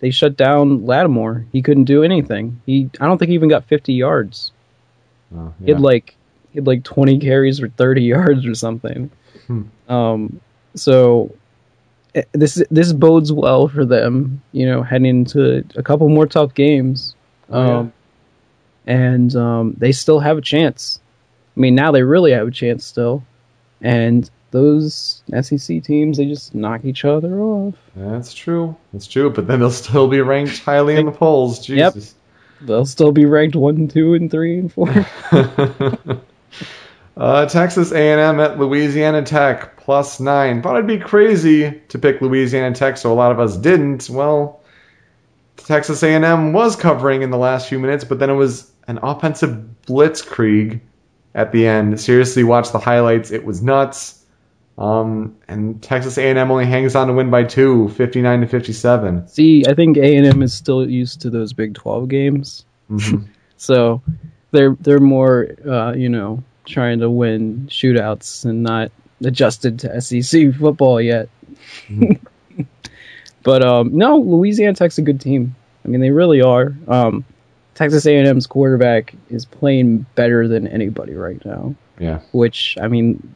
They 0.00 0.10
shut 0.10 0.36
down 0.36 0.84
Lattimore. 0.84 1.46
He 1.52 1.62
couldn't 1.62 1.84
do 1.84 2.02
anything. 2.02 2.60
He 2.66 2.90
I 3.00 3.06
don't 3.06 3.18
think 3.18 3.30
he 3.30 3.34
even 3.34 3.48
got 3.48 3.64
50 3.64 3.94
yards. 3.94 4.52
Oh, 5.34 5.54
He 5.64 5.70
had 5.70 5.80
like 5.80 6.14
he 6.52 6.58
had 6.58 6.66
like 6.66 6.84
20 6.84 7.18
carries 7.20 7.58
for 7.58 7.68
30 7.68 8.02
yards 8.14 8.46
or 8.46 8.54
something. 8.54 9.10
Hmm. 9.46 9.62
Um, 9.88 10.40
so 10.74 11.34
eh, 12.14 12.22
this 12.32 12.62
this 12.70 12.92
bodes 12.92 13.32
well 13.32 13.68
for 13.68 13.84
them, 13.84 14.42
you 14.52 14.66
know, 14.66 14.82
heading 14.82 15.06
into 15.06 15.64
a 15.76 15.82
couple 15.82 16.08
more 16.08 16.26
tough 16.26 16.54
games. 16.54 17.14
Oh, 17.50 17.66
yeah. 17.66 17.78
Um, 17.78 17.92
and 18.86 19.36
um, 19.36 19.74
they 19.78 19.92
still 19.92 20.20
have 20.20 20.36
a 20.36 20.42
chance. 20.42 21.00
I 21.56 21.60
mean, 21.60 21.74
now 21.74 21.92
they 21.92 22.02
really 22.02 22.32
have 22.32 22.48
a 22.48 22.50
chance 22.50 22.84
still. 22.84 23.24
And 23.80 24.28
those 24.50 25.22
SEC 25.40 25.82
teams, 25.82 26.18
they 26.18 26.26
just 26.26 26.54
knock 26.54 26.84
each 26.84 27.04
other 27.04 27.40
off. 27.40 27.74
That's 27.96 28.32
true. 28.32 28.76
That's 28.92 29.06
true. 29.06 29.30
But 29.30 29.46
then 29.46 29.60
they'll 29.60 29.70
still 29.70 30.08
be 30.08 30.20
ranked 30.20 30.60
highly 30.60 30.96
in 30.96 31.06
the 31.06 31.12
polls. 31.12 31.68
Yep. 31.68 31.94
Jesus. 31.94 32.14
They'll 32.60 32.86
still 32.86 33.12
be 33.12 33.24
ranked 33.26 33.56
one, 33.56 33.88
two, 33.88 34.14
and 34.14 34.30
three, 34.30 34.58
and 34.58 34.72
four. 34.72 34.88
uh, 37.16 37.46
Texas 37.46 37.92
A&M 37.92 38.40
at 38.40 38.58
Louisiana 38.58 39.22
Tech 39.22 39.76
plus 39.76 40.18
nine. 40.20 40.62
Thought 40.62 40.76
it'd 40.76 40.86
be 40.86 40.98
crazy 40.98 41.82
to 41.88 41.98
pick 41.98 42.20
Louisiana 42.22 42.74
Tech, 42.74 42.96
so 42.96 43.12
a 43.12 43.14
lot 43.14 43.32
of 43.32 43.40
us 43.40 43.56
didn't. 43.56 44.08
Well, 44.08 44.60
Texas 45.56 46.02
A&M 46.02 46.52
was 46.52 46.76
covering 46.76 47.22
in 47.22 47.30
the 47.30 47.38
last 47.38 47.68
few 47.68 47.78
minutes, 47.78 48.04
but 48.04 48.18
then 48.18 48.30
it 48.30 48.34
was 48.34 48.70
an 48.86 48.98
offensive 49.02 49.64
blitzkrieg 49.86 50.80
at 51.34 51.52
the 51.52 51.66
end. 51.66 52.00
Seriously, 52.00 52.44
watch 52.44 52.72
the 52.72 52.78
highlights. 52.78 53.30
It 53.30 53.44
was 53.44 53.62
nuts. 53.62 54.20
Um, 54.76 55.36
and 55.46 55.80
Texas 55.82 56.18
A&M 56.18 56.50
only 56.50 56.66
hangs 56.66 56.96
on 56.96 57.06
to 57.06 57.12
win 57.12 57.30
by 57.30 57.44
two, 57.44 57.88
59 57.90 58.40
to 58.40 58.46
57. 58.48 59.28
See, 59.28 59.64
I 59.68 59.74
think 59.74 59.96
A 59.96 60.16
and 60.16 60.26
M 60.26 60.42
is 60.42 60.52
still 60.52 60.88
used 60.88 61.20
to 61.20 61.30
those 61.30 61.52
Big 61.52 61.74
Twelve 61.74 62.08
games. 62.08 62.64
Mhm. 62.90 63.28
So 63.56 64.02
they're 64.50 64.76
they're 64.80 65.00
more 65.00 65.48
uh, 65.66 65.92
you 65.92 66.08
know 66.08 66.42
trying 66.66 66.98
to 66.98 67.08
win 67.08 67.66
shootouts 67.70 68.44
and 68.44 68.62
not 68.62 68.90
adjusted 69.24 69.78
to 69.78 70.00
SEC 70.00 70.54
football 70.54 71.00
yet. 71.00 71.28
but 73.42 73.64
um, 73.64 73.96
no, 73.96 74.18
Louisiana 74.18 74.74
Tech's 74.74 74.98
a 74.98 75.02
good 75.02 75.20
team. 75.20 75.54
I 75.84 75.88
mean, 75.88 76.00
they 76.00 76.10
really 76.10 76.42
are. 76.42 76.74
Um, 76.88 77.24
Texas 77.74 78.06
A&M's 78.06 78.46
quarterback 78.46 79.14
is 79.30 79.44
playing 79.44 80.06
better 80.14 80.46
than 80.48 80.66
anybody 80.68 81.14
right 81.14 81.44
now. 81.44 81.74
Yeah. 81.98 82.20
Which 82.32 82.76
I 82.80 82.88
mean, 82.88 83.34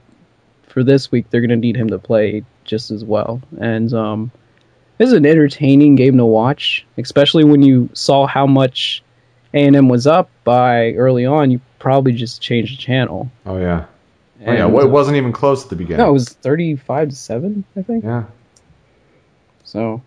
for 0.69 0.83
this 0.85 1.11
week 1.11 1.31
they're 1.31 1.41
going 1.41 1.51
to 1.51 1.57
need 1.57 1.77
him 1.77 1.89
to 1.89 1.99
play 1.99 2.45
just 2.65 2.91
as 2.91 3.05
well. 3.05 3.41
And 3.61 3.93
um, 3.93 4.31
this 4.99 5.09
is 5.09 5.15
an 5.15 5.27
entertaining 5.27 5.95
game 5.97 6.17
to 6.19 6.25
watch, 6.25 6.87
especially 6.99 7.45
when 7.45 7.63
you 7.63 7.89
saw 7.95 8.27
how 8.27 8.47
much 8.47 9.03
A&M 9.55 9.89
was 9.89 10.07
up 10.07 10.31
by 10.45 10.93
early 10.93 11.25
on. 11.27 11.51
You 11.51 11.61
probably 11.79 12.13
just 12.13 12.41
changed 12.43 12.75
the 12.75 12.83
channel. 12.83 13.31
Oh, 13.47 13.59
yeah. 13.59 13.87
Oh, 14.47 14.53
yeah. 14.53 14.67
Well, 14.67 14.85
it 14.87 14.91
wasn't 14.91 15.17
even 15.17 15.33
close 15.33 15.65
at 15.65 15.71
the 15.71 15.77
beginning. 15.77 16.05
no, 16.05 16.11
it 16.11 16.13
was 16.13 16.29
thirty-five 16.29 17.09
to 17.09 17.17
seven, 17.17 17.65
I 17.77 17.83
think. 17.83 18.05
Yeah. 18.05 18.25
So 19.65 20.01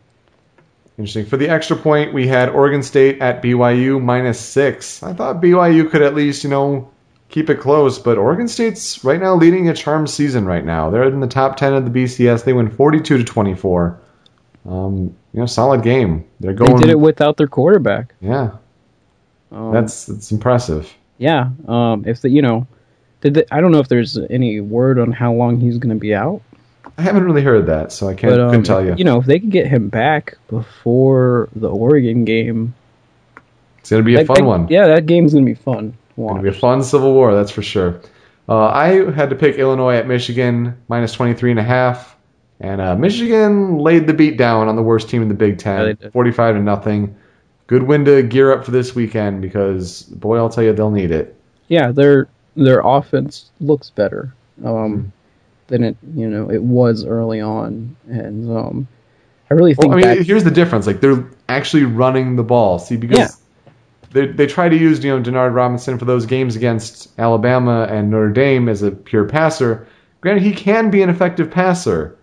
Interesting. 1.02 1.26
For 1.26 1.38
the 1.38 1.50
extra 1.50 1.76
point, 1.76 2.14
we 2.14 2.28
had 2.28 2.50
Oregon 2.50 2.84
State 2.84 3.20
at 3.22 3.42
BYU 3.42 4.00
minus 4.00 4.40
six. 4.40 5.02
I 5.02 5.14
thought 5.14 5.42
BYU 5.42 5.90
could 5.90 6.04
at 6.04 6.14
least, 6.14 6.44
you 6.44 6.50
know, 6.52 6.92
keep 7.30 7.50
it 7.50 7.56
close, 7.60 7.98
but 7.98 8.20
Oregon 8.20 8.48
State's 8.48 9.04
right 9.04 9.20
now 9.20 9.34
leading 9.34 9.68
a 9.68 9.74
charm 9.74 10.06
season 10.06 10.46
right 10.46 10.64
now. 10.64 10.92
They're 10.92 11.04
in 11.08 11.20
the 11.20 11.26
top 11.28 11.58
10 11.58 11.74
of 11.74 11.92
the 11.92 12.04
BCS. 12.04 12.44
They 12.44 12.54
win 12.54 12.70
42 12.70 13.18
to 13.18 13.24
24. 13.24 14.00
Um, 14.70 15.16
you 15.34 15.40
know, 15.40 15.48
solid 15.48 15.82
game. 15.82 16.24
They're 16.40 16.54
they 16.54 16.66
going. 16.66 16.80
did 16.80 16.90
it 16.90 17.00
without 17.00 17.38
their 17.38 17.48
quarterback. 17.48 18.14
yeah, 18.22 18.52
Um, 19.52 19.74
that's 19.74 20.06
that's 20.06 20.32
impressive. 20.32 20.94
yeah. 21.18 21.50
Um, 21.68 22.04
if 22.06 22.22
the 22.22 22.30
you 22.30 22.44
know, 22.44 22.68
did 23.22 23.34
they, 23.34 23.46
I 23.50 23.60
don't 23.60 23.72
know 23.72 23.80
if 23.80 23.88
there's 23.88 24.20
any 24.30 24.60
word 24.60 25.00
on 25.00 25.12
how 25.12 25.34
long 25.34 25.60
he's 25.60 25.80
going 25.80 25.96
to 25.96 26.00
be 26.00 26.14
out. 26.14 26.44
I 26.98 27.02
haven't 27.04 27.24
really 27.24 27.42
heard 27.44 27.68
that, 27.68 27.92
so 27.92 28.08
I 28.08 28.14
can't 28.16 28.34
But 28.34 28.40
um, 28.40 28.64
tell 28.64 28.84
you. 28.84 28.96
you 28.98 29.04
know, 29.04 29.20
if 29.20 29.26
they 29.26 29.40
can 29.40 29.50
get 29.50 29.68
him 29.68 29.90
back 29.90 30.38
before 30.50 31.50
the 31.56 31.70
Oregon 31.70 32.26
game, 32.26 32.74
It's 33.80 33.90
gonna 33.90 34.04
be 34.04 34.16
a 34.16 34.20
that- 34.20 34.28
fun 34.28 34.38
that- 34.42 34.46
one. 34.46 34.68
Yeah, 34.70 34.88
that 34.88 35.06
game's 35.06 35.34
gonna 35.34 35.46
be 35.46 35.54
fun. 35.54 35.94
It'll 36.18 36.26
Watch. 36.34 36.42
be 36.44 36.50
a 36.50 36.54
fun 36.54 36.84
Civil 36.84 37.14
War, 37.14 37.34
that's 37.34 37.52
for 37.52 37.62
sure. 37.62 38.00
Uh, 38.50 38.66
I 38.68 39.12
had 39.12 39.30
to 39.30 39.36
pick 39.36 39.56
Illinois 39.58 39.96
at 39.96 40.08
Michigan 40.08 40.76
minus 40.90 41.14
23 41.14 41.52
and 41.52 41.60
a 41.60 41.64
half, 41.64 42.16
and 42.60 42.82
uh, 42.82 42.96
Michigan 42.96 43.78
laid 43.78 44.08
the 44.08 44.14
beat 44.14 44.38
down 44.38 44.68
on 44.68 44.76
the 44.76 44.84
worst 44.84 45.10
team 45.10 45.22
in 45.22 45.28
the 45.30 45.34
Big 45.34 45.52
Yeah, 45.54 45.58
Ten, 45.58 45.86
they 45.86 45.94
did. 45.94 46.12
45 46.14 46.56
to 46.56 46.62
nothing. 46.62 47.16
Good 47.68 47.84
win 47.84 48.04
to 48.06 48.22
gear 48.24 48.52
up 48.52 48.66
for 48.66 48.72
this 48.72 48.94
weekend 48.94 49.42
because 49.42 50.02
boy, 50.04 50.38
I'll 50.38 50.50
tell 50.50 50.64
you, 50.64 50.74
they'll 50.74 50.92
need 50.92 51.12
it. 51.12 51.36
yeah, 51.70 51.92
their 51.92 52.28
their 52.58 52.82
offense 52.84 53.50
looks 53.62 53.90
better 53.92 54.34
um, 54.66 54.94
Hmm. 54.94 55.02
Than 55.72 55.84
it 55.84 55.98
you 56.16 56.30
know 56.30 56.52
it 56.52 56.64
was 56.64 57.06
early 57.06 57.42
on, 57.42 57.98
and 58.10 58.52
um, 58.52 58.90
I 59.52 59.56
really 59.56 59.76
think 59.76 59.94
Well, 59.94 59.94
I 59.94 59.98
mean, 59.98 60.08
that 60.08 60.20
here's 60.26 60.44
the 60.44 60.52
difference: 60.52 60.88
like 60.88 61.02
they're 61.02 61.26
actually 61.50 61.84
running 61.86 62.36
the 62.36 62.44
ball. 62.44 62.80
See, 62.80 62.98
because 62.98 63.18
Yeah. 63.18 63.28
they 64.12 64.28
they 64.28 64.48
try 64.48 64.70
to 64.70 64.78
use 64.78 65.04
you 65.04 65.12
know 65.18 65.22
Denard 65.24 65.54
Robinson 65.56 65.98
for 66.00 66.06
those 66.06 66.26
games 66.26 66.56
against 66.56 67.10
Alabama 67.20 67.88
and 67.90 68.10
Notre 68.12 68.32
Dame 68.32 68.70
as 68.70 68.84
a 68.84 68.92
pure 68.92 69.26
passer. 69.26 69.88
Granted, 70.22 70.44
he 70.44 70.54
can 70.54 70.90
be 70.92 71.02
an 71.02 71.10
effective 71.10 71.52
passer, 71.52 72.18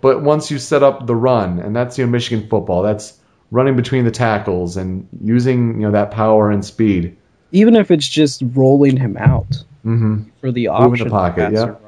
but 0.00 0.22
once 0.22 0.50
you 0.50 0.58
set 0.58 0.82
up 0.82 1.06
the 1.06 1.14
run, 1.16 1.60
and 1.60 1.74
that's 1.76 1.98
you 1.98 2.04
know 2.06 2.10
Michigan 2.10 2.48
football, 2.48 2.82
that's 2.82 3.20
running 3.50 3.76
between 3.76 4.04
the 4.04 4.10
tackles 4.10 4.76
and 4.76 5.08
using 5.22 5.74
you 5.80 5.86
know 5.86 5.92
that 5.92 6.10
power 6.10 6.50
and 6.50 6.64
speed. 6.64 7.16
even 7.52 7.76
if 7.76 7.90
it's 7.90 8.08
just 8.08 8.42
rolling 8.54 8.96
him 8.96 9.16
out 9.18 9.64
hmm 9.82 10.22
for 10.40 10.52
the 10.52 10.68
Moving 10.78 10.98
the 10.98 11.04
option 11.04 11.10
pocket, 11.10 11.52
passer 11.52 11.72
run, 11.72 11.81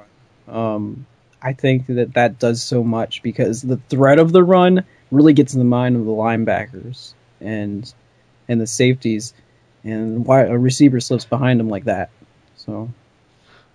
um, 0.49 1.07
I 1.43 1.53
think 1.53 1.87
that 1.87 2.15
that 2.15 2.39
does 2.39 2.63
so 2.63 2.83
much 2.83 3.23
because 3.23 3.63
the 3.63 3.77
threat 3.77 4.19
of 4.19 4.33
the 4.33 4.43
run 4.43 4.85
really 5.11 5.33
gets 5.33 5.53
in 5.55 5.59
the 5.59 5.65
mind 5.65 5.97
of 5.97 6.05
the 6.05 6.11
linebackers 6.11 7.13
and 7.41 7.93
and 8.49 8.61
the 8.61 8.67
safeties, 8.67 9.33
and 9.85 10.25
why 10.27 10.43
a 10.43 10.57
receiver 10.59 11.01
slips 11.01 11.25
behind 11.25 11.61
him 11.61 11.69
like 11.69 11.85
that. 11.85 12.11
So 12.57 12.91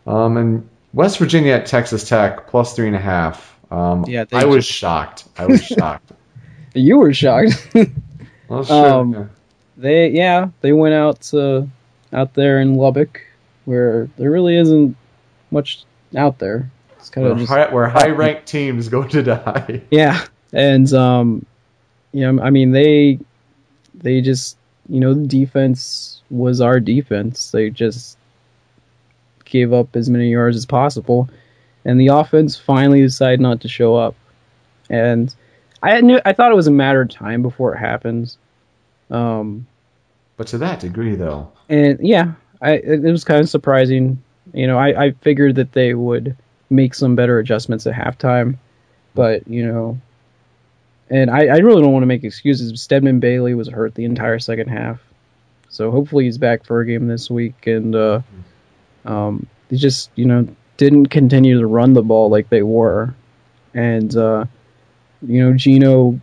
Um, 0.08 0.38
and 0.38 0.70
West 0.94 1.18
Virginia 1.20 1.54
at 1.54 1.66
Texas 1.66 2.08
Tech 2.08 2.48
plus 2.48 2.76
three 2.76 2.88
and 2.88 2.96
a 2.96 3.00
half. 3.00 3.58
Um, 3.72 4.06
Yeah, 4.08 4.26
I 4.32 4.46
was 4.46 4.66
just- 4.66 4.78
shocked. 4.80 5.26
I 5.38 5.46
was 5.46 5.64
shocked. 5.78 6.12
you 6.74 6.98
were 6.98 7.14
shocked. 7.14 7.68
Well, 8.48 8.64
sure. 8.64 8.90
Um, 9.02 9.14
yeah. 9.14 9.26
they 9.78 10.10
yeah 10.10 10.48
they 10.62 10.74
went 10.74 10.96
out 10.96 11.22
to, 11.30 11.70
out 12.12 12.34
there 12.34 12.60
in 12.62 12.74
Lubbock 12.74 13.22
where 13.66 14.10
there 14.18 14.32
really 14.32 14.58
isn't 14.58 14.96
much 15.52 15.84
out 16.16 16.40
there. 16.40 16.70
It's 16.98 17.10
kind 17.10 17.26
where, 17.26 17.34
of 17.34 17.40
just 17.40 17.50
high, 17.50 17.74
where 17.74 17.88
high-ranked 17.88 18.46
teams 18.46 18.90
go 18.90 19.04
to 19.08 19.24
die. 19.24 19.82
Yeah, 19.92 20.26
and 20.52 20.92
um, 20.94 21.46
you 22.12 22.32
know, 22.32 22.44
I 22.44 22.50
mean, 22.50 22.72
they 22.72 23.20
they 23.94 24.22
just 24.22 24.58
you 24.88 25.00
know 25.00 25.14
the 25.14 25.28
defense 25.28 26.22
was 26.30 26.62
our 26.62 26.80
defense. 26.80 27.52
They 27.52 27.70
just 27.70 28.18
gave 29.46 29.74
up 29.74 29.96
as 29.96 30.10
many 30.10 30.30
yards 30.30 30.58
as 30.58 30.66
possible, 30.66 31.30
and 31.86 32.00
the 32.00 32.08
offense 32.08 32.56
finally 32.58 33.02
decided 33.02 33.40
not 33.40 33.62
to 33.62 33.68
show 33.68 33.96
up. 33.96 34.16
And 34.90 35.34
I 35.82 36.02
knew 36.02 36.20
I 36.26 36.34
thought 36.34 36.52
it 36.52 36.56
was 36.56 36.68
a 36.68 36.72
matter 36.72 37.02
of 37.02 37.10
time 37.10 37.42
before 37.42 37.76
it 37.76 37.80
happens. 37.80 38.38
Um, 39.10 39.68
But 40.38 40.48
to 40.48 40.58
that 40.60 40.80
degree, 40.80 41.16
though, 41.16 41.52
and 41.70 42.00
yeah, 42.02 42.34
I 42.62 42.74
it 42.74 43.02
was 43.04 43.24
kind 43.24 43.42
of 43.42 43.50
surprising. 43.50 44.22
You 44.54 44.68
know, 44.68 44.78
I, 44.78 45.06
I 45.06 45.12
figured 45.22 45.56
that 45.56 45.74
they 45.74 45.94
would 45.94 46.36
make 46.70 46.94
some 46.94 47.16
better 47.16 47.40
adjustments 47.40 47.86
at 47.88 47.94
halftime, 47.94 48.58
but 49.16 49.48
you 49.48 49.66
know, 49.66 50.00
and 51.10 51.30
I, 51.30 51.48
I 51.48 51.58
really 51.58 51.82
don't 51.82 51.92
want 51.94 52.04
to 52.04 52.08
make 52.08 52.24
excuses. 52.24 52.82
Stedman 52.82 53.20
Bailey 53.20 53.54
was 53.54 53.68
hurt 53.68 53.96
the 53.96 54.06
entire 54.06 54.40
second 54.40 54.70
half, 54.70 55.00
so 55.70 55.92
hopefully 55.92 56.26
he's 56.26 56.38
back 56.38 56.66
for 56.66 56.82
a 56.82 56.86
game 56.86 57.08
this 57.08 57.30
week. 57.30 57.68
And 57.68 57.96
uh, 57.96 58.22
um, 59.06 59.48
they 59.70 59.78
just 59.78 60.12
you 60.16 60.26
know 60.26 60.48
didn't 60.78 61.08
continue 61.08 61.60
to 61.60 61.68
run 61.68 61.94
the 61.94 62.02
ball 62.02 62.30
like 62.30 62.50
they 62.50 62.64
were, 62.64 63.14
and 63.74 64.16
uh, 64.16 64.46
you 65.22 65.44
know 65.44 65.56
Geno 65.56 66.20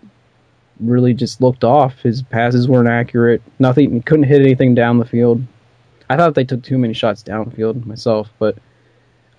really 0.80 1.14
just 1.14 1.40
looked 1.40 1.64
off. 1.64 2.00
His 2.00 2.22
passes 2.22 2.68
weren't 2.68 2.88
accurate. 2.88 3.42
Nothing. 3.58 3.92
He 3.92 4.00
couldn't 4.00 4.24
hit 4.24 4.40
anything 4.40 4.74
down 4.74 4.98
the 4.98 5.04
field. 5.04 5.42
I 6.08 6.16
thought 6.16 6.34
they 6.34 6.44
took 6.44 6.62
too 6.62 6.78
many 6.78 6.94
shots 6.94 7.22
downfield 7.22 7.84
myself, 7.86 8.30
but 8.38 8.56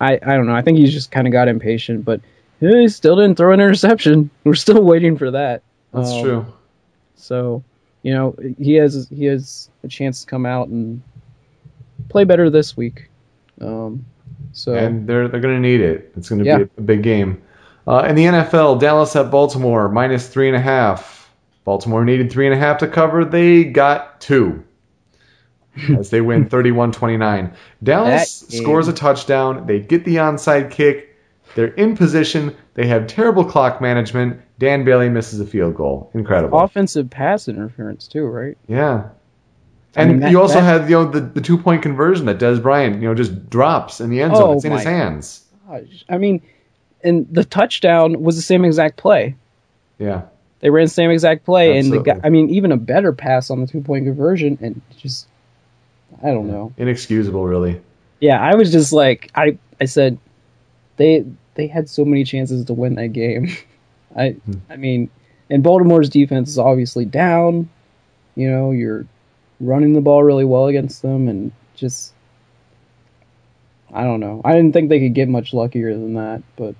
I 0.00 0.14
I 0.14 0.36
don't 0.36 0.46
know. 0.46 0.54
I 0.54 0.62
think 0.62 0.78
he 0.78 0.86
just 0.86 1.10
kind 1.10 1.26
of 1.26 1.32
got 1.32 1.48
impatient, 1.48 2.04
but 2.04 2.20
he 2.60 2.88
still 2.88 3.16
didn't 3.16 3.36
throw 3.36 3.52
an 3.52 3.60
interception. 3.60 4.30
We're 4.44 4.54
still 4.54 4.82
waiting 4.82 5.16
for 5.16 5.30
that. 5.30 5.62
that's 5.92 6.10
Um, 6.12 6.22
true. 6.22 6.46
So, 7.16 7.62
you 8.02 8.12
know, 8.14 8.34
he 8.58 8.74
has 8.74 9.08
he 9.10 9.24
has 9.26 9.70
a 9.82 9.88
chance 9.88 10.20
to 10.22 10.26
come 10.26 10.46
out 10.46 10.68
and 10.68 11.02
play 12.08 12.24
better 12.24 12.50
this 12.50 12.76
week. 12.76 13.08
Um, 13.60 14.04
so 14.52 14.74
and 14.74 15.06
they're 15.06 15.28
they're 15.28 15.40
going 15.40 15.54
to 15.54 15.60
need 15.60 15.80
it. 15.80 16.12
It's 16.16 16.28
going 16.28 16.40
to 16.40 16.44
Yeah. 16.44 16.58
be 16.58 16.68
a, 16.78 16.80
big 16.82 17.02
game. 17.02 17.42
Uh, 17.86 18.04
in 18.08 18.14
the 18.16 18.24
NFL, 18.24 18.78
Dallas 18.80 19.16
at 19.16 19.30
Baltimore 19.30 19.88
minus 19.88 20.28
three 20.28 20.46
and 20.48 20.56
a 20.56 20.60
half. 20.60 21.32
Baltimore 21.64 22.04
needed 22.04 22.30
three 22.30 22.46
and 22.46 22.54
a 22.54 22.58
half 22.58 22.78
to 22.78 22.86
cover. 22.88 23.24
They 23.24 23.64
got 23.64 24.20
two 24.20 24.62
as 25.98 26.10
they 26.10 26.20
win 26.20 26.44
31-29. 26.50 27.54
Dallas 27.82 28.40
That 28.40 28.52
scores 28.56 28.88
a 28.88 28.92
touchdown. 28.92 29.66
They 29.66 29.80
get 29.80 30.04
the 30.04 30.16
onside 30.16 30.70
kick. 30.70 31.16
They're 31.54 31.66
in 31.74 31.96
position. 31.96 32.56
They 32.74 32.86
have 32.86 33.06
terrible 33.06 33.44
clock 33.44 33.80
management. 33.80 34.40
Dan 34.58 34.84
Bailey 34.84 35.08
misses 35.08 35.40
a 35.40 35.46
field 35.46 35.74
goal. 35.74 36.10
Incredible. 36.14 36.58
offensive 36.58 37.08
pass 37.10 37.48
interference 37.48 38.06
too, 38.08 38.24
right? 38.26 38.56
Yeah. 38.68 39.08
I 39.96 40.02
And 40.02 40.10
mean, 40.12 40.20
that- 40.20 40.30
you 40.30 40.40
also 40.40 40.60
that- 40.60 40.80
had 40.82 40.90
you 40.90 40.96
know 40.96 41.10
the, 41.10 41.20
the 41.20 41.40
two 41.40 41.56
point 41.58 41.82
conversion 41.82 42.26
that 42.26 42.38
Dez 42.38 42.62
Bryant 42.62 43.00
you 43.00 43.08
know 43.08 43.14
just 43.14 43.48
drops 43.50 44.00
in 44.00 44.10
the 44.10 44.20
end 44.20 44.36
zone. 44.36 44.42
Oh 44.48 44.52
it's 44.54 44.64
in 44.64 44.72
his 44.72 44.84
hands. 44.84 45.44
Gosh. 45.68 46.04
I 46.08 46.18
mean, 46.18 46.42
and 47.02 47.26
the 47.30 47.44
touchdown 47.44 48.22
was 48.22 48.36
the 48.36 48.42
same 48.42 48.64
exact 48.64 48.96
play. 48.98 49.34
Yeah. 49.98 50.22
They 50.60 50.70
ran 50.70 50.86
the 50.86 50.90
same 50.90 51.10
exact 51.10 51.44
play, 51.44 51.78
and 51.78 51.92
the 51.92 52.00
guy, 52.00 52.20
I 52.24 52.30
mean, 52.30 52.50
even 52.50 52.72
a 52.72 52.76
better 52.76 53.12
pass 53.12 53.48
on 53.50 53.60
the 53.60 53.66
two 53.68 53.80
point 53.80 54.04
conversion, 54.06 54.58
and 54.60 54.80
just, 54.96 55.28
I 56.22 56.28
don't 56.28 56.48
know. 56.48 56.72
Inexcusable, 56.76 57.44
really. 57.44 57.80
Yeah, 58.20 58.40
I 58.40 58.54
was 58.56 58.72
just 58.72 58.92
like, 58.92 59.30
I, 59.34 59.58
I 59.80 59.84
said, 59.84 60.18
they, 60.96 61.24
they 61.54 61.66
had 61.68 61.88
so 61.88 62.04
many 62.04 62.24
chances 62.24 62.64
to 62.66 62.74
win 62.74 62.94
that 62.96 63.08
game. 63.08 63.48
I, 64.16 64.30
Hmm. 64.30 64.52
I 64.70 64.76
mean, 64.76 65.10
and 65.50 65.62
Baltimore's 65.62 66.08
defense 66.08 66.48
is 66.50 66.58
obviously 66.58 67.04
down. 67.04 67.68
You 68.34 68.50
know, 68.50 68.70
you're 68.72 69.06
running 69.60 69.92
the 69.92 70.00
ball 70.00 70.22
really 70.24 70.44
well 70.44 70.66
against 70.66 71.02
them, 71.02 71.28
and 71.28 71.52
just, 71.74 72.12
I 73.92 74.04
don't 74.04 74.20
know. 74.20 74.40
I 74.44 74.52
didn't 74.52 74.72
think 74.72 74.88
they 74.88 75.00
could 75.00 75.14
get 75.14 75.28
much 75.28 75.52
luckier 75.54 75.92
than 75.92 76.14
that, 76.14 76.42
but 76.56 76.74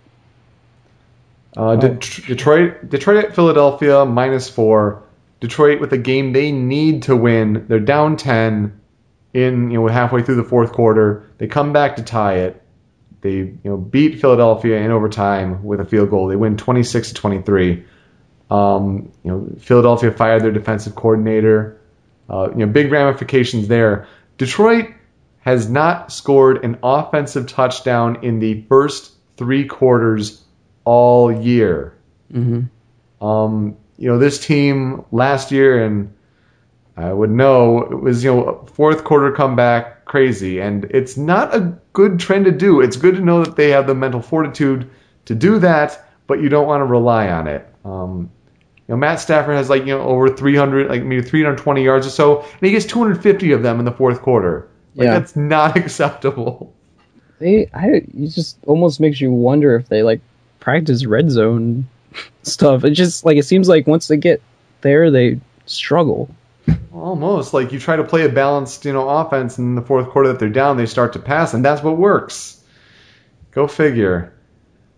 Uh, 1.56 1.76
Det- 1.76 2.20
Detroit, 2.26 2.88
Detroit 2.90 3.24
at 3.24 3.34
Philadelphia 3.34 4.04
minus 4.04 4.48
four. 4.48 5.02
Detroit 5.40 5.80
with 5.80 5.92
a 5.92 5.98
game 5.98 6.32
they 6.32 6.50
need 6.52 7.02
to 7.04 7.16
win. 7.16 7.64
They're 7.68 7.78
down 7.80 8.16
ten 8.16 8.77
in 9.42 9.70
you 9.70 9.80
know 9.80 9.86
halfway 9.88 10.22
through 10.22 10.36
the 10.36 10.44
fourth 10.44 10.72
quarter. 10.72 11.30
They 11.38 11.46
come 11.46 11.72
back 11.72 11.96
to 11.96 12.02
tie 12.02 12.38
it. 12.38 12.62
They 13.20 13.30
you 13.30 13.60
know 13.64 13.76
beat 13.76 14.20
Philadelphia 14.20 14.78
in 14.78 14.90
overtime 14.90 15.64
with 15.64 15.80
a 15.80 15.84
field 15.84 16.10
goal. 16.10 16.28
They 16.28 16.36
win 16.36 16.56
twenty 16.56 16.82
six 16.82 17.08
to 17.08 17.14
twenty 17.14 17.42
three. 17.42 17.84
Um, 18.50 19.12
you 19.24 19.30
know 19.30 19.48
Philadelphia 19.60 20.10
fired 20.10 20.42
their 20.42 20.52
defensive 20.52 20.94
coordinator. 20.94 21.80
Uh, 22.28 22.50
you 22.50 22.64
know 22.64 22.66
big 22.66 22.90
ramifications 22.90 23.68
there. 23.68 24.06
Detroit 24.36 24.94
has 25.40 25.68
not 25.68 26.12
scored 26.12 26.64
an 26.64 26.78
offensive 26.82 27.46
touchdown 27.46 28.18
in 28.22 28.38
the 28.38 28.62
first 28.68 29.12
three 29.36 29.64
quarters 29.64 30.44
all 30.84 31.32
year. 31.32 31.94
Um, 33.20 33.76
you 33.96 34.08
know, 34.08 34.18
this 34.18 34.38
team 34.44 35.04
last 35.10 35.50
year, 35.50 35.84
and 35.84 36.14
I 36.98 37.12
would 37.12 37.30
know 37.30 37.80
it 37.82 38.00
was 38.00 38.24
you 38.24 38.34
know 38.34 38.66
fourth 38.72 39.04
quarter 39.04 39.30
comeback 39.32 40.04
crazy, 40.04 40.60
and 40.60 40.84
it's 40.86 41.16
not 41.16 41.54
a 41.54 41.72
good 41.92 42.18
trend 42.18 42.44
to 42.46 42.50
do. 42.52 42.80
It's 42.80 42.96
good 42.96 43.14
to 43.14 43.20
know 43.20 43.44
that 43.44 43.56
they 43.56 43.70
have 43.70 43.86
the 43.86 43.94
mental 43.94 44.20
fortitude 44.20 44.90
to 45.26 45.34
do 45.34 45.58
that, 45.60 46.10
but 46.26 46.40
you 46.40 46.48
don't 46.48 46.66
want 46.66 46.80
to 46.80 46.86
rely 46.86 47.28
on 47.30 47.46
it. 47.46 47.66
Um, 47.84 48.30
you 48.88 48.94
know, 48.94 48.96
Matt 48.96 49.20
Stafford 49.20 49.54
has 49.54 49.70
like 49.70 49.82
you 49.86 49.96
know 49.96 50.00
over 50.02 50.28
300, 50.28 50.88
like 50.88 51.04
maybe 51.04 51.22
320 51.22 51.84
yards 51.84 52.06
or 52.06 52.10
so, 52.10 52.40
and 52.42 52.60
he 52.62 52.70
gets 52.70 52.86
250 52.86 53.52
of 53.52 53.62
them 53.62 53.78
in 53.78 53.84
the 53.84 53.92
fourth 53.92 54.20
quarter. 54.22 54.68
Like 54.96 55.06
Yeah. 55.06 55.18
that's 55.18 55.36
not 55.36 55.76
acceptable. 55.82 56.74
they, 57.38 57.68
I, 57.74 57.86
it 58.14 58.28
just 58.28 58.58
almost 58.66 58.98
makes 59.00 59.20
you 59.20 59.30
wonder 59.30 59.76
if 59.76 59.88
they 59.88 60.02
like 60.02 60.20
practice 60.60 61.04
red 61.06 61.30
zone 61.30 61.88
stuff. 62.42 62.82
It 62.84 62.90
just 62.90 63.24
like 63.24 63.36
it 63.36 63.44
seems 63.44 63.68
like 63.68 63.86
once 63.86 64.08
they 64.08 64.16
get 64.16 64.42
there, 64.80 65.10
they 65.10 65.40
struggle. 65.66 66.34
Almost 66.92 67.54
like 67.54 67.72
you 67.72 67.78
try 67.78 67.96
to 67.96 68.04
play 68.04 68.24
a 68.24 68.28
balanced, 68.28 68.84
you 68.84 68.92
know, 68.92 69.08
offense, 69.08 69.58
and 69.58 69.68
in 69.68 69.74
the 69.74 69.82
fourth 69.82 70.10
quarter 70.10 70.28
that 70.28 70.38
they're 70.38 70.48
down, 70.48 70.76
they 70.76 70.86
start 70.86 71.12
to 71.14 71.18
pass, 71.18 71.54
and 71.54 71.64
that's 71.64 71.82
what 71.82 71.96
works. 71.96 72.62
Go 73.52 73.66
figure. 73.66 74.34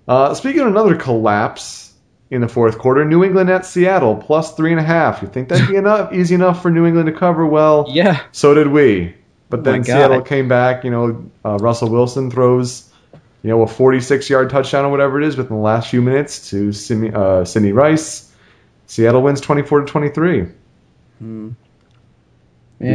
Uh, 0.08 0.34
speaking 0.34 0.62
of 0.62 0.68
another 0.68 0.96
collapse 0.96 1.92
in 2.30 2.40
the 2.40 2.48
fourth 2.48 2.78
quarter, 2.78 3.04
New 3.04 3.24
England 3.24 3.50
at 3.50 3.66
Seattle 3.66 4.16
plus 4.16 4.54
three 4.54 4.70
and 4.70 4.80
a 4.80 4.84
half. 4.84 5.22
You 5.22 5.28
think 5.28 5.48
that'd 5.48 5.68
be 5.68 5.76
enough, 5.84 6.12
easy 6.12 6.34
enough 6.34 6.62
for 6.62 6.70
New 6.70 6.86
England 6.86 7.06
to 7.06 7.12
cover? 7.12 7.46
Well, 7.46 7.86
Yeah, 7.88 8.22
so 8.32 8.54
did 8.54 8.68
we. 8.68 9.14
But 9.50 9.60
Oh 9.60 9.62
then 9.62 9.84
Seattle 9.84 10.22
came 10.22 10.48
back. 10.48 10.84
You 10.84 10.90
know, 10.90 11.30
uh, 11.44 11.56
Russell 11.58 11.90
Wilson 11.90 12.30
throws, 12.30 12.88
you 13.42 13.50
know, 13.50 13.62
a 13.62 13.66
46-yard 13.66 14.48
touchdown 14.48 14.84
or 14.84 14.90
whatever 14.90 15.20
it 15.20 15.26
is 15.26 15.36
within 15.36 15.56
the 15.56 15.62
last 15.62 15.90
few 15.90 16.00
minutes 16.00 16.50
to 16.50 16.72
Sidney, 16.72 17.12
uh, 17.12 17.44
Rice. 17.72 18.32
Seattle 18.86 19.22
wins 19.22 19.40
24 19.40 19.80
to 19.80 19.86
23. 19.86 20.46
Man. 21.20 21.56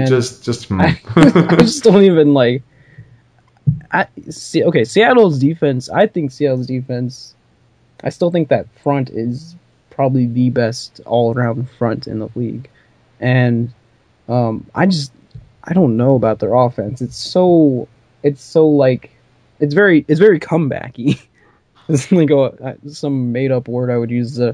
Just, 0.08 0.44
just. 0.44 0.66
hmm. 0.66 0.82
I, 0.82 1.00
I 1.16 1.56
just 1.58 1.84
don't 1.84 2.04
even 2.04 2.34
like. 2.34 2.64
I 3.92 4.08
see. 4.30 4.64
Okay, 4.64 4.84
Seattle's 4.84 5.40
defense. 5.40 5.90
I 5.90 6.08
think 6.08 6.32
Seattle's 6.32 6.68
defense. 6.68 7.34
I 8.04 8.10
still 8.10 8.32
think 8.32 8.50
that 8.50 8.68
front 8.84 9.10
is 9.10 9.56
probably 9.90 10.26
the 10.28 10.50
best 10.50 11.00
all-around 11.06 11.70
front 11.72 12.08
in 12.08 12.20
the 12.20 12.30
league, 12.36 12.70
and 13.20 13.74
um, 14.28 14.66
I 14.76 14.86
just 14.86 15.12
I 15.64 15.74
don't 15.74 15.98
know 15.98 16.16
about 16.16 16.40
their 16.40 16.54
offense. 16.54 17.02
It's 17.02 17.18
so 17.18 17.88
it's 18.22 18.44
so 18.44 18.68
like 18.68 19.12
it's 19.60 19.74
very 19.74 20.06
it's 20.08 20.20
very 20.20 20.40
comebacky. 20.40 21.22
it's 21.88 22.12
like 22.12 22.30
a, 22.30 22.78
some 22.90 23.32
made-up 23.32 23.68
word 23.68 23.90
I 23.90 23.98
would 23.98 24.12
use. 24.12 24.40
Uh, 24.40 24.54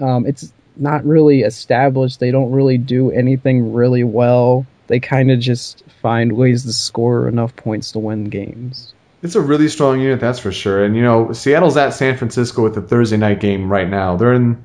um, 0.00 0.26
it's 0.26 0.52
not 0.80 1.04
really 1.04 1.42
established. 1.42 2.20
They 2.20 2.30
don't 2.30 2.50
really 2.52 2.78
do 2.78 3.10
anything 3.10 3.72
really 3.72 4.04
well. 4.04 4.66
They 4.86 5.00
kind 5.00 5.30
of 5.30 5.38
just 5.40 5.84
find 6.02 6.32
ways 6.32 6.62
to 6.64 6.72
score 6.72 7.28
enough 7.28 7.54
points 7.56 7.92
to 7.92 7.98
win 7.98 8.24
games. 8.24 8.94
It's 9.22 9.34
a 9.34 9.40
really 9.40 9.68
strong 9.68 10.00
unit, 10.00 10.20
that's 10.20 10.38
for 10.38 10.52
sure. 10.52 10.84
And 10.84 10.94
you 10.96 11.02
know, 11.02 11.32
Seattle's 11.32 11.76
at 11.76 11.90
San 11.90 12.16
Francisco 12.16 12.62
with 12.62 12.74
the 12.74 12.82
Thursday 12.82 13.16
night 13.16 13.40
game 13.40 13.70
right 13.70 13.88
now. 13.88 14.16
They're 14.16 14.32
in, 14.32 14.64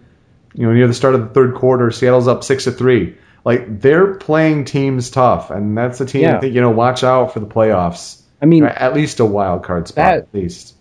you 0.53 0.67
know, 0.67 0.73
near 0.73 0.87
the 0.87 0.93
start 0.93 1.15
of 1.15 1.21
the 1.21 1.27
third 1.33 1.55
quarter. 1.55 1.89
Seattle's 1.91 2.27
up 2.27 2.43
six 2.43 2.65
to 2.65 2.71
three. 2.71 3.15
Like 3.45 3.81
they're 3.81 4.13
playing 4.15 4.65
teams 4.65 5.09
tough, 5.09 5.49
and 5.51 5.77
that's 5.77 5.99
a 5.99 6.05
team 6.05 6.25
I 6.25 6.33
Yeah. 6.33 6.39
think 6.39 6.53
you 6.55 6.61
know 6.61 6.69
watch 6.69 7.03
out 7.03 7.33
for 7.33 7.39
the 7.41 7.47
playoffs. 7.47 8.21
I 8.41 8.45
mean, 8.45 8.63
At 8.63 8.93
least 8.93 9.19
a 9.19 9.25
wild 9.25 9.63
card 9.63 9.87
spot, 9.87 10.05
That- 10.05 10.17
at 10.19 10.27
least. 10.33 10.75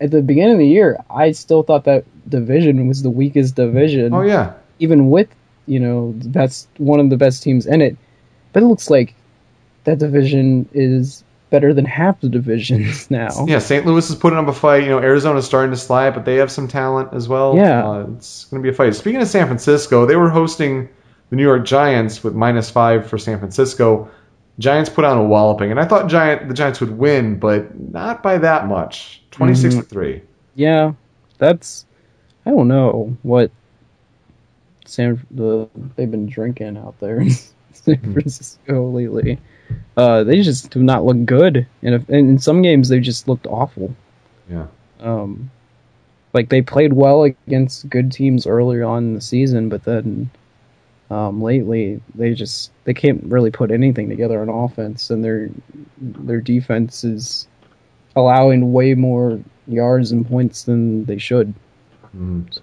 At 0.00 0.10
the 0.10 0.22
beginning 0.22 0.52
of 0.54 0.58
the 0.58 0.66
year, 0.66 1.02
I 1.10 1.32
still 1.32 1.62
thought 1.62 1.84
that 1.84 2.04
division 2.28 2.86
was 2.88 3.02
the 3.02 3.10
weakest 3.10 3.54
division. 3.54 4.12
Oh 4.14 4.22
yeah, 4.22 4.54
Even 4.78 5.10
with, 5.10 5.28
you 5.66 5.80
know, 5.80 6.14
that's 6.16 6.68
one 6.78 7.00
of 7.00 7.10
the 7.10 7.16
best 7.16 7.42
teams 7.42 7.66
in 7.66 7.80
it. 7.80 7.96
But 8.52 8.62
it 8.62 8.66
looks 8.66 8.90
like 8.90 9.14
that 9.84 9.98
division 9.98 10.68
is 10.72 11.24
better 11.50 11.74
than 11.74 11.84
half 11.84 12.20
the 12.20 12.28
divisions 12.28 13.10
now. 13.10 13.46
yeah. 13.46 13.58
St. 13.58 13.84
Louis 13.86 14.08
is 14.08 14.16
putting 14.16 14.38
up 14.38 14.46
a 14.48 14.52
fight. 14.52 14.84
You 14.84 14.90
know, 14.90 14.98
Arizona's 14.98 15.46
starting 15.46 15.70
to 15.72 15.76
slide, 15.76 16.14
but 16.14 16.24
they 16.24 16.36
have 16.36 16.50
some 16.50 16.68
talent 16.68 17.12
as 17.12 17.28
well. 17.28 17.56
Yeah. 17.56 17.88
uh, 17.88 18.06
it's 18.16 18.44
going 18.46 18.62
to 18.62 18.66
be 18.66 18.72
a 18.72 18.76
fight. 18.76 18.94
Speaking 18.94 19.20
of 19.20 19.28
San 19.28 19.46
Francisco, 19.46 20.06
they 20.06 20.16
were 20.16 20.30
hosting 20.30 20.88
the 21.30 21.36
New 21.36 21.42
York 21.42 21.64
Giants 21.64 22.22
with 22.22 22.34
minus 22.34 22.70
five 22.70 23.08
for 23.08 23.18
San 23.18 23.38
Francisco. 23.38 24.10
Giants 24.60 24.90
put 24.90 25.04
on 25.06 25.16
a 25.16 25.24
walloping, 25.24 25.70
and 25.70 25.80
I 25.80 25.86
thought 25.86 26.08
Giant 26.08 26.46
the 26.48 26.54
Giants 26.54 26.80
would 26.80 26.96
win, 26.98 27.38
but 27.38 27.80
not 27.80 28.22
by 28.22 28.38
that 28.38 28.68
much. 28.68 29.22
Twenty 29.30 29.54
six 29.54 29.74
to 29.74 29.82
three. 29.82 30.22
Yeah, 30.54 30.92
that's 31.38 31.86
I 32.44 32.50
don't 32.50 32.68
know 32.68 33.16
what 33.22 33.50
San 34.84 35.24
the 35.30 35.68
they've 35.96 36.10
been 36.10 36.26
drinking 36.26 36.76
out 36.76 37.00
there 37.00 37.20
in 37.20 37.30
San 37.72 38.12
Francisco 38.12 38.90
lately. 38.90 39.38
Uh, 39.96 40.24
they 40.24 40.42
just 40.42 40.70
do 40.70 40.82
not 40.82 41.04
look 41.04 41.24
good, 41.24 41.66
and, 41.82 41.94
if, 41.94 42.08
and 42.08 42.28
in 42.28 42.38
some 42.38 42.60
games 42.60 42.90
they 42.90 43.00
just 43.00 43.28
looked 43.28 43.46
awful. 43.46 43.94
Yeah. 44.50 44.66
Um, 45.00 45.50
like 46.34 46.50
they 46.50 46.60
played 46.60 46.92
well 46.92 47.22
against 47.22 47.88
good 47.88 48.12
teams 48.12 48.46
earlier 48.46 48.84
on 48.84 49.04
in 49.04 49.14
the 49.14 49.20
season, 49.22 49.70
but 49.70 49.84
then 49.84 50.30
um, 51.10 51.42
lately 51.42 52.00
they 52.14 52.34
just 52.34 52.70
they 52.84 52.94
can't 52.94 53.24
really 53.24 53.50
put 53.50 53.70
anything 53.70 54.08
together 54.08 54.40
on 54.40 54.48
offense, 54.48 55.10
and 55.10 55.24
their 55.24 55.50
their 55.98 56.40
defense 56.40 57.04
is 57.04 57.48
allowing 58.16 58.72
way 58.72 58.94
more 58.94 59.40
yards 59.66 60.12
and 60.12 60.26
points 60.28 60.64
than 60.64 61.04
they 61.04 61.18
should. 61.18 61.54
Mm. 62.16 62.58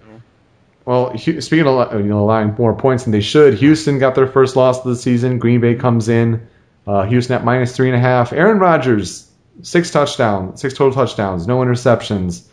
Well, 0.84 1.16
speaking 1.18 1.66
of 1.66 1.92
you 2.00 2.06
know 2.06 2.20
allowing 2.20 2.54
more 2.54 2.74
points 2.74 3.04
than 3.04 3.12
they 3.12 3.20
should, 3.20 3.54
Houston 3.54 3.98
got 3.98 4.14
their 4.14 4.26
first 4.26 4.56
loss 4.56 4.78
of 4.78 4.84
the 4.84 4.96
season. 4.96 5.38
Green 5.38 5.60
Bay 5.60 5.74
comes 5.74 6.08
in. 6.08 6.48
Uh, 6.86 7.04
Houston 7.04 7.36
at 7.36 7.44
minus 7.44 7.76
three 7.76 7.88
and 7.88 7.96
a 7.96 8.00
half. 8.00 8.32
Aaron 8.32 8.58
Rodgers, 8.58 9.30
six 9.60 9.90
touchdowns, 9.90 10.62
six 10.62 10.72
total 10.72 10.94
touchdowns, 10.94 11.46
no 11.46 11.58
interceptions. 11.58 12.48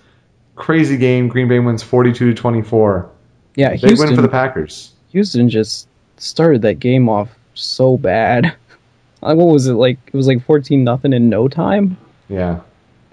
Crazy 0.55 0.97
game. 0.97 1.29
Green 1.29 1.47
Bay 1.47 1.59
wins 1.59 1.81
forty-two 1.81 2.33
to 2.33 2.41
twenty-four. 2.41 3.09
Yeah, 3.55 3.69
Big 3.69 3.79
Houston, 3.79 4.07
win 4.09 4.15
for 4.17 4.21
the 4.21 4.27
Packers. 4.27 4.94
Houston 5.15 5.49
just 5.49 5.87
started 6.17 6.61
that 6.63 6.73
game 6.73 7.07
off 7.07 7.29
so 7.53 7.97
bad. 7.97 8.53
what 9.21 9.37
was 9.37 9.65
it 9.67 9.75
like? 9.75 9.97
It 10.07 10.13
was 10.13 10.27
like 10.27 10.43
fourteen 10.43 10.83
nothing 10.83 11.13
in 11.13 11.29
no 11.29 11.47
time. 11.47 11.95
Yeah, 12.27 12.59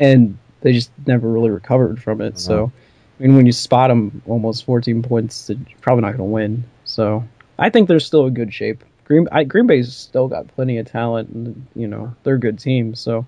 and 0.01 0.37
they 0.63 0.73
just 0.73 0.91
never 1.07 1.29
really 1.29 1.51
recovered 1.51 2.03
from 2.03 2.21
it. 2.21 2.41
So, 2.41 2.65
uh-huh. 2.65 2.73
I 3.21 3.23
mean, 3.23 3.37
when 3.37 3.47
you 3.47 3.53
spot 3.53 3.89
them 3.89 4.21
almost 4.27 4.65
14 4.65 5.03
points, 5.03 5.49
you're 5.49 5.59
probably 5.81 6.03
not 6.03 6.17
going 6.17 6.29
to 6.29 6.33
win. 6.33 6.65
So, 6.85 7.23
I 7.59 7.71
think 7.71 7.87
they're 7.87 8.01
still 8.01 8.27
in 8.27 8.35
good 8.35 8.53
shape. 8.53 8.83
Green 9.05 9.29
I, 9.31 9.45
Green 9.45 9.69
Bay's 9.69 9.95
still 9.95 10.27
got 10.27 10.49
plenty 10.49 10.79
of 10.79 10.91
talent, 10.91 11.29
and 11.29 11.67
you 11.77 11.87
know 11.87 12.13
they're 12.25 12.35
a 12.35 12.41
good 12.41 12.59
team. 12.59 12.97
So, 12.97 13.25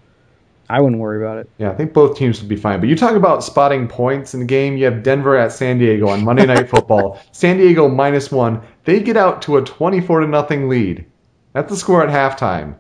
I 0.69 0.81
wouldn't 0.81 1.01
worry 1.01 1.23
about 1.23 1.39
it. 1.39 1.51
Yeah, 1.59 1.71
I 1.71 1.75
think 1.75 1.93
both 1.93 2.17
teams 2.17 2.41
would 2.41 2.49
be 2.49 2.57
fine. 2.57 2.81
But 2.81 2.89
you 2.89 2.97
talk 2.97 3.15
about 3.15 3.45
spotting 3.45 3.87
points 3.87 4.35
in 4.35 4.41
the 4.41 4.47
game. 4.47 4.77
You 4.77 4.87
have 4.87 5.03
Denver 5.03 5.37
at 5.37 5.53
San 5.53 5.79
Diego 5.79 6.09
on 6.09 6.25
Monday 6.25 6.47
Night 6.47 6.69
Football. 6.69 7.21
San 7.33 7.59
Diego 7.59 7.89
minus 7.89 8.31
one. 8.33 8.63
They 8.85 9.01
get 9.01 9.17
out 9.17 9.43
to 9.43 9.57
a 9.57 9.63
24 9.63 10.21
to 10.21 10.27
nothing 10.27 10.69
lead. 10.69 11.05
That's 11.53 11.71
the 11.71 11.77
score 11.77 12.07
at 12.07 12.09
halftime. 12.09 12.77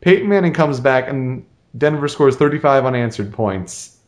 Peyton 0.00 0.28
Manning 0.28 0.52
comes 0.52 0.80
back 0.80 1.08
and 1.08 1.46
Denver 1.78 2.08
scores 2.08 2.36
35 2.36 2.84
unanswered 2.84 3.32
points. 3.32 3.98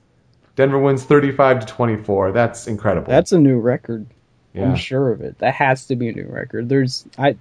Denver 0.56 0.78
wins 0.78 1.04
35 1.04 1.60
to 1.60 1.66
24. 1.66 2.32
That's 2.32 2.66
incredible. 2.66 3.10
That's 3.10 3.32
a 3.32 3.38
new 3.38 3.58
record. 3.58 4.06
Yeah. 4.52 4.68
I'm 4.68 4.76
sure 4.76 5.10
of 5.10 5.20
it. 5.20 5.38
That 5.38 5.54
has 5.54 5.86
to 5.86 5.96
be 5.96 6.08
a 6.08 6.12
new 6.12 6.26
record. 6.26 6.68
There's 6.68 7.04
I 7.18 7.36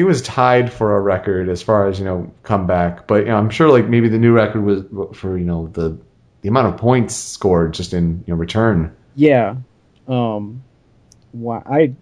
It 0.00 0.04
was 0.04 0.22
tied 0.22 0.72
for 0.72 0.96
a 0.96 1.00
record 1.00 1.50
as 1.50 1.60
far 1.60 1.86
as 1.86 1.98
you 1.98 2.06
know 2.06 2.32
comeback, 2.42 3.06
but 3.06 3.24
you 3.24 3.26
know, 3.26 3.36
I'm 3.36 3.50
sure 3.50 3.68
like 3.68 3.86
maybe 3.86 4.08
the 4.08 4.16
new 4.16 4.32
record 4.32 4.62
was 4.62 4.82
for 5.14 5.36
you 5.36 5.44
know 5.44 5.66
the 5.66 5.98
the 6.40 6.48
amount 6.48 6.68
of 6.68 6.78
points 6.78 7.14
scored 7.14 7.74
just 7.74 7.92
in 7.92 8.24
you 8.26 8.32
know 8.32 8.38
return. 8.38 8.96
Yeah, 9.14 9.56
um, 10.08 10.62
why 11.32 11.62
I 11.66 11.94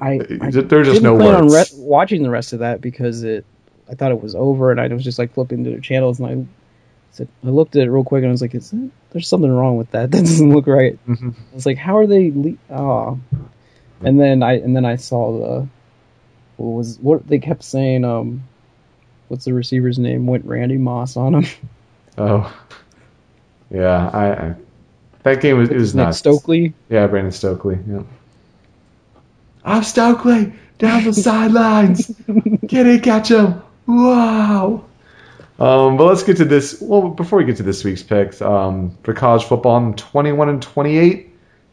I, 0.00 0.20
I 0.40 0.50
there's 0.50 0.88
just 0.88 1.02
no 1.02 1.16
plan 1.16 1.46
words. 1.46 1.72
on 1.72 1.80
re- 1.80 1.86
watching 1.86 2.24
the 2.24 2.30
rest 2.30 2.52
of 2.52 2.58
that 2.58 2.80
because 2.80 3.22
it 3.22 3.44
I 3.88 3.94
thought 3.94 4.10
it 4.10 4.20
was 4.20 4.34
over 4.34 4.72
and 4.72 4.80
I 4.80 4.88
was 4.88 5.04
just 5.04 5.20
like 5.20 5.34
flipping 5.34 5.62
through 5.62 5.76
the 5.76 5.80
channels 5.80 6.18
and 6.18 6.28
I 6.28 6.46
said 7.12 7.28
I 7.44 7.50
looked 7.50 7.76
at 7.76 7.82
it 7.82 7.90
real 7.92 8.02
quick 8.02 8.24
and 8.24 8.28
I 8.28 8.32
was 8.32 8.42
like, 8.42 8.56
Is 8.56 8.72
that, 8.72 8.90
there's 9.10 9.28
something 9.28 9.52
wrong 9.52 9.76
with 9.76 9.92
that. 9.92 10.10
That 10.10 10.22
doesn't 10.22 10.52
look 10.52 10.66
right. 10.66 10.98
Mm-hmm. 11.06 11.28
I 11.28 11.54
was 11.54 11.64
like, 11.64 11.78
how 11.78 11.96
are 11.96 12.08
they? 12.08 12.32
Le- 12.32 12.58
oh. 12.70 13.20
And 14.00 14.18
then 14.18 14.42
I 14.42 14.54
and 14.54 14.74
then 14.74 14.84
I 14.84 14.96
saw 14.96 15.38
the 15.38 15.68
what 16.56 16.68
was 16.70 16.98
what 16.98 17.26
they 17.26 17.38
kept 17.38 17.64
saying. 17.64 18.04
Um, 18.04 18.44
what's 19.28 19.44
the 19.44 19.54
receiver's 19.54 19.98
name? 19.98 20.26
Went 20.26 20.44
Randy 20.44 20.78
Moss 20.78 21.16
on 21.16 21.34
him. 21.34 21.46
Oh, 22.16 22.54
yeah. 23.70 24.08
I, 24.12 24.26
I 24.32 24.54
that 25.24 25.40
game 25.40 25.58
was 25.58 25.70
it 25.70 25.76
was 25.76 25.94
Nick 25.94 26.06
nuts. 26.06 26.18
Stokley. 26.18 26.74
Yeah, 26.88 27.08
Brandon 27.08 27.32
Stokley. 27.32 27.78
Yeah. 27.88 28.02
I'm 29.64 29.82
Stokley 29.82 30.52
down 30.78 31.04
the 31.04 31.12
sidelines. 31.12 32.08
Get 32.66 32.86
it, 32.86 33.02
catch 33.02 33.30
him. 33.30 33.62
Wow. 33.86 34.84
Um, 35.58 35.96
but 35.96 36.04
let's 36.04 36.22
get 36.22 36.38
to 36.38 36.44
this. 36.44 36.80
Well, 36.80 37.08
before 37.08 37.38
we 37.38 37.44
get 37.44 37.56
to 37.58 37.62
this 37.62 37.84
week's 37.84 38.02
picks, 38.02 38.42
um, 38.42 38.96
for 39.02 39.14
college 39.14 39.44
football, 39.44 39.76
I'm 39.76 39.94
21 39.94 40.48
and 40.48 40.62
28, 40.62 41.30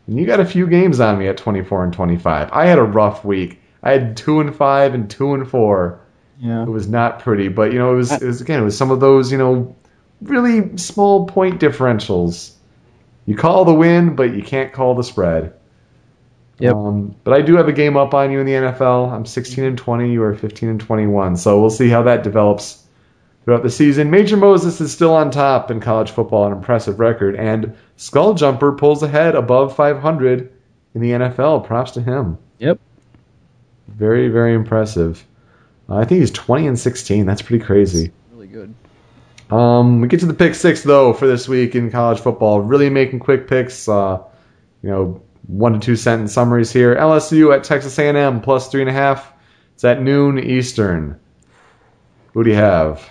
and 0.08 0.20
you 0.20 0.26
got 0.26 0.40
a 0.40 0.46
few 0.46 0.68
games 0.68 1.00
on 1.00 1.18
me 1.20 1.28
at 1.28 1.38
24 1.38 1.86
and 1.86 1.94
25. 1.94 2.50
I 2.52 2.66
had 2.66 2.80
a 2.80 2.84
rough 2.84 3.26
week. 3.26 3.61
I 3.84 3.92
had 3.92 4.18
two 4.18 4.40
and 4.40 4.56
five 4.56 4.94
and 4.94 5.10
two 5.10 5.34
and 5.34 5.50
four. 5.50 6.02
Yeah. 6.40 6.64
It 6.64 6.70
was 6.70 6.88
not 6.88 7.20
pretty, 7.20 7.48
but 7.48 7.72
you 7.72 7.80
know, 7.80 7.94
it 7.94 7.98
was, 7.98 8.12
it 8.12 8.24
was 8.24 8.42
again, 8.42 8.62
it 8.62 8.64
was 8.66 8.78
some 8.78 8.92
of 8.92 9.00
those, 9.00 9.32
you 9.32 9.38
know, 9.38 9.76
really 10.22 10.78
small 10.78 11.28
point 11.28 11.60
differentials. 11.60 12.54
You 13.26 13.36
call 13.36 13.66
the 13.66 13.74
win, 13.74 14.16
but 14.16 14.34
you 14.34 14.44
can't 14.44 14.74
call 14.74 14.96
the 14.96 15.04
spread. 15.04 15.54
Yep. 16.60 16.76
Um, 16.76 17.16
but 17.24 17.34
I 17.34 17.42
do 17.42 17.58
have 17.58 17.68
a 17.68 17.74
game 17.74 17.98
up 17.98 18.14
on 18.14 18.32
you 18.32 18.40
in 18.40 18.46
the 18.46 18.54
NFL. 18.54 19.12
I'm 19.12 19.26
16 19.26 19.64
and 19.64 19.78
20. 19.78 20.12
You 20.12 20.24
are 20.24 20.36
15 20.36 20.70
and 20.70 20.80
21. 20.80 21.38
So 21.38 21.60
we'll 21.60 21.72
see 21.72 21.90
how 21.90 22.04
that 22.04 22.24
develops 22.24 22.84
throughout 23.44 23.64
the 23.64 23.70
season. 23.70 24.12
Major 24.12 24.38
Moses 24.38 24.80
is 24.80 24.92
still 24.92 25.14
on 25.14 25.32
top 25.32 25.72
in 25.72 25.80
college 25.80 26.12
football, 26.12 26.46
an 26.46 26.54
impressive 26.54 27.00
record, 27.00 27.36
and 27.36 27.76
Skull 27.98 28.36
Jumper 28.36 28.74
pulls 28.74 29.02
ahead 29.02 29.36
above 29.36 29.76
500 29.76 30.52
in 30.94 31.02
the 31.02 31.12
NFL. 31.12 31.66
Props 31.66 31.92
to 31.92 32.02
him. 32.02 32.38
Yep. 32.60 32.80
Very, 33.96 34.30
very 34.30 34.54
impressive. 34.54 35.26
Uh, 35.90 35.98
I 35.98 36.06
think 36.06 36.22
he's 36.22 36.32
20 36.32 36.68
and 36.68 36.80
16. 36.80 37.26
That's 37.26 37.42
pretty 37.42 37.64
crazy. 37.64 38.12
Really 38.32 38.48
good. 38.48 38.74
Um, 39.52 40.00
we 40.00 40.08
get 40.08 40.22
to 40.22 40.26
the 40.26 40.34
pick 40.34 40.56
six 40.56 40.84
though 40.84 41.12
for 41.12 41.28
this 41.28 41.48
week 41.48 41.76
in 41.76 41.92
college 41.92 42.20
football. 42.20 42.62
Really 42.62 42.90
making 42.90 43.20
quick 43.20 43.48
picks. 43.48 43.88
Uh, 43.88 44.20
you 44.82 44.90
know, 44.90 45.22
one 45.48 45.74
to 45.74 45.80
two 45.80 45.96
sentence 45.98 46.32
summaries 46.32 46.72
here. 46.72 46.96
LSU 46.96 47.54
at 47.54 47.64
Texas 47.64 48.00
A&M 48.00 48.42
plus 48.42 48.70
three 48.70 48.82
and 48.82 48.90
a 48.90 48.94
half. 48.94 49.34
It's 49.74 49.84
at 49.84 50.02
noon 50.02 50.40
Eastern. 50.40 51.20
Who 52.34 52.44
do 52.44 52.50
you 52.50 52.56
have? 52.56 53.08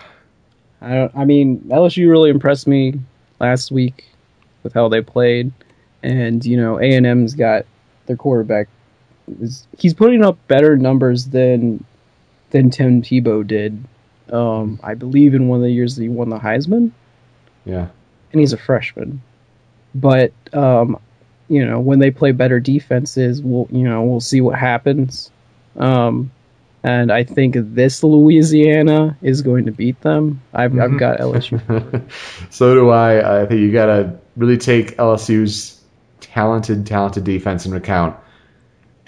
I 0.81 0.95
don't. 0.95 1.13
I 1.15 1.25
mean, 1.27 1.59
LSU 1.69 2.09
really 2.09 2.31
impressed 2.31 2.67
me 2.67 2.99
last 3.39 3.71
week 3.71 4.07
with 4.63 4.73
how 4.73 4.89
they 4.89 5.03
played, 5.03 5.53
and 6.03 6.45
you 6.45 6.57
know, 6.57 6.79
A 6.81 6.95
and 6.95 7.07
M's 7.07 7.35
got 7.35 7.67
their 8.07 8.17
quarterback. 8.17 8.69
Is, 9.41 9.67
he's 9.79 9.95
putting 9.95 10.25
up 10.25 10.39
better 10.49 10.77
numbers 10.77 11.27
than 11.27 11.85
than 12.51 12.71
Tim 12.71 13.03
Tebow 13.03 13.47
did. 13.47 13.85
Um, 14.33 14.79
I 14.83 14.95
believe 14.95 15.35
in 15.35 15.49
one 15.49 15.59
of 15.59 15.65
the 15.65 15.71
years 15.73 15.97
that 15.97 16.03
he 16.03 16.09
won 16.09 16.29
the 16.29 16.39
Heisman, 16.39 16.93
Yeah. 17.65 17.89
and 18.33 18.41
he's 18.41 18.53
a 18.53 18.57
freshman. 18.59 19.23
But 19.95 20.33
um, 20.53 20.99
you 21.49 21.65
know, 21.67 21.81
when 21.81 21.99
they 21.99 22.11
play 22.11 22.33
better 22.33 22.61
defenses, 22.61 23.43
we'll 23.43 23.69
you 23.71 23.89
know 23.89 24.03
we'll 24.05 24.21
see 24.21 24.41
what 24.41 24.59
happens. 24.59 25.31
Um, 25.77 26.31
and 26.83 27.13
I 27.13 27.25
think 27.25 27.55
this 27.57 28.03
Louisiana 28.03 29.17
is 29.21 29.43
going 29.43 29.67
to 29.67 29.73
beat 29.73 30.01
them. 30.01 30.41
I've 30.55 30.79
I've 30.79 30.99
got 30.99 31.19
LSU. 31.21 31.61
so 32.51 32.75
do 32.75 32.89
I. 32.91 33.43
I 33.43 33.47
think 33.47 33.61
you 33.61 33.73
got 33.73 33.87
to 33.87 34.19
really 34.37 34.57
take 34.59 34.97
LSU's 34.97 35.81
talented, 36.21 36.87
talented 36.87 37.25
defense 37.25 37.67
into 37.67 37.77
account. 37.77 38.17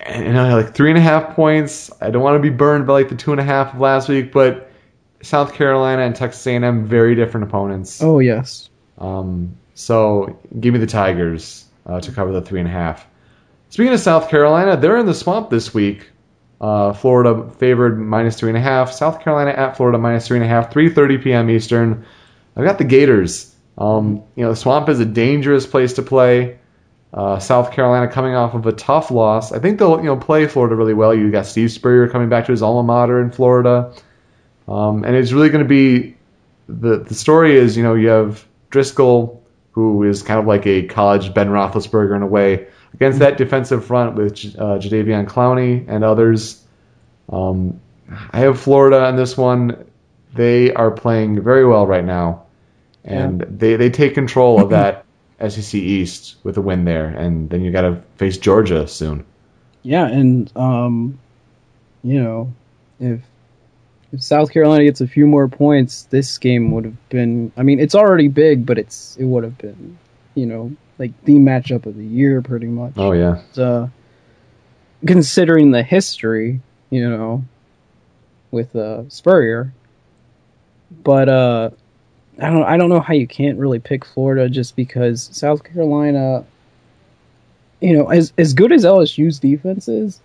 And 0.03 0.27
you 0.27 0.33
know, 0.33 0.57
like 0.57 0.75
three 0.75 0.91
and 0.91 0.99
a 0.99 1.03
half 1.03 1.35
points. 1.35 1.91
I 2.01 2.11
don't 2.11 2.23
want 2.23 2.37
to 2.37 2.41
be 2.41 2.55
burned 2.55 2.87
by 2.87 2.95
like 2.95 3.09
the 3.09 3.15
two 3.15 3.33
and 3.33 3.41
a 3.41 3.45
half 3.45 3.75
of 3.75 3.81
last 3.81 4.09
week, 4.09 4.33
but 4.33 4.71
South 5.23 5.55
Carolina 5.55 6.03
and 6.03 6.15
Texas 6.15 6.47
A&M 6.47 6.87
very 6.87 7.15
different 7.15 7.45
opponents. 7.45 8.03
Oh 8.03 8.19
yes. 8.19 8.69
Um, 8.99 9.57
so 9.75 10.39
give 10.59 10.75
me 10.75 10.81
the 10.81 10.87
Tigers 10.87 11.65
uh, 11.87 12.01
to 12.01 12.13
cover 12.13 12.33
the 12.33 12.43
three 12.43 12.61
and 12.61 12.69
a 12.69 12.73
half. 12.73 13.07
Speaking 13.71 13.93
of 13.93 14.01
South 14.01 14.29
Carolina, 14.29 14.77
they're 14.77 14.99
in 14.99 15.07
the 15.07 15.15
swamp 15.15 15.51
this 15.51 15.73
week. 15.73 16.11
Uh, 16.61 16.93
Florida 16.93 17.51
favored 17.59 17.99
minus 17.99 18.39
three 18.39 18.51
and 18.51 18.59
a 18.59 18.61
half. 18.61 18.93
South 18.93 19.21
Carolina 19.21 19.51
at 19.51 19.77
Florida 19.77 19.99
minus 19.99 20.27
three 20.27 20.37
and 20.37 20.45
a 20.45 20.49
half. 20.49 20.73
3:30 20.73 21.23
p.m. 21.23 21.51
Eastern. 21.51 22.05
I've 22.57 22.65
got 22.65 22.79
the 22.79 22.85
Gators. 22.85 23.55
Um, 23.79 24.23
you 24.37 24.45
know, 24.45 24.51
the 24.51 24.57
swamp 24.57 24.89
is 24.89 25.01
a 25.01 25.05
dangerous 25.05 25.67
place 25.67 25.95
to 25.95 26.03
play. 26.03 26.59
Uh, 27.13 27.39
South 27.39 27.73
Carolina 27.73 28.11
coming 28.11 28.35
off 28.35 28.55
of 28.55 28.67
a 28.67 28.73
tough 28.73 29.11
loss. 29.11 29.53
I 29.53 29.59
think 29.59 29.79
they'll 29.79 29.99
you 29.99 30.05
know 30.07 30.17
play 30.17 30.47
Florida 30.47 30.75
really 30.75 30.95
well. 30.95 31.15
You 31.15 31.31
got 31.31 31.45
Steve 31.47 31.71
Spurrier 31.71 32.09
coming 32.09 32.29
back 32.31 32.47
to 32.47 32.53
his 32.53 32.63
alma 32.63 32.83
mater 32.83 33.21
in 33.21 33.31
Florida, 33.31 33.93
um, 34.67 35.05
and 35.05 35.15
it's 35.15 35.31
really 35.33 35.51
going 35.51 35.63
to 35.65 35.69
be 35.69 36.17
the 36.69 36.99
the 36.99 37.15
story 37.15 37.57
is 37.57 37.77
you 37.77 37.83
know 37.83 37.95
you 37.95 38.09
have 38.09 38.47
Driskel 38.71 39.41
who 39.73 40.05
is 40.05 40.23
kind 40.23 40.39
of 40.41 40.47
like 40.47 40.67
a 40.67 40.87
college 40.87 41.35
Ben 41.35 41.49
Roethlisberger 41.49 42.15
in 42.17 42.23
a 42.23 42.27
way 42.27 42.69
against 42.95 43.19
that 43.21 43.37
defensive 43.39 43.85
front 43.87 44.15
with 44.17 44.33
uh, 44.59 44.79
Jadeveon 44.79 45.27
Clowney 45.27 45.85
and 45.89 46.05
others. 46.05 46.63
Um, 47.31 47.81
I 48.31 48.41
have 48.41 48.61
Florida 48.61 49.05
on 49.05 49.17
this 49.17 49.37
one. 49.37 49.85
They 50.35 50.73
are 50.73 50.91
playing 50.91 51.43
very 51.43 51.67
well 51.67 51.87
right 51.87 52.05
now, 52.05 52.45
and 53.05 53.41
Yeah. 53.41 53.47
they 53.51 53.77
they 53.77 53.91
take 53.91 54.15
control 54.15 54.63
of 54.63 54.71
that 54.71 55.02
SEC 55.49 55.75
East 55.75 56.37
with 56.45 56.57
a 56.57 56.61
win 56.61 56.85
there, 56.85 57.09
and 57.09 57.51
then 57.51 57.63
you 57.63 57.71
got 57.71 57.83
to 57.83 58.03
face 58.17 58.39
Georgia 58.39 58.87
soon. 58.87 59.25
Yeah, 59.83 60.07
and 60.07 60.55
um, 60.57 61.19
you 62.03 62.23
know, 62.23 62.53
if 63.01 63.21
if 64.13 64.23
South 64.23 64.53
Carolina 64.53 64.85
gets 64.85 65.01
a 65.01 65.07
few 65.07 65.27
more 65.27 65.49
points, 65.49 66.05
this 66.05 66.39
game 66.39 66.71
would 66.73 66.85
have 66.85 67.09
been. 67.09 67.53
I 67.57 67.63
mean, 67.63 67.81
it's 67.81 67.95
already 67.95 68.29
big, 68.29 68.67
but 68.67 68.79
it's 68.79 69.17
it 69.17 69.25
would 69.25 69.45
have 69.45 69.59
been, 69.59 69.99
you 70.35 70.47
know, 70.47 70.73
like 70.99 71.13
the 71.25 71.35
matchup 71.35 71.87
of 71.87 71.97
the 71.97 72.05
year, 72.05 72.43
pretty 72.43 72.67
much. 72.67 72.93
Oh 72.97 73.13
yeah, 73.13 73.43
uh, 73.57 73.89
considering 75.07 75.71
the 75.71 75.83
history, 75.83 76.61
you 76.91 77.09
know, 77.09 77.45
with 78.51 78.77
uh, 78.77 79.09
Spurrier. 79.09 79.73
But 81.03 81.29
uh, 81.29 81.71
I 82.39 82.51
don't 82.51 82.65
I 82.65 82.77
don't 82.77 82.89
know 82.89 83.01
how 83.01 83.15
you 83.15 83.27
can't 83.27 83.59
really 83.59 83.79
pick 83.79 84.05
Florida 84.05 84.49
just 84.49 84.75
because 84.77 85.29
South 85.33 85.65
Carolina, 85.65 86.45
you 87.81 87.97
know, 87.97 88.09
as 88.11 88.33
as 88.39 88.55
good 88.55 88.73
as 88.73 88.85
LSU's 88.85 89.39
defense 89.39 89.89
is, 89.89 90.21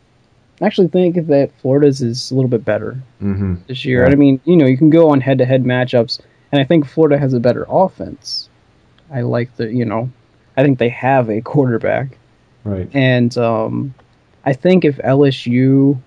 I 0.62 0.66
actually 0.66 0.88
think 0.88 1.28
that 1.28 1.51
Florida's 1.62 2.01
is 2.01 2.32
a 2.32 2.36
little 2.36 2.49
bit 2.49 2.64
better 2.64 2.93
hmm 3.20 3.55
this 3.68 3.86
year. 3.86 4.05
Yeah. 4.05 4.12
I 4.12 4.16
mean, 4.16 4.39
you 4.45 4.55
know, 4.55 4.66
you 4.66 4.78
can 4.78 4.89
go 4.89 5.10
on 5.10 5.22
head 5.22 5.38
to 5.39 5.45
head 5.45 5.64
matchups, 5.64 6.20
and 6.51 6.62
I 6.62 6.64
think 6.64 6.88
Florida 6.88 7.18
has 7.18 7.34
a 7.34 7.39
better 7.39 7.66
offense. 7.70 8.49
I 9.12 9.22
like 9.22 9.55
the, 9.55 9.72
you 9.72 9.86
know, 9.86 10.10
I 10.58 10.64
think 10.64 10.80
they 10.80 10.89
have 10.89 11.30
a 11.30 11.41
quarterback. 11.41 12.18
right. 12.64 12.89
And 12.93 13.38
um, 13.38 13.93
I 14.45 14.53
think 14.53 14.84
if 14.84 14.97
LSU 14.97 15.99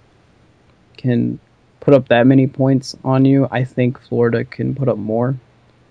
can 0.96 1.38
put 1.80 1.94
up 1.94 2.08
that 2.08 2.26
many 2.26 2.46
points 2.46 2.96
on 3.04 3.24
you, 3.24 3.48
I 3.50 3.64
think 3.64 4.00
Florida 4.00 4.44
can 4.44 4.74
put 4.74 4.88
up 4.88 4.98
more. 4.98 5.36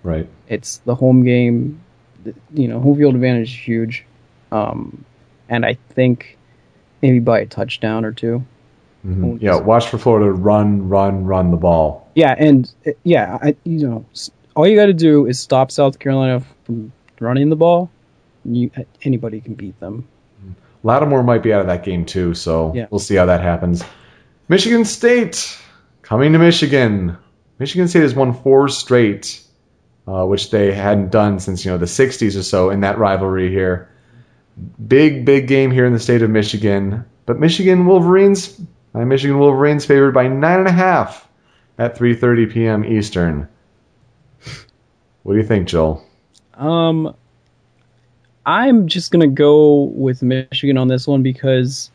Right. 0.02 0.28
It's 0.48 0.78
the 0.78 0.94
home 0.94 1.24
game, 1.24 1.80
you 2.54 2.68
know, 2.68 2.80
home 2.80 2.96
field 2.96 3.14
advantage 3.14 3.50
is 3.52 3.58
huge. 3.68 4.04
Um, 4.52 5.04
and 5.48 5.64
I 5.66 5.74
think 5.90 6.38
maybe 7.02 7.18
by 7.18 7.40
a 7.40 7.46
touchdown 7.46 8.04
or 8.04 8.12
two. 8.12 8.44
hmm 9.02 9.24
Oh, 9.24 9.38
Yeah, 9.40 9.56
watch 9.56 9.88
for 9.88 9.98
Florida 9.98 10.30
run, 10.30 10.88
run, 10.88 11.24
run 11.24 11.50
the 11.50 11.56
ball. 11.56 12.10
Yeah, 12.14 12.34
and 12.38 12.72
uh, 12.86 12.90
yeah, 13.04 13.38
I, 13.42 13.56
you 13.64 13.86
know, 13.88 14.04
all 14.56 14.66
you 14.66 14.76
got 14.76 14.86
to 14.86 14.92
do 14.92 15.26
is 15.26 15.38
stop 15.38 15.70
South 15.70 15.98
Carolina 15.98 16.42
from 16.64 16.92
running 17.20 17.48
the 17.50 17.56
ball. 17.56 17.90
You, 18.44 18.70
anybody 19.02 19.40
can 19.40 19.54
beat 19.54 19.78
them. 19.80 20.08
Lattimore 20.82 21.22
might 21.22 21.42
be 21.42 21.52
out 21.52 21.60
of 21.60 21.66
that 21.66 21.84
game 21.84 22.06
too, 22.06 22.32
so 22.34 22.72
Yeah. 22.74 22.86
we'll 22.90 22.98
see 23.00 23.14
how 23.14 23.26
that 23.26 23.42
happens. 23.42 23.84
Michigan 24.48 24.84
State 24.86 25.58
coming 26.02 26.32
to 26.32 26.38
Michigan. 26.38 27.16
Michigan 27.58 27.86
State 27.86 28.00
has 28.02 28.14
won 28.14 28.32
four 28.32 28.68
straight, 28.68 29.42
uh, 30.06 30.24
which 30.24 30.50
they 30.50 30.72
hadn't 30.72 31.10
done 31.10 31.40
since 31.40 31.64
you 31.64 31.70
know 31.70 31.78
the 31.78 31.86
'60s 31.86 32.38
or 32.38 32.42
so 32.42 32.70
in 32.70 32.80
that 32.80 32.98
rivalry 32.98 33.50
here. 33.50 33.88
Big, 34.86 35.24
big 35.24 35.46
game 35.46 35.70
here 35.70 35.86
in 35.86 35.92
the 35.92 35.98
state 35.98 36.22
of 36.22 36.30
Michigan, 36.30 37.04
but 37.26 37.38
Michigan 37.38 37.86
Wolverines, 37.86 38.60
my 38.92 39.04
Michigan 39.04 39.38
Wolverines 39.38 39.86
favored 39.86 40.12
by 40.12 40.28
nine 40.28 40.58
and 40.58 40.68
a 40.68 40.72
half 40.72 41.28
at 41.78 41.96
3:30 41.96 42.52
p.m. 42.52 42.84
Eastern. 42.84 43.48
What 45.22 45.34
do 45.34 45.38
you 45.38 45.46
think, 45.46 45.68
Joel? 45.68 46.04
Um, 46.54 47.14
I'm 48.44 48.88
just 48.88 49.12
gonna 49.12 49.28
go 49.28 49.84
with 49.94 50.22
Michigan 50.22 50.76
on 50.76 50.88
this 50.88 51.06
one 51.06 51.22
because 51.22 51.90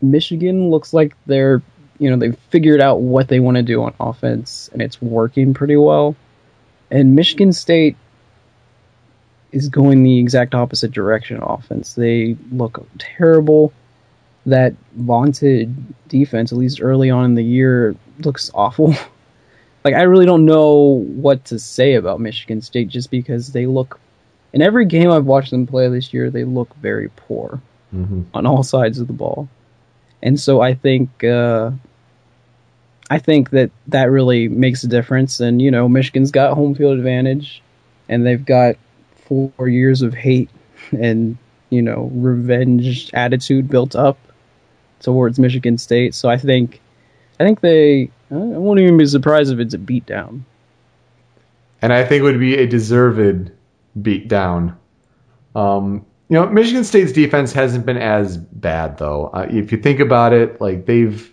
Michigan 0.00 0.70
looks 0.70 0.92
like 0.92 1.14
they're, 1.26 1.62
you 1.98 2.10
know, 2.10 2.16
they've 2.16 2.38
figured 2.50 2.80
out 2.80 3.00
what 3.00 3.28
they 3.28 3.40
want 3.40 3.56
to 3.56 3.62
do 3.62 3.82
on 3.82 3.94
offense 4.00 4.68
and 4.72 4.82
it's 4.82 5.00
working 5.00 5.54
pretty 5.54 5.76
well. 5.76 6.16
And 6.92 7.16
Michigan 7.16 7.52
State 7.54 7.96
is 9.50 9.68
going 9.68 10.02
the 10.02 10.18
exact 10.18 10.54
opposite 10.54 10.92
direction 10.92 11.40
on 11.40 11.58
offense. 11.58 11.94
They 11.94 12.36
look 12.52 12.86
terrible. 12.98 13.72
That 14.44 14.74
vaunted 14.96 15.74
defense, 16.08 16.52
at 16.52 16.58
least 16.58 16.82
early 16.82 17.08
on 17.08 17.24
in 17.24 17.34
the 17.34 17.42
year, 17.42 17.96
looks 18.20 18.50
awful. 18.54 18.94
like 19.84 19.94
I 19.94 20.02
really 20.02 20.26
don't 20.26 20.44
know 20.44 21.02
what 21.14 21.46
to 21.46 21.58
say 21.58 21.94
about 21.94 22.20
Michigan 22.20 22.60
State 22.60 22.88
just 22.88 23.10
because 23.10 23.52
they 23.52 23.66
look 23.66 23.98
in 24.52 24.60
every 24.60 24.84
game 24.84 25.10
I've 25.10 25.24
watched 25.24 25.50
them 25.50 25.66
play 25.66 25.88
this 25.88 26.12
year, 26.12 26.30
they 26.30 26.44
look 26.44 26.74
very 26.76 27.08
poor 27.16 27.60
hmm 27.90 28.22
on 28.34 28.46
all 28.46 28.62
sides 28.62 28.98
of 28.98 29.06
the 29.06 29.12
ball. 29.12 29.48
And 30.22 30.38
so 30.38 30.60
I 30.60 30.74
think 30.74 31.24
uh, 31.24 31.70
I 33.12 33.18
think 33.18 33.50
that 33.50 33.70
that 33.88 34.10
really 34.10 34.48
makes 34.48 34.84
a 34.84 34.88
difference. 34.88 35.38
And 35.38 35.60
you 35.60 35.70
know, 35.70 35.86
Michigan's 35.86 36.30
got 36.30 36.54
home 36.54 36.74
field 36.74 36.96
advantage, 36.96 37.62
and 38.08 38.24
they've 38.24 38.42
got 38.42 38.76
four 39.26 39.68
years 39.68 40.00
of 40.00 40.14
hate 40.14 40.48
and 40.92 41.36
you 41.68 41.82
know 41.82 42.10
revenge 42.14 43.10
attitude 43.12 43.68
built 43.68 43.94
up 43.94 44.16
towards 45.00 45.38
Michigan 45.38 45.76
State. 45.76 46.14
So 46.14 46.30
I 46.30 46.38
think 46.38 46.80
I 47.38 47.44
think 47.44 47.60
they 47.60 48.10
I 48.30 48.34
won't 48.34 48.80
even 48.80 48.96
be 48.96 49.04
surprised 49.04 49.52
if 49.52 49.58
it's 49.58 49.74
a 49.74 49.78
beatdown. 49.78 50.44
and 51.82 51.92
I 51.92 52.04
think 52.06 52.20
it 52.20 52.24
would 52.24 52.40
be 52.40 52.56
a 52.56 52.66
deserved 52.66 53.52
beatdown. 54.00 54.74
Um, 55.54 56.06
you 56.30 56.36
know, 56.38 56.46
Michigan 56.46 56.84
State's 56.84 57.12
defense 57.12 57.52
hasn't 57.52 57.84
been 57.84 57.98
as 57.98 58.38
bad 58.38 58.96
though. 58.96 59.26
Uh, 59.34 59.46
if 59.50 59.70
you 59.70 59.76
think 59.76 60.00
about 60.00 60.32
it, 60.32 60.62
like 60.62 60.86
they've 60.86 61.31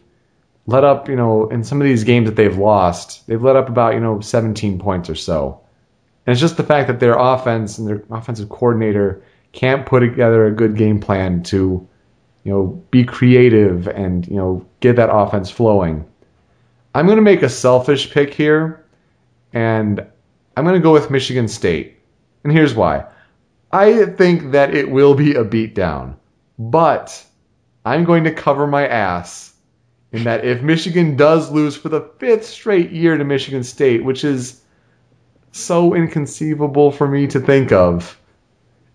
let 0.69 0.83
up, 0.83 1.09
you 1.09 1.15
know, 1.15 1.49
in 1.49 1.63
some 1.63 1.81
of 1.81 1.85
these 1.85 2.03
games 2.03 2.27
that 2.27 2.35
they've 2.35 2.57
lost, 2.57 3.25
they've 3.27 3.41
let 3.41 3.55
up 3.55 3.69
about 3.69 3.95
you 3.95 3.99
know 3.99 4.19
17 4.21 4.79
points 4.79 5.09
or 5.09 5.15
so. 5.15 5.59
And 6.25 6.31
it's 6.31 6.41
just 6.41 6.57
the 6.57 6.63
fact 6.63 6.87
that 6.87 6.99
their 6.99 7.17
offense 7.17 7.77
and 7.77 7.87
their 7.87 8.03
offensive 8.11 8.49
coordinator 8.49 9.23
can't 9.51 9.85
put 9.85 10.01
together 10.01 10.45
a 10.45 10.51
good 10.51 10.75
game 10.77 10.99
plan 10.99 11.41
to, 11.43 11.87
you 12.43 12.51
know, 12.51 12.83
be 12.91 13.03
creative 13.03 13.87
and 13.87 14.27
you 14.27 14.35
know 14.35 14.65
get 14.79 14.95
that 14.97 15.13
offense 15.13 15.49
flowing. 15.49 16.05
I'm 16.93 17.05
going 17.05 17.17
to 17.17 17.23
make 17.23 17.41
a 17.41 17.49
selfish 17.49 18.11
pick 18.11 18.33
here, 18.33 18.83
and 19.53 20.05
I'm 20.55 20.63
going 20.63 20.75
to 20.75 20.83
go 20.83 20.93
with 20.93 21.11
Michigan 21.11 21.47
State. 21.47 21.97
And 22.43 22.53
here's 22.53 22.75
why. 22.75 23.05
I 23.71 24.05
think 24.05 24.51
that 24.51 24.73
it 24.73 24.89
will 24.89 25.13
be 25.13 25.35
a 25.35 25.43
beatdown, 25.43 26.15
but 26.57 27.23
I'm 27.85 28.03
going 28.03 28.23
to 28.23 28.31
cover 28.31 28.65
my 28.65 28.87
ass 28.87 29.53
in 30.11 30.23
that 30.23 30.43
if 30.43 30.61
Michigan 30.61 31.15
does 31.15 31.51
lose 31.51 31.75
for 31.75 31.89
the 31.89 32.09
fifth 32.17 32.45
straight 32.45 32.91
year 32.91 33.17
to 33.17 33.23
Michigan 33.23 33.63
State, 33.63 34.03
which 34.03 34.23
is 34.23 34.61
so 35.51 35.93
inconceivable 35.93 36.91
for 36.91 37.07
me 37.07 37.27
to 37.27 37.39
think 37.39 37.71
of 37.71 38.19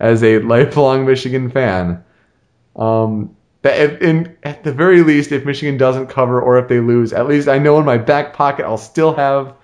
as 0.01 0.23
a 0.25 0.39
lifelong 0.41 1.07
Michigan 1.07 1.51
fan, 1.51 2.03
um, 2.77 3.37
that 3.62 3.81
if, 3.81 4.03
in, 4.03 4.37
at 4.43 4.65
the 4.65 4.73
very 4.73 5.03
least, 5.03 5.33
if 5.33 5.45
Michigan 5.45 5.79
doesn't 5.79 6.09
cover 6.09 6.41
or 6.41 6.59
if 6.59 6.69
they 6.69 6.81
lose, 6.81 7.12
at 7.12 7.29
least 7.29 7.49
I 7.49 7.59
know 7.59 7.79
in 7.79 7.85
my 7.85 7.97
back 7.97 8.35
pocket 8.35 8.65
I'll 8.67 8.77
still 8.77 9.15
have 9.15 9.55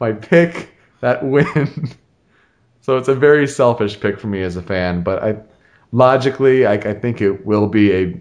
my 0.00 0.12
pick 0.12 0.70
that 1.00 1.24
win. 1.24 1.90
so 2.80 2.96
it's 2.96 3.08
a 3.08 3.14
very 3.14 3.46
selfish 3.46 4.00
pick 4.00 4.18
for 4.18 4.26
me 4.26 4.42
as 4.42 4.56
a 4.56 4.62
fan, 4.62 5.02
but 5.02 5.22
I 5.22 5.36
logically 5.92 6.66
I, 6.66 6.72
I 6.72 6.94
think 6.94 7.20
it 7.20 7.46
will 7.46 7.68
be 7.68 7.92
a 7.92 8.20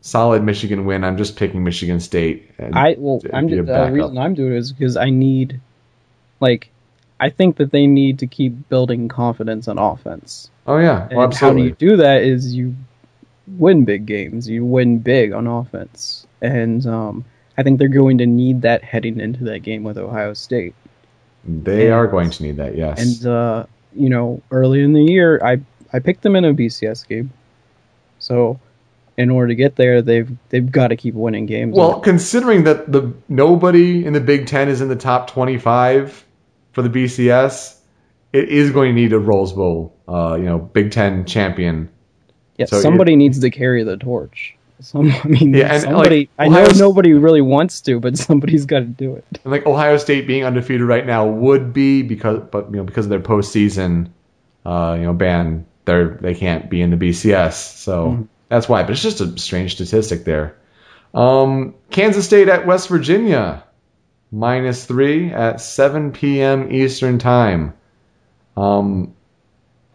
solid 0.00 0.42
Michigan 0.42 0.84
win. 0.84 1.04
I'm 1.04 1.16
just 1.16 1.36
picking 1.36 1.62
Michigan 1.64 2.00
State. 2.00 2.50
and 2.58 2.74
I 2.74 2.96
well, 2.98 3.20
I'm 3.32 3.48
just, 3.48 3.66
the 3.66 3.90
reason 3.92 4.18
I'm 4.18 4.34
doing 4.34 4.52
it 4.54 4.58
is 4.58 4.72
because 4.72 4.96
I 4.96 5.10
need, 5.10 5.60
like, 6.40 6.70
I 7.18 7.30
think 7.30 7.56
that 7.56 7.70
they 7.70 7.86
need 7.86 8.20
to 8.20 8.26
keep 8.26 8.68
building 8.68 9.08
confidence 9.08 9.68
on 9.68 9.78
offense. 9.78 10.50
Oh 10.66 10.78
yeah, 10.78 11.08
And 11.08 11.16
well, 11.16 11.26
how 11.26 11.26
do 11.26 11.34
absolutely. 11.34 11.62
you 11.64 11.70
do 11.72 11.96
that? 11.98 12.22
Is 12.22 12.54
you 12.54 12.74
win 13.46 13.84
big 13.84 14.06
games. 14.06 14.48
You 14.48 14.64
win 14.64 14.98
big 14.98 15.32
on 15.32 15.46
offense, 15.46 16.26
and 16.40 16.86
um, 16.86 17.24
I 17.58 17.62
think 17.62 17.78
they're 17.78 17.88
going 17.88 18.18
to 18.18 18.26
need 18.26 18.62
that 18.62 18.82
heading 18.84 19.20
into 19.20 19.44
that 19.44 19.60
game 19.60 19.82
with 19.84 19.98
Ohio 19.98 20.34
State. 20.34 20.74
They 21.44 21.86
and- 21.86 21.94
are 21.94 22.06
going 22.06 22.30
to 22.30 22.42
need 22.42 22.56
that. 22.56 22.76
Yes. 22.76 23.00
And 23.22 23.26
uh, 23.30 23.66
you 23.94 24.08
know, 24.08 24.42
early 24.50 24.82
in 24.82 24.92
the 24.92 25.02
year, 25.02 25.40
I 25.44 25.60
I 25.92 25.98
picked 25.98 26.22
them 26.22 26.36
in 26.36 26.44
a 26.44 26.54
BCS 26.54 27.06
game, 27.08 27.32
so 28.18 28.60
in 29.20 29.30
order 29.30 29.48
to 29.48 29.54
get 29.54 29.76
there, 29.76 30.00
they've 30.02 30.30
they've 30.48 30.70
got 30.70 30.88
to 30.88 30.96
keep 30.96 31.14
winning 31.14 31.46
games. 31.46 31.76
Well, 31.76 32.00
considering 32.00 32.64
that 32.64 32.90
the 32.90 33.12
nobody 33.28 34.04
in 34.04 34.12
the 34.14 34.20
Big 34.20 34.46
Ten 34.46 34.68
is 34.68 34.80
in 34.80 34.88
the 34.88 34.96
top 34.96 35.30
25 35.30 36.24
for 36.72 36.82
the 36.82 36.88
BCS, 36.88 37.76
it 38.32 38.48
is 38.48 38.70
going 38.70 38.94
to 38.94 39.00
need 39.00 39.12
a 39.12 39.18
Rose 39.18 39.52
Bowl, 39.52 39.94
uh, 40.08 40.36
you 40.38 40.44
know, 40.44 40.58
Big 40.58 40.90
Ten 40.90 41.24
champion. 41.26 41.88
Yeah, 42.56 42.66
So 42.66 42.80
somebody 42.80 43.16
needs 43.16 43.38
to 43.40 43.50
carry 43.50 43.84
the 43.84 43.96
torch. 43.96 44.56
Some, 44.80 45.10
I 45.12 45.28
mean, 45.28 45.52
Yeah, 45.52 45.74
and, 45.74 45.82
somebody. 45.82 46.30
like, 46.38 46.50
I 46.50 46.54
know 46.54 46.66
nobody 46.76 47.12
really 47.12 47.42
wants 47.42 47.82
to, 47.82 48.00
but 48.00 48.16
somebody's 48.16 48.64
got 48.64 48.80
to 48.80 48.86
do 48.86 49.14
it. 49.14 49.24
And 49.44 49.52
like 49.52 49.66
Ohio 49.66 49.98
State 49.98 50.26
being 50.26 50.44
undefeated 50.44 50.86
right 50.86 51.04
now 51.06 51.26
would 51.26 51.72
be 51.74 52.02
because, 52.02 52.40
but 52.50 52.70
you 52.70 52.76
know, 52.78 52.84
because 52.84 53.04
of 53.06 53.10
their 53.10 53.20
postseason, 53.20 54.08
uh, 54.64 54.96
you 54.98 55.04
know, 55.04 55.12
ban, 55.12 55.66
they 55.84 56.04
they 56.20 56.34
can't 56.34 56.70
be 56.70 56.80
in 56.80 56.90
the 56.90 56.96
BCS. 56.96 57.54
So 57.76 58.10
Mhm. 58.10 58.28
That's 58.50 58.68
why. 58.68 58.82
But 58.82 58.90
it's 58.92 59.02
just 59.02 59.22
a 59.22 59.38
strange 59.38 59.74
statistic 59.74 60.24
there. 60.24 60.56
Um, 61.14 61.74
Kansas 61.90 62.26
State 62.26 62.48
at 62.48 62.66
West 62.66 62.88
Virginia, 62.88 63.64
minus 64.30 64.84
three 64.84 65.32
at 65.32 65.60
7 65.60 66.12
p.m. 66.12 66.70
Eastern 66.70 67.18
Time. 67.18 67.72
Um, 68.56 69.14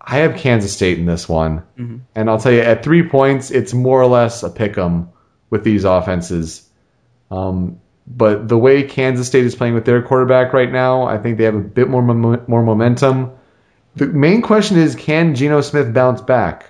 I 0.01 0.17
have 0.17 0.35
Kansas 0.37 0.73
State 0.73 0.97
in 0.99 1.05
this 1.05 1.27
one, 1.29 1.63
Mhm. 1.79 1.99
and 2.15 2.29
I'll 2.29 2.39
tell 2.39 2.51
you, 2.51 2.61
at 2.61 2.83
three 2.83 3.07
points, 3.07 3.51
it's 3.51 3.73
more 3.73 4.01
or 4.01 4.07
less 4.07 4.43
a 4.43 4.49
pick 4.49 4.77
'em 4.77 5.09
with 5.49 5.63
these 5.63 5.83
offenses. 5.83 6.67
Um, 7.31 7.77
but 8.07 8.47
the 8.47 8.57
way 8.57 8.83
Kansas 8.83 9.25
State 9.27 9.45
is 9.45 9.55
playing 9.55 9.73
with 9.73 9.85
their 9.85 10.01
quarterback 10.01 10.53
right 10.53 10.71
now, 10.71 11.03
I 11.03 11.17
think 11.17 11.37
they 11.37 11.45
have 11.45 11.55
a 11.55 11.59
bit 11.59 11.89
more 11.89 12.01
mom- 12.03 12.41
more 12.47 12.61
momentum. 12.63 13.31
The 13.95 14.07
main 14.07 14.41
question 14.41 14.77
is, 14.77 14.95
can 14.95 15.33
Geno 15.33 15.61
Smith 15.61 15.93
bounce 15.93 16.21
back? 16.21 16.65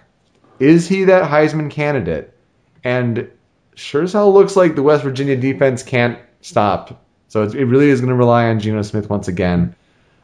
Is 0.60 0.88
he 0.88 1.06
that 1.06 1.30
Heisman 1.30 1.70
candidate? 1.70 2.34
And 2.84 3.30
sure 3.76 4.04
as 4.04 4.14
hell 4.14 4.34
looks 4.34 4.56
like 4.56 4.76
the 4.76 4.84
West 4.84 5.04
Virginia 5.04 5.36
defense 5.36 5.84
can't 5.84 6.20
stop. 6.42 7.04
So 7.28 7.44
it 7.44 7.66
really 7.66 7.90
is 7.90 8.00
going 8.00 8.10
to 8.10 8.16
rely 8.16 8.46
on 8.48 8.60
Geno 8.60 8.82
Smith 8.82 9.10
once 9.10 9.28
again. 9.28 9.76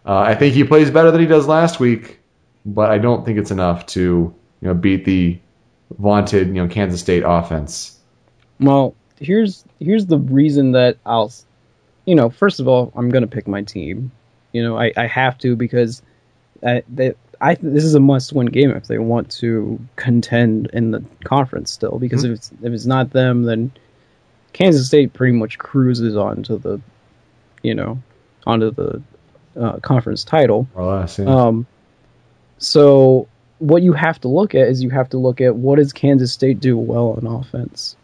Uh, 0.06 0.18
I 0.20 0.36
think 0.36 0.54
he 0.54 0.64
plays 0.64 0.90
better 0.90 1.12
than 1.12 1.22
he 1.22 1.28
does 1.28 1.48
last 1.48 1.80
week, 1.80 2.20
but 2.66 2.90
I 2.90 2.98
don't 2.98 3.26
think 3.26 3.38
it's 3.38 3.52
enough 3.52 3.86
to 3.88 4.02
you 4.62 4.68
know 4.68 4.74
beat 4.74 5.06
the 5.06 5.40
vaunted 5.98 6.48
you 6.48 6.54
know 6.54 6.68
Kansas 6.68 7.02
State 7.02 7.24
offense. 7.26 8.00
Well, 8.60 8.96
here's 9.20 9.64
here's 9.80 10.06
the 10.06 10.18
reason 10.18 10.72
that 10.72 10.98
I'll, 11.06 11.32
you 12.06 12.16
know, 12.16 12.30
first 12.30 12.60
of 12.60 12.68
all, 12.68 12.92
I'm 12.96 13.10
gonna 13.10 13.28
pick 13.28 13.48
my 13.48 13.62
team. 13.62 14.12
You 14.52 14.64
know, 14.64 14.78
I, 14.78 14.92
I 14.98 15.08
have 15.08 15.38
to 15.40 15.56
because 15.56 16.02
I, 16.66 16.84
they, 16.90 17.14
I 17.42 17.56
this 17.56 17.84
is 17.84 17.96
a 17.96 18.00
must-win 18.00 18.48
game 18.48 18.72
if 18.72 18.88
they 18.88 19.00
want 19.00 19.32
to 19.40 19.80
contend 19.96 20.70
in 20.74 20.92
the 20.92 21.04
conference 21.24 21.72
still. 21.72 21.98
Because 21.98 22.24
if 22.24 22.32
it's 22.32 22.52
if 22.62 22.72
it's 22.72 22.86
not 22.86 23.10
them, 23.12 23.44
then 23.44 23.72
Kansas 24.54 24.88
State 24.88 25.14
pretty 25.14 25.36
much 25.36 25.58
cruises 25.58 26.16
onto 26.16 26.58
the, 26.58 26.80
you 27.64 27.74
know, 27.74 28.02
onto 28.46 28.72
the 28.72 29.02
uh, 29.60 29.80
conference 29.80 30.24
title. 30.24 30.68
More 30.76 30.86
or 30.86 31.00
less. 31.00 31.20
Um, 31.20 31.66
so 32.60 33.28
what 33.60 33.82
you 33.82 33.94
have 33.94 34.22
to 34.22 34.28
look 34.28 34.56
at 34.56 34.68
is 34.68 34.84
you 34.84 34.92
have 34.92 35.10
to 35.10 35.18
look 35.18 35.42
at 35.42 35.56
what 35.56 35.78
does 35.78 35.94
Kansas 35.94 36.32
State 36.32 36.60
do 36.60 36.78
well 36.78 37.20
on 37.22 37.26
offense, 37.26 37.96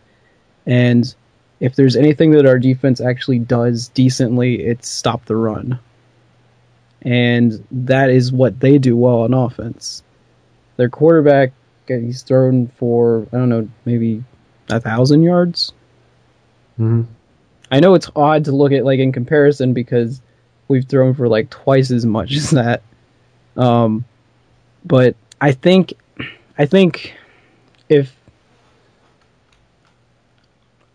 and 0.65 1.13
if 1.59 1.75
there's 1.75 1.95
anything 1.95 2.31
that 2.31 2.45
our 2.45 2.59
defense 2.59 3.01
actually 3.01 3.39
does 3.39 3.87
decently, 3.89 4.63
it's 4.63 4.87
stop 4.87 5.25
the 5.25 5.35
run, 5.35 5.79
and 7.01 7.65
that 7.71 8.09
is 8.09 8.31
what 8.31 8.59
they 8.59 8.77
do 8.77 8.95
well 8.97 9.21
on 9.21 9.33
offense. 9.33 10.03
Their 10.77 10.89
quarterback, 10.89 11.53
he's 11.87 12.21
thrown 12.23 12.67
for 12.77 13.27
I 13.31 13.37
don't 13.37 13.49
know 13.49 13.69
maybe 13.85 14.23
a 14.69 14.79
thousand 14.79 15.23
yards. 15.23 15.73
Mhm. 16.79 17.05
I 17.71 17.79
know 17.79 17.95
it's 17.95 18.09
odd 18.15 18.45
to 18.45 18.51
look 18.51 18.71
at 18.71 18.85
like 18.85 18.99
in 18.99 19.11
comparison 19.11 19.73
because 19.73 20.21
we've 20.67 20.85
thrown 20.85 21.13
for 21.13 21.27
like 21.27 21.49
twice 21.49 21.91
as 21.91 22.05
much 22.05 22.33
as 22.35 22.51
that. 22.51 22.81
Um, 23.55 24.05
but 24.85 25.15
I 25.41 25.51
think, 25.51 25.93
I 26.57 26.65
think 26.65 27.15
if 27.89 28.13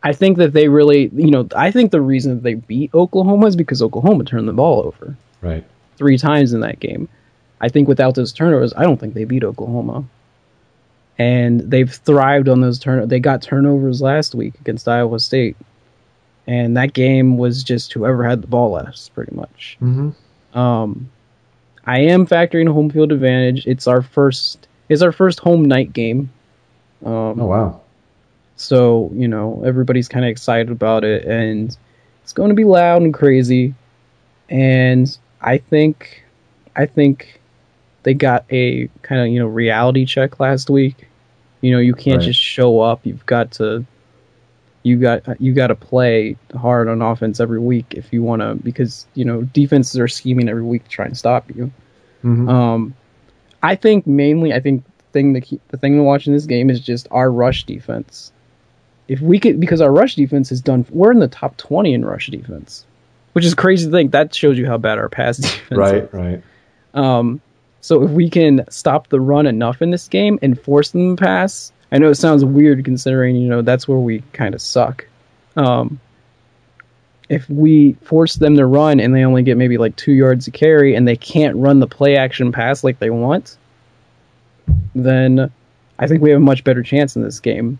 I 0.03 0.12
think 0.12 0.38
that 0.38 0.53
they 0.53 0.68
really, 0.68 1.11
you 1.14 1.30
know, 1.30 1.46
I 1.55 1.70
think 1.70 1.90
the 1.90 2.00
reason 2.00 2.34
that 2.34 2.42
they 2.42 2.55
beat 2.55 2.92
Oklahoma 2.94 3.46
is 3.46 3.57
because 3.57 3.82
Oklahoma 3.82 4.24
turned 4.24 4.48
the 4.48 4.53
ball 4.53 4.80
over 4.84 5.16
Right. 5.40 5.64
Three 6.03 6.18
times 6.18 6.53
in 6.53 6.61
that 6.61 6.80
game. 6.80 7.09
I 7.61 7.68
think 7.68 7.86
without 7.86 8.16
those 8.16 8.32
turnovers, 8.32 8.72
I 8.76 8.82
don't 8.82 8.98
think 8.98 9.14
they 9.14 9.22
beat 9.24 9.44
Oklahoma. 9.44 10.05
And 11.16 11.61
they've 11.61 11.92
thrived 11.92 12.48
on 12.48 12.61
those 12.61 12.80
turn. 12.80 13.07
They 13.07 13.20
got 13.20 13.40
turnovers 13.42 14.03
last 14.03 14.34
week 14.34 14.55
against 14.61 14.88
Iowa 14.88 15.20
State, 15.20 15.57
and 16.48 16.76
that 16.76 16.92
game 16.92 17.36
was 17.38 17.62
just 17.62 17.92
whoever 17.92 18.24
had 18.24 18.42
the 18.42 18.48
ball 18.48 18.72
last, 18.72 19.14
pretty 19.14 19.32
much. 19.32 19.76
Mm-hmm. 19.80 20.59
Um, 20.59 21.09
I 21.86 22.00
am 22.00 22.26
factoring 22.26 22.66
home 22.72 22.90
field 22.90 23.12
advantage. 23.12 23.64
It's 23.66 23.86
our 23.86 24.03
first. 24.03 24.66
It's 24.88 25.03
our 25.03 25.12
first 25.12 25.38
home 25.38 25.64
night 25.66 25.92
game. 25.92 26.32
Um, 27.05 27.40
Oh 27.40 27.46
wow. 27.46 27.80
so, 28.57 29.11
you 29.14 29.28
know, 29.28 29.62
everybody's 29.64 30.09
kind 30.09 30.24
of 30.24 30.30
excited 30.30 30.70
about 30.70 31.05
it 31.05 31.24
and 31.24 31.76
it's 32.22 32.32
going 32.32 32.50
to 32.50 32.55
be 32.55 32.64
loud 32.64 33.03
and 33.03 33.12
crazy. 33.14 33.74
And 34.48 35.16
I 35.43 35.59
think 35.59 36.22
I 36.74 36.86
think 36.86 37.40
they 38.05 38.14
got 38.14 38.45
a 38.51 38.88
kind 39.03 39.20
of, 39.20 39.28
you 39.28 39.38
know, 39.38 39.47
reality 39.47 40.07
check 40.07 40.40
last 40.40 40.70
week. 40.70 41.09
You 41.61 41.72
know, 41.72 41.78
you 41.78 41.95
can't 41.95 42.18
Right. 42.18 42.26
just 42.26 42.40
show 42.40 42.80
up. 42.80 43.01
You've 43.05 43.26
got 43.26 43.53
to 43.53 43.84
you 44.84 44.97
got 44.99 45.40
you 45.40 45.53
got 45.53 45.68
to 45.68 45.74
play 45.76 46.36
hard 46.57 46.88
on 46.88 47.03
offense 47.03 47.38
every 47.38 47.61
week 47.61 47.95
if 47.97 48.12
you 48.12 48.22
want 48.22 48.43
to 48.43 48.55
because, 48.57 49.07
you 49.14 49.24
know, 49.24 49.43
defenses 49.43 49.99
are 49.99 50.09
scheming 50.09 50.49
every 50.49 50.62
week 50.62 50.84
to 50.84 50.90
try 50.90 51.07
and 51.07 51.16
stop 51.16 51.49
you. 51.55 51.70
Mhm. 52.24 52.49
Um, 52.49 52.95
I 53.62 53.76
think 53.76 54.07
mainly, 54.09 54.53
I 54.53 54.59
think 54.61 54.84
the 54.84 55.03
thing 55.12 55.32
that 55.34 55.43
keep, 55.43 55.61
the 55.68 55.76
thing 55.76 55.97
to 55.97 56.03
watch 56.03 56.26
in 56.26 56.32
this 56.32 56.47
game 56.47 56.68
is 56.70 56.80
just 56.80 57.07
our 57.12 57.30
rush 57.30 57.64
defense. 57.64 58.32
If 59.07 59.20
we 59.20 59.38
could, 59.38 59.61
because 59.61 59.80
our 59.80 59.93
rush 59.93 60.14
defense 60.16 60.49
has 60.49 60.61
done, 60.61 60.84
we're 60.90 61.12
in 61.12 61.18
the 61.20 61.28
top 61.28 61.57
twenty 61.59 61.95
in 61.95 62.05
rush 62.05 62.28
defense, 62.28 62.84
which 63.33 63.45
is 63.45 63.55
crazy 63.55 63.87
to 63.87 63.93
think. 63.93 64.12
That 64.12 64.35
shows 64.35 64.59
you 64.59 64.66
how 64.66 64.78
bad 64.78 64.99
our 64.99 65.09
pass 65.09 65.37
defense. 65.39 65.70
is. 65.70 65.78
right. 65.78 66.12
Right. 66.14 66.43
Um, 66.95 67.41
so 67.80 68.03
if 68.05 68.11
we 68.11 68.30
can 68.30 68.64
stop 68.70 69.09
the 69.09 69.20
run 69.20 69.47
enough 69.47 69.83
in 69.83 69.91
this 69.91 70.09
game 70.09 70.39
and 70.43 70.61
force 70.61 70.91
them 70.93 71.16
to 71.16 71.22
pass, 71.22 71.72
I 71.91 71.99
know 71.99 72.11
it 72.11 72.14
sounds 72.14 72.45
weird 72.45 72.85
considering 72.85 73.37
you 73.37 73.49
know 73.49 73.62
that's 73.62 73.89
where 73.89 73.99
we 73.99 74.22
kind 74.33 74.55
of 74.55 74.62
suck. 74.62 75.07
Um, 75.57 76.01
if 77.28 77.49
we 77.49 77.95
force 78.05 78.35
them 78.35 78.57
to 78.57 78.66
run 78.66 79.01
and 79.01 79.14
they 79.14 79.24
only 79.24 79.43
get 79.43 79.57
maybe 79.57 79.78
like 79.78 79.97
two 79.97 80.12
yards 80.12 80.45
to 80.45 80.51
carry 80.51 80.95
and 80.95 81.09
they 81.09 81.16
can't 81.16 81.57
run 81.57 81.80
the 81.80 81.87
play 81.87 82.16
action 82.16 82.53
pass 82.53 82.85
like 82.85 82.99
they 82.99 83.11
want, 83.11 83.57
then 84.95 85.51
I 85.99 86.07
think 86.07 86.22
we 86.22 86.30
have 86.30 86.39
a 86.39 86.45
much 86.45 86.62
better 86.64 86.83
chance 86.83 87.16
in 87.16 87.22
this 87.22 87.41
game. 87.41 87.78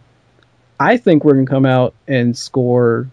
I 0.81 0.97
think 0.97 1.25
we're 1.25 1.35
gonna 1.35 1.47
come 1.47 1.67
out 1.67 1.95
and 2.09 2.37
score, 2.37 3.09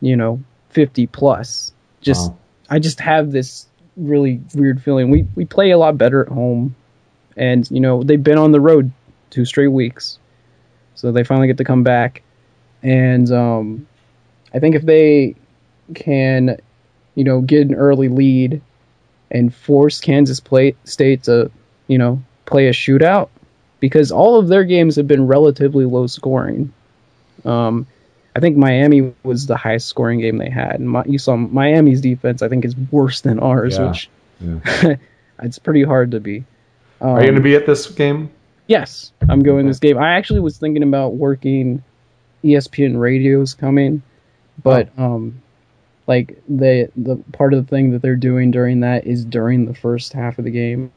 you 0.00 0.16
know, 0.16 0.40
fifty 0.76 1.06
plus. 1.06 1.72
Just 2.02 2.30
Wow. 2.30 2.38
I 2.68 2.78
just 2.78 3.00
have 3.00 3.32
this 3.32 3.66
really 3.96 4.42
weird 4.54 4.82
feeling. 4.82 5.10
We 5.10 5.26
we 5.34 5.46
play 5.46 5.70
a 5.70 5.78
lot 5.78 5.96
better 5.96 6.20
at 6.20 6.28
home, 6.28 6.76
and 7.34 7.68
you 7.70 7.80
know 7.80 8.02
they've 8.02 8.22
been 8.22 8.36
on 8.36 8.52
the 8.52 8.60
road 8.60 8.92
two 9.30 9.46
straight 9.46 9.68
weeks, 9.68 10.18
so 10.94 11.12
they 11.12 11.24
finally 11.24 11.46
get 11.46 11.56
to 11.56 11.64
come 11.64 11.82
back. 11.82 12.22
And 12.82 13.32
um, 13.32 13.86
I 14.52 14.58
think 14.58 14.74
if 14.74 14.82
they 14.82 15.34
can, 15.94 16.58
you 17.14 17.24
know, 17.24 17.40
get 17.40 17.66
an 17.68 17.74
early 17.74 18.08
lead 18.08 18.60
and 19.30 19.54
force 19.54 19.98
Kansas 20.00 20.40
play, 20.40 20.76
State 20.84 21.22
to, 21.24 21.50
you 21.88 21.96
know, 21.96 22.22
play 22.44 22.68
a 22.68 22.72
shootout, 22.72 23.30
because 23.80 24.12
all 24.12 24.38
of 24.38 24.48
their 24.48 24.64
games 24.64 24.96
have 24.96 25.08
been 25.08 25.26
relatively 25.26 25.86
low 25.86 26.06
scoring. 26.06 26.72
Um, 27.44 27.86
I 28.36 28.40
think 28.40 28.58
Miami 28.58 29.14
was 29.22 29.46
the 29.46 29.56
highest 29.56 29.88
scoring 29.88 30.20
game 30.20 30.36
they 30.36 30.50
had. 30.50 30.78
And 30.78 30.90
my, 30.90 31.04
you 31.06 31.18
saw 31.18 31.36
Miami's 31.36 32.02
defense, 32.02 32.42
I 32.42 32.48
think, 32.48 32.66
is 32.66 32.76
worse 32.76 33.22
than 33.22 33.40
ours, 33.40 33.78
Yeah. 33.78 33.88
which 33.88 34.10
Yeah. 34.40 34.96
it's 35.42 35.58
pretty 35.58 35.84
hard 35.84 36.10
to 36.10 36.20
be. 36.20 36.44
Um, 37.00 37.10
Are 37.10 37.20
you 37.20 37.28
going 37.28 37.36
to 37.36 37.40
be 37.40 37.56
at 37.56 37.64
this 37.64 37.86
game? 37.90 38.30
Yes, 38.66 39.12
I'm 39.26 39.40
going 39.42 39.66
this 39.66 39.78
game. 39.78 39.96
I 39.96 40.16
actually 40.18 40.40
was 40.40 40.58
thinking 40.58 40.82
about 40.82 41.14
working 41.14 41.82
ESPN 42.44 43.00
radios 43.00 43.54
coming, 43.54 44.02
but 44.62 44.90
um, 44.98 45.40
like 46.06 46.42
the 46.48 46.90
the 46.94 47.16
part 47.32 47.54
of 47.54 47.64
the 47.64 47.70
thing 47.70 47.92
that 47.92 48.02
they're 48.02 48.16
doing 48.16 48.50
during 48.50 48.80
that 48.80 49.06
is 49.06 49.24
during 49.24 49.64
the 49.64 49.74
first 49.74 50.12
half 50.12 50.38
of 50.38 50.44
the 50.44 50.50
game. 50.50 50.92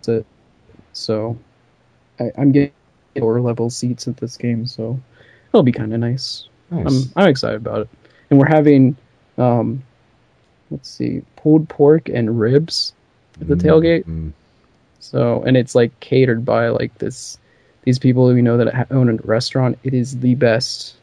So, 0.00 0.24
so 0.94 1.38
I, 2.18 2.30
I'm 2.38 2.52
getting 2.52 2.72
lower 3.16 3.40
level 3.40 3.68
seats 3.70 4.06
at 4.08 4.16
this 4.16 4.36
game, 4.36 4.66
so 4.66 5.00
it'll 5.48 5.62
be 5.62 5.72
kind 5.72 5.92
of 5.92 6.00
nice. 6.00 6.48
Nice. 6.70 6.86
I'm 6.86 7.12
I'm 7.16 7.28
excited 7.28 7.56
about 7.56 7.82
it, 7.82 7.88
and 8.30 8.38
we're 8.38 8.48
having 8.48 8.96
um, 9.38 9.82
let's 10.70 10.90
see, 10.90 11.22
pulled 11.36 11.68
pork 11.68 12.08
and 12.08 12.38
ribs 12.38 12.92
at 13.40 13.48
the 13.48 13.54
tailgate. 13.54 14.04
Mm. 14.04 14.32
So, 15.00 15.42
and 15.44 15.56
it's 15.56 15.74
like 15.74 15.98
catered 16.00 16.44
by 16.44 16.68
like 16.68 16.96
this, 16.98 17.38
these 17.84 17.98
people 17.98 18.34
you 18.36 18.42
know 18.42 18.56
that 18.58 18.88
own 18.90 19.08
a 19.08 19.14
restaurant. 19.26 19.78
It 19.84 19.94
is 19.94 20.18
the 20.18 20.34
best 20.34 20.96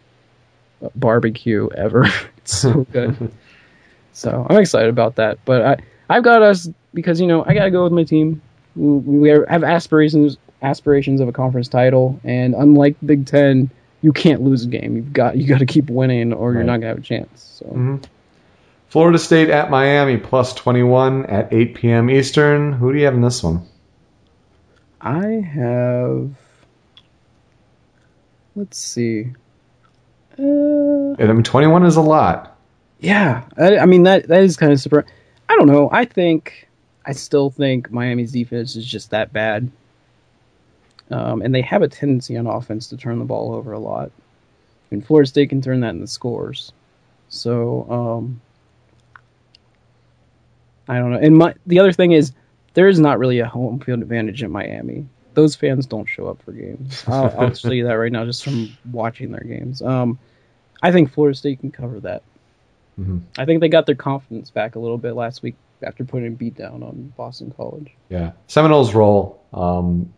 barbecue 0.95 1.69
ever. 1.75 2.05
it's 2.37 2.57
so 2.57 2.83
good. 2.91 3.31
so 4.13 4.45
I'm 4.49 4.57
excited 4.57 4.89
about 4.89 5.15
that. 5.15 5.39
But 5.45 5.61
I, 5.65 5.77
I've 6.09 6.23
got 6.23 6.41
us 6.41 6.69
because 6.93 7.19
you 7.19 7.27
know 7.27 7.43
I 7.45 7.53
gotta 7.53 7.71
go 7.71 7.83
with 7.83 7.93
my 7.93 8.03
team. 8.03 8.41
We, 8.75 8.97
we 8.97 9.29
have 9.29 9.63
aspirations, 9.63 10.37
aspirations 10.61 11.21
of 11.21 11.29
a 11.29 11.31
conference 11.31 11.69
title, 11.69 12.19
and 12.25 12.53
unlike 12.53 12.97
Big 13.05 13.25
Ten, 13.25 13.71
you 14.05 14.13
can't 14.13 14.43
lose 14.43 14.65
a 14.65 14.67
game. 14.67 14.95
You've 14.95 15.13
got 15.13 15.35
you 15.35 15.47
got 15.47 15.59
to 15.59 15.65
keep 15.65 15.89
winning, 15.89 16.31
or 16.31 16.53
you're 16.53 16.63
not 16.63 16.77
gonna 16.77 16.89
have 16.89 16.99
a 16.99 17.01
chance. 17.01 17.57
So. 17.59 17.65
Mhm. 17.65 18.03
Florida 18.89 19.17
State 19.17 19.49
at 19.49 19.71
Miami 19.71 20.17
plus 20.17 20.53
21 20.53 21.25
at 21.25 21.51
8 21.51 21.73
p.m. 21.73 22.09
Eastern. 22.11 22.71
Who 22.71 22.93
do 22.93 22.99
you 22.99 23.05
have 23.05 23.15
in 23.15 23.21
this 23.21 23.41
one? 23.43 23.63
I 25.01 25.25
have. 25.25 26.29
Let's 28.55 28.77
see. 28.77 29.33
Uh, 30.37 30.43
I 31.17 31.33
mean, 31.33 31.43
21 31.43 31.83
is 31.85 31.95
a 31.95 32.01
lot. 32.01 32.55
yeah, 32.99 33.43
I, 33.57 33.79
I 33.79 33.85
mean 33.87 34.03
that 34.03 34.27
that 34.27 34.43
is 34.43 34.55
kind 34.55 34.71
of 34.71 34.79
surprising. 34.79 35.09
I 35.49 35.55
don't 35.57 35.67
know. 35.67 35.89
I 35.91 36.05
think 36.05 36.67
I 37.05 37.13
still 37.13 37.49
think 37.49 37.89
Miami's 37.91 38.31
defense 38.31 38.75
is 38.75 38.85
just 38.85 39.09
that 39.09 39.33
bad, 39.33 39.71
um, 41.11 41.41
and 41.41 41.53
they 41.53 41.61
have 41.61 41.81
a 41.81 41.87
tendency 41.87 42.37
on 42.37 42.47
offense 42.47 42.87
to 42.87 42.97
turn 42.97 43.19
the 43.19 43.25
ball 43.25 43.53
over 43.53 43.73
a 43.73 43.79
lot. 43.79 44.11
And 44.91 45.05
Florida 45.05 45.27
State 45.27 45.49
can 45.49 45.61
turn 45.61 45.81
that 45.81 45.89
into 45.89 46.07
scores. 46.07 46.71
So 47.29 47.87
um, 47.89 48.41
I 50.87 50.97
don't 50.97 51.11
know. 51.11 51.19
And 51.19 51.37
my 51.37 51.55
the 51.65 51.79
other 51.79 51.91
thing 51.91 52.11
is 52.11 52.33
there 52.73 52.87
is 52.87 52.99
not 52.99 53.19
really 53.19 53.39
a 53.39 53.47
home 53.47 53.79
field 53.79 54.01
advantage 54.01 54.43
in 54.43 54.51
Miami. 54.51 55.07
Those 55.33 55.55
fans 55.55 55.85
don't 55.85 56.05
show 56.05 56.27
up 56.27 56.41
for 56.43 56.53
games. 56.53 57.03
I'll, 57.07 57.33
I'll 57.37 57.51
tell 57.51 57.73
you 57.73 57.85
that 57.87 57.93
right 57.93 58.11
now, 58.11 58.23
just 58.25 58.43
from 58.43 58.77
watching 58.91 59.31
their 59.31 59.43
games. 59.43 59.81
Um, 59.81 60.17
I 60.81 60.91
think 60.91 61.11
Florida 61.11 61.35
State 61.35 61.59
can 61.59 61.71
cover 61.71 61.99
that. 62.01 62.23
Mhm. 62.99 63.21
I 63.37 63.43
think 63.43 63.59
they 63.59 63.67
got 63.67 63.85
their 63.85 63.95
confidence 63.95 64.49
back 64.49 64.75
a 64.75 64.79
little 64.79 64.97
bit 64.97 65.13
last 65.13 65.43
week 65.43 65.55
after 65.83 66.05
putting 66.05 66.27
a 66.27 66.31
beat 66.31 66.55
down 66.55 66.83
on 66.83 67.13
Boston 67.17 67.53
College. 67.55 67.91
Yeah. 68.07 68.31
Seminoles 68.47 68.93
roll. 68.93 69.41
Um, 69.53 70.13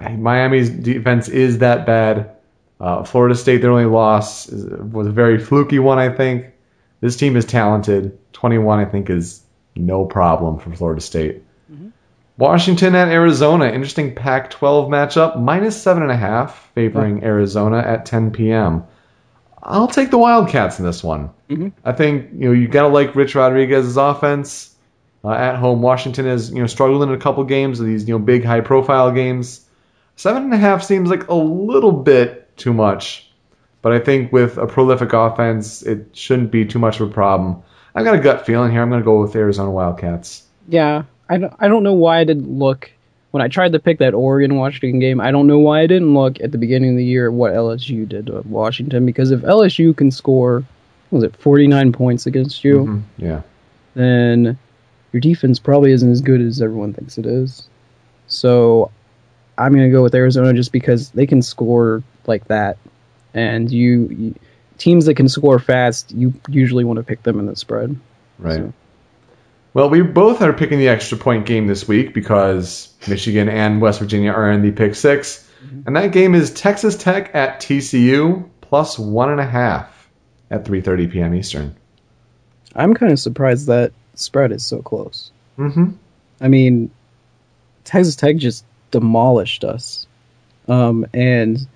Miami's 0.00 0.70
defense 0.70 1.28
is 1.28 1.58
that 1.58 1.86
bad. 1.86 2.30
Uh, 2.80 3.02
Florida 3.02 3.34
State, 3.34 3.58
their 3.58 3.72
only 3.72 3.86
loss 3.86 4.48
is, 4.48 4.64
was 4.92 5.06
a 5.06 5.10
very 5.10 5.38
fluky 5.38 5.78
one, 5.80 5.98
I 5.98 6.08
think. 6.08 6.46
This 7.00 7.16
team 7.16 7.36
is 7.36 7.44
talented. 7.44 8.16
21, 8.32 8.78
I 8.78 8.84
think, 8.84 9.10
is 9.10 9.42
no 9.74 10.04
problem 10.04 10.58
for 10.58 10.72
Florida 10.74 11.00
State. 11.00 11.42
Washington 12.36 12.94
at 12.94 13.08
Arizona. 13.08 13.66
Interesting 13.66 14.14
Pac 14.14 14.50
12 14.50 14.88
matchup. 14.88 15.40
Minus 15.40 15.82
7.5, 15.82 16.50
favoring 16.74 17.24
Arizona 17.24 17.78
at 17.78 18.06
10 18.06 18.30
p.m. 18.30 18.84
I'll 19.64 19.88
take 19.88 20.10
the 20.10 20.18
Wildcats 20.18 20.78
in 20.78 20.84
this 20.84 21.02
one. 21.02 21.30
Mhm. 21.50 21.72
I 21.84 21.92
think 21.92 22.28
you 22.32 22.46
know 22.46 22.52
you 22.52 22.68
gotta 22.68 22.88
like 22.88 23.16
Rich 23.16 23.34
Rodriguez's 23.34 23.96
offense. 23.96 24.76
Uh, 25.24 25.32
at 25.32 25.56
home, 25.56 25.82
Washington 25.82 26.26
has 26.26 26.50
you 26.52 26.60
know 26.60 26.68
struggled 26.68 27.02
in 27.02 27.10
a 27.10 27.18
couple 27.18 27.42
games 27.42 27.80
of 27.80 27.86
these 27.86 28.06
you 28.06 28.14
know 28.14 28.20
big 28.20 28.44
high 28.44 28.60
profile 28.60 29.10
games. 29.10 29.66
Seven 30.18 30.42
and 30.42 30.52
a 30.52 30.56
half 30.56 30.82
seems 30.82 31.10
like 31.10 31.28
a 31.28 31.34
little 31.34 31.92
bit 31.92 32.50
too 32.56 32.72
much, 32.72 33.30
but 33.82 33.92
I 33.92 34.00
think 34.00 34.32
with 34.32 34.58
a 34.58 34.66
prolific 34.66 35.12
offense, 35.12 35.82
it 35.82 36.08
shouldn't 36.12 36.50
be 36.50 36.64
too 36.64 36.80
much 36.80 36.98
of 36.98 37.08
a 37.08 37.12
problem. 37.12 37.62
I've 37.94 38.04
got 38.04 38.16
a 38.16 38.20
gut 38.20 38.44
feeling 38.44 38.72
here. 38.72 38.82
I'm 38.82 38.88
going 38.90 39.00
to 39.00 39.04
go 39.04 39.22
with 39.22 39.36
Arizona 39.36 39.70
Wildcats. 39.70 40.42
Yeah, 40.68 41.04
I 41.28 41.36
don't, 41.38 41.54
I 41.60 41.68
don't 41.68 41.84
know 41.84 41.92
why 41.92 42.18
I 42.18 42.24
didn't 42.24 42.50
look 42.58 42.90
when 43.30 43.42
I 43.42 43.46
tried 43.46 43.70
to 43.74 43.78
pick 43.78 44.00
that 44.00 44.12
Oregon 44.12 44.56
Washington 44.56 44.98
game. 44.98 45.20
I 45.20 45.30
don't 45.30 45.46
know 45.46 45.60
why 45.60 45.82
I 45.82 45.86
didn't 45.86 46.12
look 46.14 46.40
at 46.40 46.50
the 46.50 46.58
beginning 46.58 46.90
of 46.90 46.96
the 46.96 47.04
year 47.04 47.28
at 47.28 47.32
what 47.32 47.52
LSU 47.52 48.08
did 48.08 48.26
to 48.26 48.40
Washington 48.44 49.06
because 49.06 49.30
if 49.30 49.42
LSU 49.42 49.96
can 49.96 50.10
score, 50.10 50.64
what 51.10 51.18
was 51.20 51.22
it 51.22 51.36
49 51.36 51.92
points 51.92 52.26
against 52.26 52.64
you, 52.64 52.78
Mhm, 52.86 53.02
Yeah. 53.18 53.40
then 53.94 54.58
your 55.12 55.20
defense 55.20 55.60
probably 55.60 55.92
isn't 55.92 56.10
as 56.10 56.20
good 56.20 56.40
as 56.40 56.60
everyone 56.60 56.92
thinks 56.92 57.18
it 57.18 57.24
is. 57.26 57.68
So 58.26 58.90
I'm 59.58 59.72
going 59.72 59.84
to 59.84 59.92
go 59.92 60.02
with 60.02 60.14
Arizona 60.14 60.52
just 60.54 60.72
because 60.72 61.10
they 61.10 61.26
can 61.26 61.42
score 61.42 62.02
like 62.26 62.46
that, 62.48 62.78
and 63.34 63.70
you, 63.70 64.08
you 64.08 64.34
teams 64.78 65.06
that 65.06 65.14
can 65.14 65.28
score 65.28 65.58
fast, 65.58 66.12
you 66.12 66.32
usually 66.48 66.84
want 66.84 66.98
to 66.98 67.02
pick 67.02 67.22
them 67.22 67.38
in 67.40 67.46
the 67.46 67.56
spread. 67.56 67.98
Right. 68.38 68.58
So- 68.58 68.72
Well, 69.74 69.90
we 69.90 70.02
both 70.02 70.40
are 70.40 70.52
picking 70.52 70.78
the 70.78 70.88
extra 70.88 71.18
point 71.18 71.46
game 71.46 71.66
this 71.66 71.88
week 71.88 72.14
because 72.14 72.94
Michigan 73.08 73.48
and 73.48 73.80
West 73.80 73.98
Virginia 73.98 74.30
are 74.30 74.50
in 74.52 74.62
the 74.62 74.70
pick 74.70 74.94
6 74.94 75.44
and 75.86 75.96
that 75.96 76.12
game 76.12 76.34
is 76.36 76.52
Texas 76.54 76.96
Tech 76.96 77.34
at 77.34 77.60
TCU 77.60 78.48
plus 78.60 78.98
one 78.98 79.30
and 79.30 79.40
a 79.40 79.46
half 79.46 80.08
at 80.50 80.64
3:30 80.64 81.10
p.m. 81.10 81.34
Eastern. 81.34 81.74
I'm 82.76 82.94
kind 82.94 83.10
of 83.12 83.18
surprised 83.18 83.66
that 83.66 83.92
spread 84.14 84.52
is 84.52 84.64
so 84.64 84.82
close. 84.82 85.32
Mm-hmm. 85.58 85.90
I 86.40 86.48
mean, 86.48 86.90
Texas 87.84 88.14
Tech 88.14 88.36
just 88.36 88.64
demolished 88.90 89.64
us, 89.64 90.06
um, 90.68 91.06
and 91.12 91.66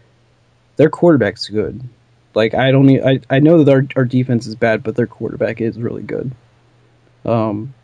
their 0.77 0.91
quarterback's 0.91 1.49
good. 1.49 1.81
Like 2.35 2.55
I 2.55 2.71
don't, 2.71 2.89
e- 2.89 3.03
I 3.03 3.21
I 3.29 3.39
know 3.41 3.63
that 3.63 3.73
our 3.73 3.87
our 3.97 4.05
defense 4.05 4.47
is 4.47 4.57
bad, 4.57 4.83
but 4.83 4.97
their 4.97 5.07
quarterback 5.07 5.61
is 5.61 5.79
really 5.79 6.03
good. 6.03 6.33
Um, 7.25 7.75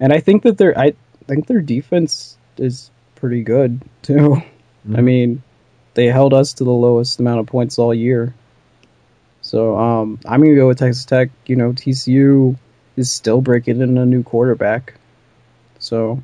and 0.00 0.12
I 0.12 0.20
think 0.20 0.44
that 0.44 0.58
their 0.58 0.78
I 0.78 0.94
think 1.26 1.46
their 1.46 1.60
defense 1.60 2.36
is 2.56 2.90
pretty 3.16 3.42
good 3.42 3.82
too. 4.02 4.42
I 4.94 5.00
mean, 5.00 5.42
they 5.94 6.06
held 6.06 6.34
us 6.34 6.54
to 6.54 6.64
the 6.64 6.70
lowest 6.70 7.20
amount 7.20 7.40
of 7.40 7.46
points 7.46 7.78
all 7.78 7.94
year. 7.94 8.34
So 9.40 9.76
um, 9.76 10.18
I'm 10.26 10.40
gonna 10.40 10.54
go 10.54 10.68
with 10.68 10.78
Texas 10.78 11.04
Tech. 11.04 11.30
You 11.46 11.56
know, 11.56 11.72
TCU 11.72 12.56
is 12.96 13.10
still 13.10 13.40
breaking 13.40 13.80
in 13.80 13.98
a 13.98 14.06
new 14.06 14.22
quarterback. 14.22 14.94
So 15.78 16.22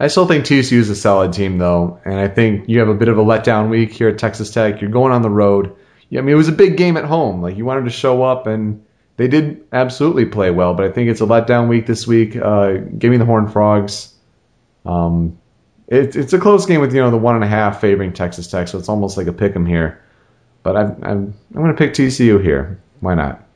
I 0.00 0.08
still 0.08 0.26
think 0.26 0.44
TCU 0.44 0.78
is 0.78 0.90
a 0.90 0.96
solid 0.96 1.32
team, 1.32 1.58
though, 1.58 2.00
and 2.04 2.14
I 2.14 2.28
think 2.28 2.68
you 2.68 2.80
have 2.80 2.88
a 2.88 2.94
bit 2.94 3.08
of 3.08 3.16
a 3.18 3.24
letdown 3.24 3.70
week 3.70 3.92
here 3.92 4.08
at 4.08 4.18
Texas 4.18 4.50
Tech. 4.50 4.80
You're 4.80 4.90
going 4.90 5.12
on 5.12 5.22
the 5.22 5.30
road. 5.30 5.74
I 6.12 6.20
mean, 6.20 6.30
it 6.30 6.36
was 6.36 6.48
a 6.48 6.52
big 6.52 6.76
game 6.76 6.96
at 6.96 7.04
home. 7.04 7.42
Like 7.42 7.56
you 7.56 7.64
wanted 7.64 7.84
to 7.84 7.90
show 7.90 8.22
up, 8.22 8.46
and 8.46 8.84
they 9.16 9.28
did 9.28 9.64
absolutely 9.72 10.26
play 10.26 10.50
well. 10.50 10.74
But 10.74 10.86
I 10.86 10.92
think 10.92 11.10
it's 11.10 11.20
a 11.20 11.26
letdown 11.26 11.68
week 11.68 11.86
this 11.86 12.06
week. 12.06 12.36
Uh, 12.36 12.74
give 12.98 13.10
me 13.10 13.16
the 13.16 13.24
Horned 13.24 13.52
Frogs. 13.52 14.12
Um, 14.84 15.38
it, 15.86 16.16
it's 16.16 16.32
a 16.32 16.38
close 16.38 16.66
game 16.66 16.80
with 16.80 16.94
you 16.94 17.00
know 17.00 17.10
the 17.10 17.16
one 17.16 17.36
and 17.36 17.44
a 17.44 17.48
half 17.48 17.80
favoring 17.80 18.12
Texas 18.12 18.48
Tech, 18.48 18.68
so 18.68 18.78
it's 18.78 18.88
almost 18.88 19.16
like 19.16 19.26
a 19.26 19.32
pick 19.32 19.54
'em 19.54 19.66
here. 19.66 20.02
But 20.62 20.76
I'm 20.76 20.90
I'm 21.02 21.34
I'm 21.54 21.62
going 21.62 21.74
to 21.74 21.78
pick 21.78 21.92
TCU 21.94 22.42
here. 22.42 22.80
Why 23.00 23.14
not? 23.14 23.46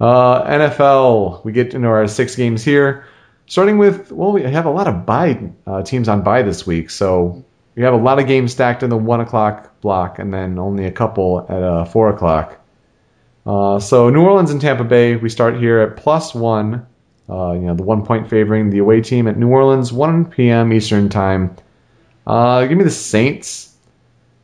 Uh, 0.00 0.44
NFL. 0.44 1.44
We 1.44 1.52
get 1.52 1.74
into 1.74 1.88
our 1.88 2.06
six 2.08 2.36
games 2.36 2.64
here. 2.64 3.06
Starting 3.46 3.78
with, 3.78 4.10
well, 4.10 4.32
we 4.32 4.42
have 4.42 4.66
a 4.66 4.70
lot 4.70 4.88
of 4.88 5.06
bye 5.06 5.50
uh, 5.66 5.82
teams 5.82 6.08
on 6.08 6.22
bye 6.22 6.42
this 6.42 6.66
week, 6.66 6.90
so 6.90 7.44
we 7.76 7.82
have 7.82 7.94
a 7.94 7.98
lot 7.98 8.18
of 8.18 8.26
games 8.26 8.52
stacked 8.52 8.82
in 8.82 8.90
the 8.90 8.96
one 8.96 9.20
o'clock 9.20 9.80
block, 9.80 10.18
and 10.18 10.34
then 10.34 10.58
only 10.58 10.86
a 10.86 10.90
couple 10.90 11.46
at 11.48 11.62
uh, 11.62 11.84
four 11.84 12.08
o'clock. 12.10 12.58
Uh, 13.46 13.78
so 13.78 14.10
New 14.10 14.22
Orleans 14.22 14.50
and 14.50 14.60
Tampa 14.60 14.82
Bay, 14.82 15.14
we 15.14 15.28
start 15.28 15.56
here 15.56 15.78
at 15.80 15.96
plus 15.96 16.34
one. 16.34 16.86
Uh, 17.28 17.52
you 17.52 17.60
know, 17.60 17.74
the 17.74 17.82
one 17.82 18.04
point 18.04 18.28
favoring 18.28 18.70
the 18.70 18.78
away 18.78 19.00
team 19.00 19.28
at 19.28 19.36
New 19.36 19.48
Orleans, 19.48 19.92
1 19.92 20.26
p.m. 20.26 20.72
Eastern 20.72 21.08
time. 21.08 21.56
Uh, 22.26 22.66
give 22.66 22.78
me 22.78 22.84
the 22.84 22.90
Saints. 22.90 23.74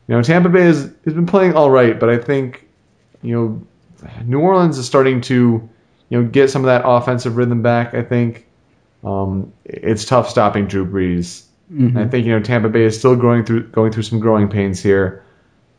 You 0.07 0.15
know, 0.15 0.21
Tampa 0.21 0.49
Bay 0.49 0.63
has, 0.63 0.83
has 1.05 1.13
been 1.13 1.25
playing 1.25 1.53
all 1.53 1.69
right, 1.69 1.97
but 1.97 2.09
I 2.09 2.17
think, 2.17 2.67
you 3.21 3.35
know, 3.35 3.67
New 4.25 4.39
Orleans 4.39 4.77
is 4.77 4.85
starting 4.85 5.21
to, 5.21 5.69
you 6.09 6.21
know, 6.21 6.27
get 6.27 6.49
some 6.49 6.61
of 6.61 6.65
that 6.65 6.83
offensive 6.85 7.37
rhythm 7.37 7.61
back. 7.61 7.93
I 7.93 8.03
think 8.03 8.47
um, 9.03 9.51
it's 9.65 10.05
tough 10.05 10.29
stopping 10.29 10.67
Drew 10.67 10.85
Brees. 10.85 11.45
And 11.69 11.97
I 11.97 12.07
think 12.07 12.27
you 12.27 12.31
know 12.33 12.39
Tampa 12.39 12.69
Bay 12.69 12.83
is 12.83 12.99
still 12.99 13.15
going 13.15 13.45
through 13.45 13.67
going 13.69 13.91
through 13.91 14.03
some 14.03 14.19
growing 14.19 14.47
pains 14.47 14.79
here. 14.81 15.23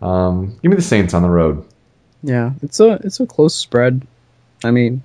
Um, 0.03 0.59
give 0.61 0.71
me 0.71 0.77
the 0.77 0.83
Saints 0.83 1.15
on 1.15 1.23
the 1.23 1.29
road. 1.31 1.65
yeah, 2.23 2.53
it's 2.63 2.81
a 2.81 2.99
it's 3.05 3.21
a 3.21 3.27
close 3.27 3.55
spread. 3.55 4.05
I 4.65 4.73
mean, 4.73 5.03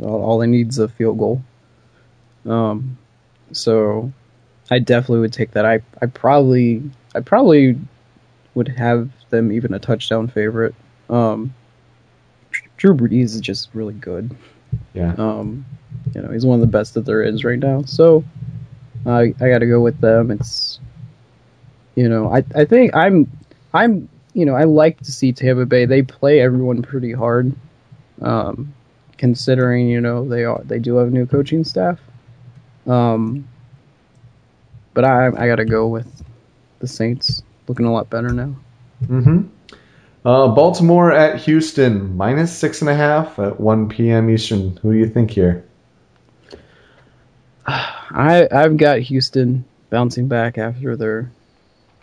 all, 0.00 0.22
all 0.24 0.38
they 0.38 0.46
need 0.46 0.70
is 0.70 0.78
a 0.78 0.88
field 0.88 1.18
goal. 1.18 1.42
Um, 2.46 2.96
so 3.52 4.10
I 4.70 4.78
definitely 4.78 5.20
would 5.20 5.34
take 5.34 5.50
that. 5.50 5.66
I 5.66 5.80
I 6.00 6.06
probably 6.06 6.82
I 7.14 7.20
probably 7.20 7.78
would 8.54 8.68
have 8.68 9.10
them 9.28 9.52
even 9.52 9.74
a 9.74 9.78
touchdown 9.78 10.28
favorite. 10.28 10.74
Um, 11.10 11.54
Drew 12.78 12.94
Brees 12.94 13.34
is 13.34 13.40
just 13.40 13.68
really 13.74 13.94
good. 13.94 14.34
Yeah. 14.94 15.14
Um, 15.18 15.66
you 16.14 16.20
know, 16.20 16.30
he's 16.30 16.46
one 16.46 16.54
of 16.54 16.60
the 16.60 16.66
best 16.70 16.94
that 16.94 17.04
there 17.04 17.22
is 17.22 17.44
right 17.44 17.58
now. 17.58 17.82
So 17.82 18.24
I 19.06 19.34
I 19.40 19.48
got 19.48 19.58
to 19.58 19.66
go 19.66 19.80
with 19.80 20.00
them. 20.00 20.30
It's 20.30 20.80
you 21.94 22.08
know, 22.08 22.32
I 22.32 22.44
I 22.54 22.64
think 22.64 22.94
I'm 22.94 23.30
I'm 23.72 24.08
you 24.34 24.46
know, 24.46 24.54
I 24.54 24.64
like 24.64 24.98
to 24.98 25.12
see 25.12 25.32
Tampa 25.32 25.66
Bay. 25.66 25.84
They 25.84 26.02
play 26.02 26.40
everyone 26.40 26.82
pretty 26.82 27.12
hard. 27.12 27.54
Um, 28.20 28.72
considering, 29.18 29.88
you 29.88 30.00
know, 30.00 30.28
they 30.28 30.44
are 30.44 30.62
they 30.64 30.78
do 30.78 30.96
have 30.96 31.12
new 31.12 31.26
coaching 31.26 31.64
staff. 31.64 31.98
Um 32.86 33.48
but 34.94 35.04
I 35.04 35.26
I 35.26 35.46
got 35.46 35.56
to 35.56 35.64
go 35.64 35.88
with 35.88 36.24
the 36.80 36.86
Saints. 36.86 37.42
Looking 37.68 37.86
a 37.86 37.92
lot 37.92 38.10
better 38.10 38.30
now. 38.30 38.54
Mm-hmm. 39.04 39.46
Uh, 40.24 40.48
Baltimore 40.48 41.10
at 41.10 41.40
Houston, 41.40 42.16
minus 42.16 42.56
six 42.56 42.80
and 42.80 42.90
a 42.90 42.94
half 42.94 43.38
at 43.38 43.58
1 43.58 43.88
p.m. 43.88 44.30
Eastern. 44.30 44.76
Who 44.76 44.92
do 44.92 44.98
you 44.98 45.08
think 45.08 45.30
here? 45.30 45.64
I 47.66 48.48
I've 48.50 48.76
got 48.76 48.98
Houston 49.00 49.64
bouncing 49.90 50.28
back 50.28 50.58
after 50.58 50.96
their 50.96 51.30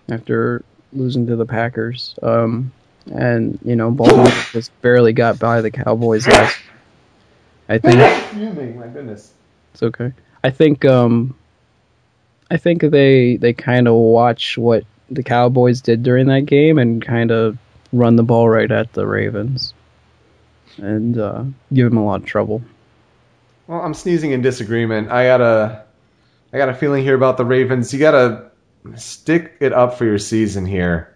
after 0.09 0.63
losing 0.93 1.27
to 1.27 1.35
the 1.35 1.45
Packers. 1.45 2.15
Um, 2.21 2.71
and 3.11 3.59
you 3.63 3.75
know 3.75 3.91
Baltimore 3.91 4.27
just 4.51 4.71
barely 4.81 5.13
got 5.13 5.39
by 5.39 5.61
the 5.61 5.71
Cowboys 5.71 6.27
last. 6.27 6.59
I 7.67 7.77
think 7.77 7.99
Excuse 7.99 8.55
me, 8.55 8.73
my 8.73 8.87
goodness. 8.87 9.33
it's 9.73 9.83
okay. 9.83 10.11
I 10.43 10.49
think 10.49 10.85
um, 10.85 11.35
I 12.49 12.57
think 12.57 12.81
they 12.81 13.37
they 13.37 13.53
kind 13.53 13.87
of 13.87 13.95
watch 13.95 14.57
what 14.57 14.83
the 15.09 15.23
Cowboys 15.23 15.81
did 15.81 16.03
during 16.03 16.27
that 16.27 16.45
game 16.45 16.77
and 16.77 17.03
kind 17.03 17.31
of 17.31 17.57
run 17.91 18.15
the 18.15 18.23
ball 18.23 18.47
right 18.47 18.71
at 18.71 18.93
the 18.93 19.05
Ravens 19.05 19.73
and 20.77 21.17
uh, 21.17 21.43
give 21.73 21.89
them 21.89 21.97
a 21.97 22.05
lot 22.05 22.21
of 22.21 22.25
trouble. 22.25 22.61
Well, 23.69 23.81
I'm 23.81 23.93
sneezing 23.93 24.31
in 24.31 24.41
disagreement. 24.41 25.11
I 25.11 25.25
got 25.25 25.41
a, 25.41 25.83
I 26.51 26.57
got 26.57 26.69
a 26.69 26.73
feeling 26.73 27.03
here 27.03 27.13
about 27.13 27.37
the 27.37 27.45
Ravens. 27.45 27.93
You 27.93 27.99
gotta 27.99 28.49
stick 28.95 29.57
it 29.59 29.73
up 29.73 29.95
for 29.95 30.05
your 30.05 30.17
season 30.17 30.65
here. 30.65 31.15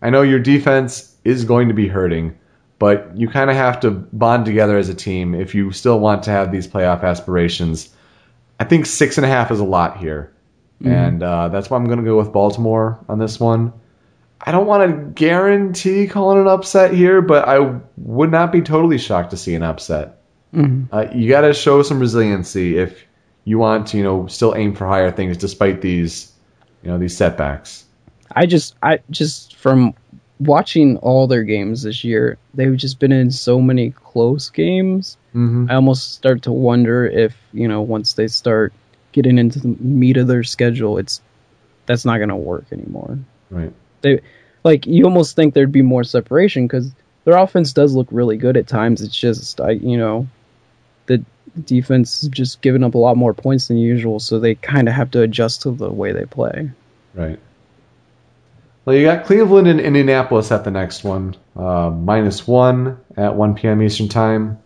I 0.00 0.10
know 0.10 0.22
your 0.22 0.38
defense 0.38 1.16
is 1.24 1.44
going 1.44 1.66
to 1.66 1.74
be 1.74 1.88
hurting, 1.88 2.38
but 2.78 3.16
you 3.16 3.26
kind 3.26 3.50
of 3.50 3.56
have 3.56 3.80
to 3.80 3.90
bond 3.90 4.44
together 4.44 4.78
as 4.78 4.88
a 4.88 4.94
team 4.94 5.34
if 5.34 5.56
you 5.56 5.72
still 5.72 5.98
want 5.98 6.22
to 6.22 6.30
have 6.30 6.52
these 6.52 6.68
playoff 6.68 7.02
aspirations. 7.02 7.92
I 8.60 8.64
think 8.64 8.86
six 8.86 9.18
and 9.18 9.24
a 9.24 9.28
half 9.28 9.50
is 9.50 9.58
a 9.58 9.64
lot 9.64 9.96
here, 9.96 10.32
mm-hmm. 10.80 10.92
and 10.92 11.20
uh, 11.20 11.48
that's 11.48 11.68
why 11.68 11.78
I'm 11.78 11.86
going 11.86 11.98
to 11.98 12.04
go 12.04 12.16
with 12.16 12.32
Baltimore 12.32 13.04
on 13.08 13.18
this 13.18 13.40
one. 13.40 13.72
I 14.40 14.52
don't 14.52 14.68
want 14.68 14.88
to 14.88 15.20
guarantee 15.20 16.06
calling 16.06 16.38
an 16.38 16.46
upset 16.46 16.94
here, 16.94 17.22
but 17.22 17.48
I 17.48 17.80
would 17.96 18.30
not 18.30 18.52
be 18.52 18.62
totally 18.62 18.98
shocked 18.98 19.30
to 19.30 19.36
see 19.36 19.56
an 19.56 19.64
upset. 19.64 20.17
Mm-hmm. 20.54 20.94
Uh, 20.94 21.06
you 21.14 21.28
got 21.28 21.42
to 21.42 21.52
show 21.52 21.82
some 21.82 22.00
resiliency 22.00 22.78
if 22.78 23.04
you 23.44 23.58
want 23.58 23.88
to, 23.88 23.96
you 23.96 24.02
know, 24.02 24.26
still 24.26 24.54
aim 24.54 24.74
for 24.74 24.86
higher 24.86 25.10
things 25.10 25.36
despite 25.36 25.80
these, 25.80 26.32
you 26.82 26.90
know, 26.90 26.98
these 26.98 27.16
setbacks. 27.16 27.84
I 28.34 28.46
just, 28.46 28.74
I 28.82 29.00
just 29.10 29.56
from 29.56 29.94
watching 30.40 30.96
all 30.98 31.26
their 31.26 31.44
games 31.44 31.82
this 31.82 32.04
year, 32.04 32.38
they've 32.54 32.76
just 32.76 32.98
been 32.98 33.12
in 33.12 33.30
so 33.30 33.60
many 33.60 33.90
close 33.90 34.50
games. 34.50 35.16
Mm-hmm. 35.34 35.66
I 35.70 35.74
almost 35.74 36.14
start 36.14 36.42
to 36.42 36.52
wonder 36.52 37.06
if 37.06 37.36
you 37.52 37.68
know 37.68 37.82
once 37.82 38.14
they 38.14 38.28
start 38.28 38.72
getting 39.12 39.38
into 39.38 39.60
the 39.60 39.68
meat 39.68 40.16
of 40.16 40.26
their 40.26 40.44
schedule, 40.44 40.98
it's 40.98 41.20
that's 41.86 42.04
not 42.04 42.18
going 42.18 42.28
to 42.28 42.36
work 42.36 42.66
anymore. 42.72 43.18
Right. 43.50 43.72
They 44.02 44.20
like 44.64 44.86
you 44.86 45.04
almost 45.04 45.36
think 45.36 45.54
there'd 45.54 45.72
be 45.72 45.82
more 45.82 46.04
separation 46.04 46.66
because 46.66 46.92
their 47.24 47.36
offense 47.36 47.72
does 47.72 47.94
look 47.94 48.08
really 48.10 48.36
good 48.36 48.56
at 48.56 48.66
times. 48.66 49.02
It's 49.02 49.16
just 49.16 49.60
I 49.60 49.72
you 49.72 49.96
know 49.96 50.28
the 51.08 51.24
defense 51.64 52.22
is 52.22 52.28
just 52.28 52.62
giving 52.62 52.84
up 52.84 52.94
a 52.94 52.98
lot 52.98 53.16
more 53.16 53.34
points 53.34 53.68
than 53.68 53.76
usual, 53.76 54.20
so 54.20 54.38
they 54.38 54.54
kind 54.54 54.88
of 54.88 54.94
have 54.94 55.10
to 55.10 55.22
adjust 55.22 55.62
to 55.62 55.72
the 55.72 55.90
way 55.90 56.12
they 56.12 56.24
play. 56.24 56.70
Right. 57.14 57.40
Well, 58.84 58.96
you 58.96 59.04
got 59.04 59.26
Cleveland 59.26 59.68
and 59.68 59.80
Indianapolis 59.80 60.50
at 60.50 60.64
the 60.64 60.70
next 60.70 61.04
one, 61.04 61.36
uh, 61.56 61.90
minus 61.90 62.46
one 62.46 62.98
at 63.16 63.34
1 63.34 63.54
p.m. 63.56 63.82
Eastern 63.82 64.08
Time. 64.08 64.58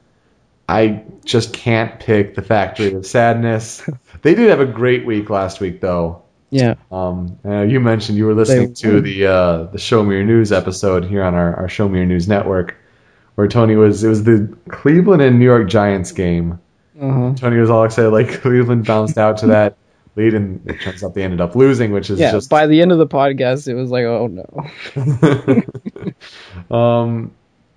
I 0.68 1.02
just 1.24 1.52
can't 1.52 1.98
pick 1.98 2.36
the 2.36 2.42
Factory 2.42 2.92
of 2.94 3.04
Sadness. 3.04 3.82
they 4.22 4.34
did 4.34 4.50
have 4.50 4.60
a 4.60 4.66
great 4.66 5.04
week 5.04 5.28
last 5.28 5.60
week, 5.60 5.80
though. 5.80 6.22
Yeah. 6.50 6.74
Um, 6.92 7.38
uh, 7.44 7.62
you 7.62 7.80
mentioned 7.80 8.16
you 8.18 8.26
were 8.26 8.34
listening 8.34 8.68
they, 8.68 8.74
to 8.74 9.00
the 9.00 9.26
uh, 9.26 9.62
the 9.64 9.78
Show 9.78 10.04
Me 10.04 10.14
Your 10.14 10.24
News 10.24 10.52
episode 10.52 11.04
here 11.04 11.22
on 11.22 11.34
our, 11.34 11.56
our 11.56 11.68
Show 11.68 11.88
Me 11.88 11.98
Your 11.98 12.06
News 12.06 12.28
network, 12.28 12.76
where 13.34 13.48
Tony 13.48 13.76
was. 13.76 14.02
It 14.04 14.08
was 14.08 14.24
the 14.24 14.54
Cleveland 14.68 15.22
and 15.22 15.38
New 15.38 15.44
York 15.44 15.68
Giants 15.68 16.12
game. 16.12 16.58
Uh-huh. 17.00 17.34
Tony 17.36 17.58
was 17.58 17.70
all 17.70 17.84
excited, 17.84 18.10
like 18.10 18.28
Cleveland 18.42 18.86
bounced 18.86 19.18
out 19.18 19.38
to 19.38 19.46
that 19.48 19.76
lead, 20.16 20.34
and 20.34 20.60
it 20.68 20.80
turns 20.80 21.02
out 21.02 21.14
they 21.14 21.22
ended 21.22 21.40
up 21.40 21.56
losing, 21.56 21.92
which 21.92 22.10
is 22.10 22.20
yeah, 22.20 22.32
just. 22.32 22.50
By 22.50 22.66
the 22.66 22.82
end 22.82 22.92
of 22.92 22.98
the 22.98 23.06
podcast, 23.06 23.68
it 23.68 23.74
was 23.74 23.90
like, 23.90 24.04
oh 24.04 24.28
no. 24.28 24.46
um, 26.76 27.32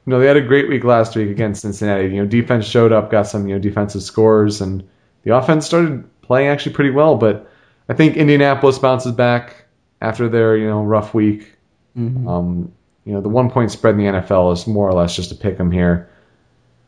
you 0.05 0.11
know, 0.11 0.19
they 0.19 0.27
had 0.27 0.37
a 0.37 0.41
great 0.41 0.69
week 0.69 0.83
last 0.83 1.15
week 1.15 1.29
against 1.29 1.61
Cincinnati. 1.61 2.07
You 2.07 2.21
know, 2.21 2.25
defense 2.25 2.65
showed 2.65 2.91
up, 2.91 3.09
got 3.09 3.27
some 3.27 3.47
you 3.47 3.55
know 3.55 3.59
defensive 3.59 4.03
scores, 4.03 4.61
and 4.61 4.87
the 5.23 5.35
offense 5.35 5.65
started 5.65 6.03
playing 6.21 6.49
actually 6.49 6.73
pretty 6.73 6.91
well. 6.91 7.15
But 7.15 7.49
I 7.89 7.93
think 7.93 8.17
Indianapolis 8.17 8.77
bounces 8.79 9.13
back 9.13 9.65
after 10.01 10.29
their 10.29 10.57
you 10.57 10.67
know 10.67 10.83
rough 10.83 11.13
week. 11.13 11.53
Mm-hmm. 11.97 12.27
Um, 12.27 12.71
you 13.05 13.13
know, 13.13 13.21
the 13.21 13.29
one 13.29 13.49
point 13.49 13.71
spread 13.71 13.95
in 13.95 14.01
the 14.01 14.19
NFL 14.19 14.53
is 14.53 14.67
more 14.67 14.89
or 14.89 14.93
less 14.93 15.15
just 15.15 15.31
a 15.31 15.35
pick 15.35 15.59
'em 15.59 15.71
here. 15.71 16.09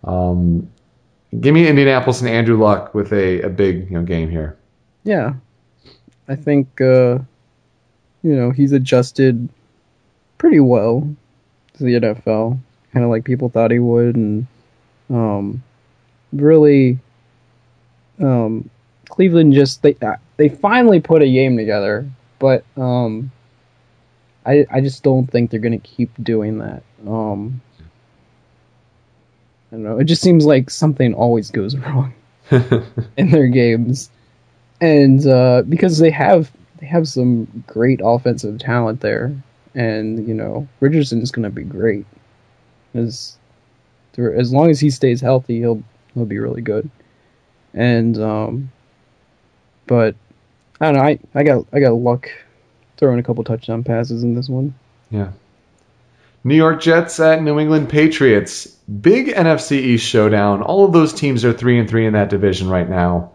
Um, 0.03 0.70
give 1.39 1.53
me 1.53 1.68
Indianapolis 1.68 2.22
and 2.22 2.30
Andrew 2.30 2.57
Luck 2.57 2.93
with 2.93 3.13
a, 3.13 3.41
a 3.41 3.49
big 3.49 3.89
you 3.89 3.97
know 3.97 4.03
game 4.03 4.30
here. 4.30 4.57
Yeah, 5.03 5.34
I 6.28 6.36
think 6.36 6.82
uh, 6.82 7.20
you 8.24 8.36
know 8.36 8.51
he's 8.51 8.72
adjusted 8.72 9.47
pretty 10.38 10.59
well 10.59 11.07
to 11.78 11.84
the 11.84 11.93
NFL, 11.99 12.59
kind 12.93 13.03
of 13.03 13.09
like 13.11 13.24
people 13.24 13.49
thought 13.49 13.72
he 13.72 13.80
would, 13.80 14.15
and 14.15 14.47
um, 15.09 15.63
really, 16.34 16.97
um, 18.20 18.70
Cleveland 19.09 19.53
just 19.53 19.84
they 19.84 19.95
they 20.38 20.49
finally 20.49 20.99
put 20.99 21.22
a 21.22 21.32
game 21.32 21.57
together, 21.57 22.09
but 22.39 22.63
um, 22.76 23.32
I 24.48 24.66
I 24.72 24.82
just 24.82 25.04
don't 25.04 25.28
think 25.28 25.52
they're 25.52 25.60
gonna 25.60 25.78
keep 25.80 26.12
doing 26.24 26.60
that. 26.60 26.84
Um, 27.06 27.62
I 29.72 29.76
don't 29.76 29.84
know. 29.84 30.00
It 30.00 30.06
just 30.06 30.22
seems 30.22 30.45
like 30.45 30.70
something 30.70 31.14
always 31.14 31.52
goes 31.52 31.76
wrong 31.78 32.14
in 33.18 33.30
their 33.30 33.48
games 33.48 34.10
and 34.82 35.26
uh, 35.26 35.64
because 35.68 35.98
they 35.98 36.12
have 36.12 36.52
they 36.80 36.86
have 36.86 37.08
some 37.08 37.64
great 37.66 38.00
offensive 38.04 38.60
talent 38.60 39.02
there, 39.02 39.36
and 39.74 40.28
you 40.28 40.34
know 40.34 40.68
Richardson 40.80 41.22
is 41.22 41.32
going 41.32 41.43
to 41.43 41.50
be 41.50 41.64
great. 41.64 42.06
As 42.93 43.38
as 44.18 44.52
long 44.52 44.70
as 44.70 44.80
he 44.80 44.89
stays 44.89 45.22
healthy, 45.22 45.60
he'll 45.60 45.84
he'll 46.14 46.26
be 46.26 46.39
really 46.39 46.62
good. 46.62 46.89
And 47.74 48.18
um, 48.22 48.72
but 49.88 50.16
I 50.80 50.86
don't 50.86 50.95
know. 50.95 51.02
I, 51.02 51.20
I 51.34 51.43
got 51.43 51.66
I 51.74 51.80
got 51.80 51.93
luck 51.93 52.30
throwing 52.98 53.20
a 53.20 53.24
couple 53.24 53.43
touchdown 53.43 53.84
passes 53.84 54.24
in 54.24 54.34
this 54.34 54.50
one. 54.50 54.74
Yeah. 55.10 55.32
New 56.43 56.56
York 56.56 56.82
Jets 56.82 57.20
at 57.20 57.41
New 57.41 57.60
England 57.60 57.89
Patriots. 57.89 58.68
Big 58.68 59.28
NFC 59.28 59.74
East 59.74 60.08
showdown. 60.08 60.62
All 60.62 60.86
of 60.86 60.93
those 60.93 61.14
teams 61.14 61.43
are 61.43 61.54
three 61.54 61.80
and 61.80 61.89
three 61.89 62.06
in 62.06 62.14
that 62.14 62.30
division 62.30 62.70
right 62.70 62.89
now. 62.89 63.32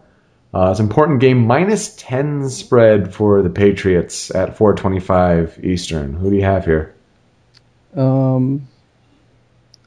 Uh, 0.53 0.69
it's 0.69 0.79
an 0.79 0.85
important 0.85 1.19
game, 1.19 1.47
minus 1.47 1.95
10 1.95 2.49
spread 2.49 3.13
for 3.13 3.41
the 3.41 3.49
Patriots 3.49 4.33
at 4.33 4.55
425 4.55 5.59
Eastern. 5.63 6.13
Who 6.13 6.29
do 6.29 6.35
you 6.35 6.43
have 6.43 6.65
here? 6.65 6.93
Um, 7.95 8.67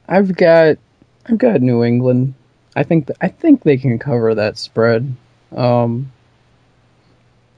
I've 0.07 0.35
got 0.35 0.77
I've 1.25 1.37
got 1.37 1.61
New 1.61 1.83
England. 1.83 2.33
I 2.75 2.83
think 2.83 3.07
th- 3.07 3.17
I 3.21 3.27
think 3.27 3.63
they 3.63 3.77
can 3.77 3.99
cover 3.99 4.35
that 4.35 4.57
spread. 4.57 5.15
Um, 5.55 6.11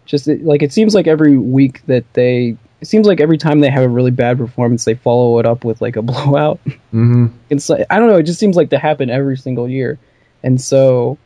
just 0.09 0.27
like 0.27 0.63
it 0.63 0.73
seems 0.73 0.95
like 0.95 1.05
every 1.05 1.37
week 1.37 1.85
that 1.85 2.03
they 2.13 2.57
it 2.81 2.87
seems 2.87 3.05
like 3.05 3.21
every 3.21 3.37
time 3.37 3.59
they 3.59 3.69
have 3.69 3.83
a 3.83 3.89
really 3.89 4.09
bad 4.09 4.37
performance, 4.37 4.85
they 4.85 4.95
follow 4.95 5.37
it 5.37 5.45
up 5.45 5.63
with 5.63 5.81
like 5.81 5.97
a 5.97 6.01
blowout. 6.09 6.59
Mm-hmm. 6.65 7.27
It's 7.49 7.69
like, 7.69 7.85
I 7.89 7.99
don't 7.99 8.09
know. 8.09 8.17
It 8.17 8.23
just 8.23 8.39
seems 8.39 8.55
like 8.55 8.71
to 8.71 8.79
happen 8.79 9.11
every 9.11 9.37
single 9.37 9.69
year, 9.69 9.99
and 10.41 10.59
so 10.59 11.19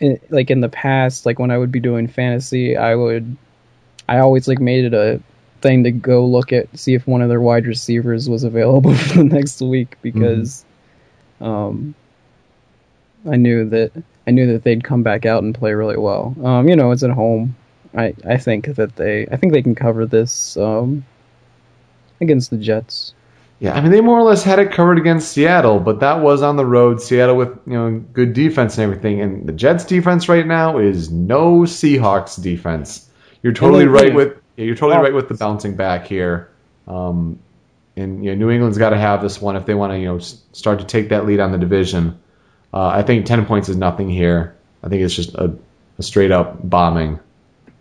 in, 0.00 0.18
like 0.28 0.50
in 0.50 0.60
the 0.60 0.68
past, 0.68 1.24
like 1.24 1.38
when 1.38 1.52
I 1.52 1.58
would 1.58 1.70
be 1.70 1.80
doing 1.80 2.08
fantasy, 2.08 2.76
I 2.76 2.96
would, 2.96 3.36
I 4.08 4.18
always 4.18 4.48
like 4.48 4.58
made 4.58 4.86
it 4.86 4.94
a 4.94 5.20
thing 5.60 5.84
to 5.84 5.92
go 5.92 6.26
look 6.26 6.52
at 6.52 6.76
see 6.76 6.94
if 6.94 7.06
one 7.06 7.22
of 7.22 7.28
their 7.28 7.40
wide 7.40 7.66
receivers 7.66 8.28
was 8.28 8.42
available 8.42 8.94
for 8.96 9.18
the 9.18 9.24
next 9.24 9.60
week 9.60 9.98
because, 10.02 10.64
mm-hmm. 11.40 11.46
um, 11.46 11.94
I 13.30 13.36
knew 13.36 13.68
that 13.68 13.92
I 14.26 14.32
knew 14.32 14.52
that 14.52 14.64
they'd 14.64 14.82
come 14.82 15.04
back 15.04 15.26
out 15.26 15.44
and 15.44 15.54
play 15.54 15.74
really 15.74 15.96
well. 15.96 16.34
Um, 16.42 16.68
you 16.68 16.74
know, 16.74 16.90
it's 16.90 17.04
at 17.04 17.10
home. 17.10 17.54
I 17.96 18.14
I 18.26 18.36
think 18.36 18.74
that 18.74 18.96
they 18.96 19.26
I 19.30 19.36
think 19.36 19.52
they 19.52 19.62
can 19.62 19.74
cover 19.74 20.06
this 20.06 20.56
um 20.56 21.04
against 22.20 22.50
the 22.50 22.56
Jets. 22.56 23.14
Yeah, 23.60 23.74
I 23.74 23.80
mean 23.80 23.92
they 23.92 24.00
more 24.00 24.18
or 24.18 24.22
less 24.22 24.42
had 24.42 24.58
it 24.58 24.72
covered 24.72 24.98
against 24.98 25.32
Seattle, 25.32 25.78
but 25.78 26.00
that 26.00 26.20
was 26.20 26.42
on 26.42 26.56
the 26.56 26.66
road. 26.66 27.00
Seattle 27.00 27.36
with 27.36 27.56
you 27.66 27.74
know 27.74 28.04
good 28.12 28.32
defense 28.32 28.76
and 28.78 28.84
everything, 28.84 29.20
and 29.20 29.46
the 29.46 29.52
Jets 29.52 29.84
defense 29.84 30.28
right 30.28 30.46
now 30.46 30.78
is 30.78 31.10
no 31.10 31.60
Seahawks 31.60 32.42
defense. 32.42 33.08
You're 33.42 33.52
totally 33.52 33.86
right 33.86 34.14
with 34.14 34.38
yeah, 34.56 34.64
you're 34.64 34.74
totally 34.74 35.02
right 35.02 35.14
with 35.14 35.28
the 35.28 35.34
bouncing 35.34 35.76
back 35.76 36.06
here. 36.06 36.50
Um, 36.86 37.38
and 37.96 38.24
you 38.24 38.30
know 38.30 38.46
New 38.46 38.50
England's 38.50 38.78
got 38.78 38.90
to 38.90 38.98
have 38.98 39.22
this 39.22 39.40
one 39.40 39.56
if 39.56 39.66
they 39.66 39.74
want 39.74 39.92
to 39.92 39.98
you 39.98 40.06
know 40.06 40.18
start 40.18 40.80
to 40.80 40.84
take 40.84 41.10
that 41.10 41.26
lead 41.26 41.40
on 41.40 41.52
the 41.52 41.58
division. 41.58 42.18
Uh, 42.72 42.88
I 42.88 43.02
think 43.02 43.26
ten 43.26 43.46
points 43.46 43.68
is 43.68 43.76
nothing 43.76 44.10
here. 44.10 44.56
I 44.82 44.88
think 44.88 45.02
it's 45.02 45.14
just 45.14 45.34
a, 45.34 45.56
a 45.98 46.02
straight 46.02 46.32
up 46.32 46.58
bombing. 46.68 47.20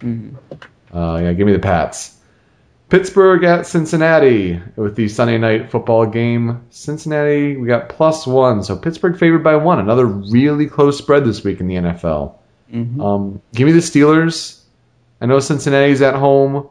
Mm-hmm. 0.03 0.97
Uh, 0.97 1.19
yeah, 1.19 1.33
give 1.33 1.47
me 1.47 1.53
the 1.53 1.59
Pats. 1.59 2.17
Pittsburgh 2.89 3.43
at 3.43 3.65
Cincinnati 3.65 4.61
with 4.75 4.95
the 4.95 5.07
Sunday 5.07 5.39
night 5.39 5.71
football 5.71 6.05
game. 6.05 6.63
Cincinnati, 6.69 7.57
we 7.57 7.65
got 7.67 7.89
plus 7.89 8.27
one, 8.27 8.61
so 8.61 8.77
Pittsburgh 8.77 9.17
favored 9.17 9.43
by 9.43 9.55
one. 9.55 9.79
Another 9.79 10.05
really 10.05 10.67
close 10.67 10.97
spread 10.97 11.25
this 11.25 11.43
week 11.43 11.59
in 11.59 11.67
the 11.67 11.75
NFL. 11.75 12.35
Mm-hmm. 12.71 13.01
Um, 13.01 13.41
give 13.55 13.65
me 13.65 13.71
the 13.71 13.79
Steelers. 13.79 14.61
I 15.19 15.25
know 15.25 15.39
Cincinnati's 15.39 16.03
at 16.03 16.13
home, 16.13 16.67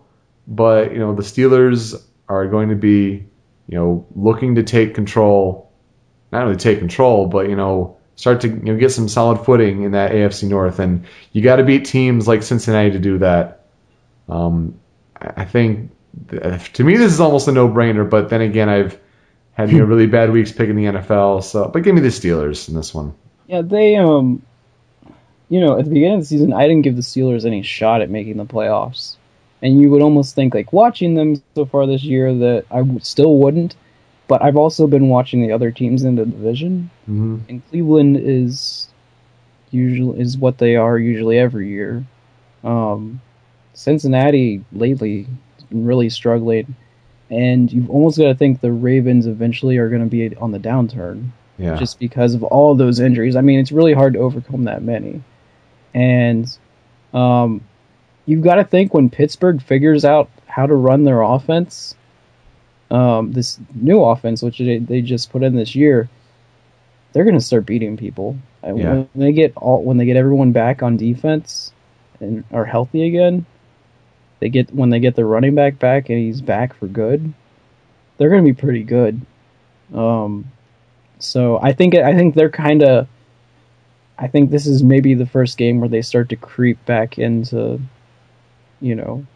but 0.46 0.92
you 0.92 0.98
know 0.98 1.14
the 1.14 1.22
Steelers 1.22 2.00
are 2.28 2.46
going 2.46 2.68
to 2.68 2.76
be, 2.76 3.24
you 3.66 3.78
know, 3.78 4.06
looking 4.14 4.54
to 4.54 4.62
take 4.62 4.94
control. 4.94 5.72
Not 6.30 6.44
only 6.44 6.56
take 6.56 6.78
control, 6.78 7.26
but 7.26 7.48
you 7.48 7.56
know, 7.56 7.96
start 8.22 8.40
to 8.40 8.48
you 8.48 8.54
know 8.54 8.76
get 8.76 8.92
some 8.92 9.08
solid 9.08 9.44
footing 9.44 9.82
in 9.82 9.90
that 9.90 10.12
AFC 10.12 10.48
North, 10.48 10.78
and 10.78 11.04
you 11.32 11.42
got 11.42 11.56
to 11.56 11.64
beat 11.64 11.84
teams 11.84 12.28
like 12.28 12.44
Cincinnati 12.44 12.92
to 12.92 13.00
do 13.00 13.18
that. 13.18 13.64
Um, 14.28 14.78
I 15.20 15.44
think 15.44 15.90
to 16.30 16.84
me 16.84 16.96
this 16.96 17.12
is 17.12 17.18
almost 17.18 17.48
a 17.48 17.52
no-brainer. 17.52 18.08
But 18.08 18.28
then 18.28 18.40
again, 18.40 18.68
I've 18.68 18.96
had 19.54 19.72
you 19.72 19.78
know 19.78 19.84
really 19.86 20.06
bad 20.06 20.30
weeks 20.30 20.52
picking 20.52 20.76
the 20.76 20.84
NFL. 20.84 21.42
So, 21.42 21.66
but 21.66 21.82
give 21.82 21.96
me 21.96 22.00
the 22.00 22.08
Steelers 22.08 22.68
in 22.68 22.76
this 22.76 22.94
one. 22.94 23.12
Yeah, 23.48 23.62
they 23.62 23.96
um, 23.96 24.40
you 25.48 25.58
know, 25.58 25.76
at 25.76 25.84
the 25.84 25.90
beginning 25.90 26.14
of 26.14 26.20
the 26.20 26.26
season, 26.26 26.52
I 26.52 26.62
didn't 26.68 26.82
give 26.82 26.94
the 26.94 27.02
Steelers 27.02 27.44
any 27.44 27.62
shot 27.62 28.02
at 28.02 28.08
making 28.08 28.36
the 28.36 28.46
playoffs, 28.46 29.16
and 29.62 29.80
you 29.80 29.90
would 29.90 30.00
almost 30.00 30.36
think 30.36 30.54
like 30.54 30.72
watching 30.72 31.16
them 31.16 31.42
so 31.56 31.66
far 31.66 31.88
this 31.88 32.04
year 32.04 32.32
that 32.32 32.66
I 32.70 32.84
still 32.98 33.36
wouldn't. 33.38 33.74
But 34.32 34.42
I've 34.42 34.56
also 34.56 34.86
been 34.86 35.10
watching 35.10 35.42
the 35.42 35.52
other 35.52 35.70
teams 35.70 36.04
in 36.04 36.14
the 36.14 36.24
division, 36.24 36.88
hmm 37.04 37.40
and 37.50 37.60
Cleveland 37.68 38.16
is 38.16 38.88
usually 39.70 40.18
is 40.22 40.38
what 40.38 40.56
they 40.56 40.74
are 40.74 40.98
usually 40.98 41.38
every 41.38 41.68
year. 41.68 42.02
Um, 42.64 43.20
Cincinnati 43.74 44.64
lately 44.72 45.26
really 45.70 46.08
struggling, 46.08 46.74
and 47.28 47.70
you've 47.70 47.90
almost 47.90 48.16
got 48.16 48.28
to 48.28 48.34
think 48.34 48.62
the 48.62 48.72
Ravens 48.72 49.26
eventually 49.26 49.76
are 49.76 49.90
going 49.90 50.00
to 50.00 50.08
be 50.08 50.34
on 50.36 50.50
the 50.50 50.58
downturn 50.58 51.32
Yeah. 51.58 51.76
just 51.76 51.98
because 51.98 52.32
of 52.32 52.42
all 52.42 52.74
those 52.74 53.00
injuries. 53.00 53.36
I 53.36 53.42
mean, 53.42 53.60
it's 53.60 53.70
really 53.70 53.92
hard 53.92 54.14
to 54.14 54.20
overcome 54.20 54.64
that 54.64 54.82
many, 54.82 55.20
and 55.92 56.48
um, 57.12 57.60
you've 58.24 58.44
got 58.44 58.54
to 58.54 58.64
think 58.64 58.94
when 58.94 59.10
Pittsburgh 59.10 59.60
figures 59.60 60.06
out 60.06 60.30
how 60.46 60.64
to 60.64 60.74
run 60.74 61.04
their 61.04 61.20
offense, 61.20 61.94
um, 62.92 63.32
this 63.32 63.58
new 63.74 64.02
offense 64.02 64.42
which 64.42 64.58
they, 64.58 64.78
they 64.78 65.00
just 65.00 65.32
put 65.32 65.42
in 65.42 65.56
this 65.56 65.74
year, 65.74 66.08
they're 67.12 67.24
going 67.24 67.38
to 67.38 67.44
start 67.44 67.66
beating 67.66 67.96
people. 67.96 68.36
And 68.62 68.78
Yeah. 68.78 68.92
When 68.92 69.08
they 69.14 69.32
get 69.32 69.56
all 69.56 69.82
when 69.82 69.96
they 69.96 70.04
get 70.04 70.16
everyone 70.16 70.52
back 70.52 70.82
on 70.82 70.96
defense 70.96 71.72
and 72.20 72.44
are 72.52 72.66
healthy 72.66 73.06
again, 73.06 73.46
they 74.40 74.50
get 74.50 74.72
when 74.74 74.90
they 74.90 75.00
get 75.00 75.16
the 75.16 75.24
running 75.24 75.54
back 75.54 75.78
back 75.78 76.10
and 76.10 76.18
he's 76.18 76.42
back 76.42 76.74
for 76.74 76.86
good, 76.86 77.32
they're 78.18 78.28
going 78.28 78.44
to 78.44 78.52
be 78.52 78.60
pretty 78.60 78.84
good. 78.84 79.20
Um, 79.94 80.52
so 81.18 81.58
I 81.60 81.72
think 81.72 81.94
I 81.94 82.14
think 82.14 82.34
they're 82.34 82.50
kind 82.50 82.82
of. 82.82 83.08
I 84.18 84.28
think 84.28 84.50
this 84.50 84.66
is 84.66 84.82
maybe 84.82 85.14
the 85.14 85.26
first 85.26 85.56
game 85.56 85.80
where 85.80 85.88
they 85.88 86.02
start 86.02 86.28
to 86.28 86.36
creep 86.36 86.84
back 86.84 87.18
into, 87.18 87.80
you 88.80 88.94
know, 88.94 89.26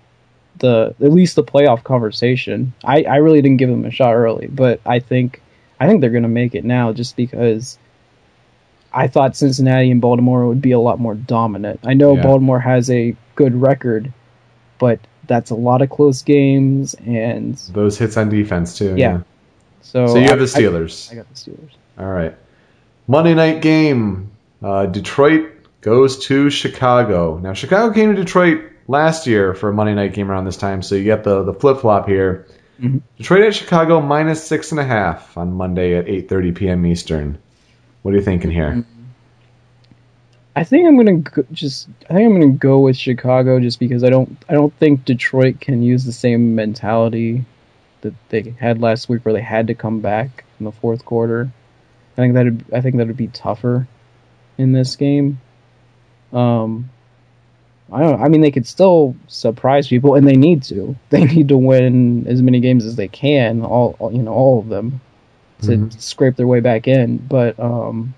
the 0.58 0.94
at 1.00 1.12
least 1.12 1.36
the 1.36 1.44
playoff 1.44 1.84
conversation. 1.84 2.72
I, 2.84 3.02
I 3.02 3.16
really 3.16 3.42
didn't 3.42 3.58
give 3.58 3.68
them 3.68 3.84
a 3.84 3.90
shot 3.90 4.14
early, 4.14 4.46
but 4.46 4.80
I 4.86 4.98
think 5.00 5.42
I 5.78 5.86
think 5.86 6.00
they're 6.00 6.10
going 6.10 6.22
to 6.22 6.28
make 6.28 6.54
it 6.54 6.64
now 6.64 6.92
just 6.92 7.16
because 7.16 7.78
I 8.92 9.08
thought 9.08 9.36
Cincinnati 9.36 9.90
and 9.90 10.00
Baltimore 10.00 10.46
would 10.46 10.62
be 10.62 10.72
a 10.72 10.78
lot 10.78 10.98
more 10.98 11.14
dominant. 11.14 11.80
I 11.84 11.94
know 11.94 12.16
Yeah. 12.16 12.22
Baltimore 12.22 12.60
has 12.60 12.90
a 12.90 13.14
good 13.34 13.54
record, 13.60 14.12
but 14.78 15.00
that's 15.26 15.50
a 15.50 15.54
lot 15.54 15.82
of 15.82 15.90
close 15.90 16.22
games, 16.22 16.94
and 16.94 17.56
Those 17.72 17.98
hits 17.98 18.16
on 18.16 18.28
defense 18.28 18.78
too. 18.78 18.94
Yeah. 18.96 19.20
so 19.82 20.06
So 20.06 20.16
you 20.16 20.28
have 20.28 20.38
the 20.38 20.46
Steelers. 20.46 21.10
I, 21.10 21.14
I 21.14 21.16
got 21.16 21.28
the 21.28 21.34
Steelers. 21.34 21.70
All 21.98 22.06
right. 22.06 22.34
Monday 23.06 23.34
night 23.34 23.60
game. 23.60 24.30
Uh, 24.62 24.86
Detroit 24.86 25.52
goes 25.82 26.18
to 26.26 26.48
Chicago. 26.48 27.38
Now 27.38 27.52
Chicago 27.52 27.92
came 27.92 28.14
to 28.14 28.16
Detroit 28.16 28.62
last 28.88 29.26
year 29.26 29.54
for 29.54 29.68
a 29.68 29.72
Monday 29.72 29.94
night 29.94 30.14
game 30.14 30.30
around 30.30 30.44
this 30.44 30.56
time, 30.56 30.82
so 30.82 30.94
you 30.94 31.04
get 31.04 31.24
the 31.24 31.42
the 31.42 31.54
flip 31.54 31.80
flop 31.80 32.08
here. 32.08 32.46
Mhm. 32.80 33.00
Detroit 33.16 33.42
at 33.44 33.54
Chicago 33.54 34.00
minus 34.00 34.44
six 34.44 34.70
and 34.70 34.80
a 34.80 34.84
half 34.84 35.36
on 35.36 35.52
Monday 35.52 35.94
at 35.96 36.06
8:30 36.06 36.52
p.m. 36.52 36.84
Eastern. 36.86 37.38
What 38.02 38.14
are 38.14 38.18
you 38.18 38.22
thinking 38.22 38.50
here? 38.50 38.84
I 40.54 40.64
think 40.64 40.86
I'm 40.86 40.96
gonna 40.96 41.18
go, 41.18 41.44
just. 41.52 41.88
I 42.08 42.14
think 42.14 42.26
I'm 42.26 42.40
gonna 42.40 42.52
go 42.52 42.78
with 42.78 42.96
Chicago 42.96 43.60
just 43.60 43.78
because 43.78 44.02
I 44.04 44.10
don't. 44.10 44.36
I 44.48 44.54
don't 44.54 44.72
think 44.78 45.04
Detroit 45.04 45.60
can 45.60 45.82
use 45.82 46.04
the 46.04 46.12
same 46.12 46.54
mentality 46.54 47.44
that 48.00 48.14
they 48.28 48.54
had 48.58 48.80
last 48.80 49.08
week, 49.08 49.24
where 49.24 49.34
they 49.34 49.42
had 49.42 49.66
to 49.66 49.74
come 49.74 50.00
back 50.00 50.44
in 50.58 50.64
the 50.64 50.72
fourth 50.72 51.04
quarter. 51.04 51.50
I 52.12 52.16
think 52.16 52.34
that 52.34 52.76
I 52.76 52.80
think 52.80 52.96
that 52.96 53.06
would 53.06 53.16
be 53.16 53.26
tougher 53.28 53.86
in 54.56 54.72
this 54.72 54.96
game. 54.96 55.40
Um, 56.32 56.88
I 57.92 58.00
don't. 58.00 58.20
I 58.20 58.28
mean, 58.28 58.40
they 58.40 58.50
could 58.50 58.66
still 58.66 59.14
surprise 59.28 59.86
people, 59.88 60.14
and 60.16 60.26
they 60.26 60.36
need 60.36 60.62
to. 60.64 60.96
They 61.10 61.24
need 61.24 61.48
to 61.48 61.56
win 61.58 62.26
as 62.26 62.42
many 62.42 62.60
games 62.60 62.84
as 62.84 62.96
they 62.96 63.08
can. 63.08 63.62
All 63.62 63.94
all- 63.98 64.12
you 64.12 64.22
know, 64.22 64.32
all 64.32 64.58
of 64.58 64.68
them 64.68 65.00
to 65.62 65.68
Mhm. 65.68 66.00
scrape 66.00 66.36
their 66.36 66.46
way 66.46 66.60
back 66.60 66.86
in. 66.88 67.16
But 67.18 67.58
um, 67.60 68.14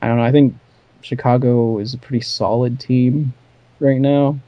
I 0.00 0.08
don't 0.08 0.16
know. 0.18 0.22
I 0.24 0.30
think 0.32 0.54
Chicago 1.00 1.78
is 1.78 1.94
a 1.94 1.98
pretty 1.98 2.20
solid 2.22 2.78
team 2.78 3.32
right 3.80 4.00
now, 4.00 4.38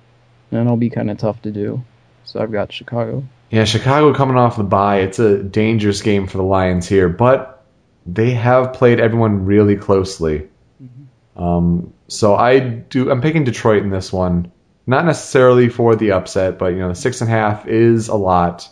and 0.51 0.61
it'll 0.61 0.77
be 0.77 0.91
kind 0.91 1.11
of 1.11 1.19
tough 1.19 1.43
to 1.43 1.51
do. 1.51 1.83
So 2.25 2.41
I've 2.41 2.53
got 2.53 2.73
Chicago. 2.73 3.25
Yeah, 3.51 3.65
Chicago 3.65 4.15
coming 4.15 4.37
off 4.37 4.57
the 4.57 4.65
bye. 4.65 4.99
It's 5.01 5.19
a 5.19 5.43
dangerous 5.43 6.01
game 6.03 6.27
for 6.27 6.39
the 6.39 6.45
Lions 6.45 6.89
here, 6.89 7.09
but 7.09 7.63
they 8.07 8.31
have 8.33 8.73
played 8.73 9.01
everyone 9.01 9.45
really 9.45 9.77
closely. 9.77 10.49
Um, 11.37 11.93
so 12.09 12.35
I 12.35 12.59
do. 12.61 13.11
I'm 13.11 13.21
picking 13.21 13.45
Detroit 13.45 13.83
in 13.83 13.91
this 13.91 14.13
one. 14.13 14.51
Not 14.87 15.07
necessarily 15.07 15.71
for 15.71 15.97
the 15.97 16.13
upset, 16.13 16.59
but 16.59 16.73
you 16.73 16.79
know 16.79 16.89
the 16.89 16.95
six 16.95 17.21
and 17.21 17.31
a 17.31 17.33
half 17.33 17.67
is 17.67 18.09
a 18.09 18.17
lot 18.17 18.69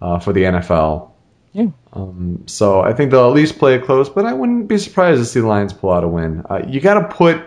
uh, 0.00 0.18
for 0.18 0.32
the 0.32 0.42
NFL. 0.42 1.10
Yeah. 1.52 1.66
Um, 1.92 2.44
so 2.46 2.80
I 2.80 2.92
think 2.92 3.10
they'll 3.10 3.28
at 3.28 3.34
least 3.34 3.58
play 3.58 3.74
it 3.74 3.84
close, 3.84 4.08
but 4.08 4.24
I 4.24 4.32
wouldn't 4.32 4.68
be 4.68 4.78
surprised 4.78 5.20
to 5.20 5.24
see 5.24 5.40
the 5.40 5.46
Lions 5.46 5.72
pull 5.72 5.90
out 5.90 6.04
a 6.04 6.08
win. 6.08 6.44
Uh, 6.48 6.62
you 6.66 6.80
got 6.80 6.94
to 6.94 7.14
put 7.14 7.42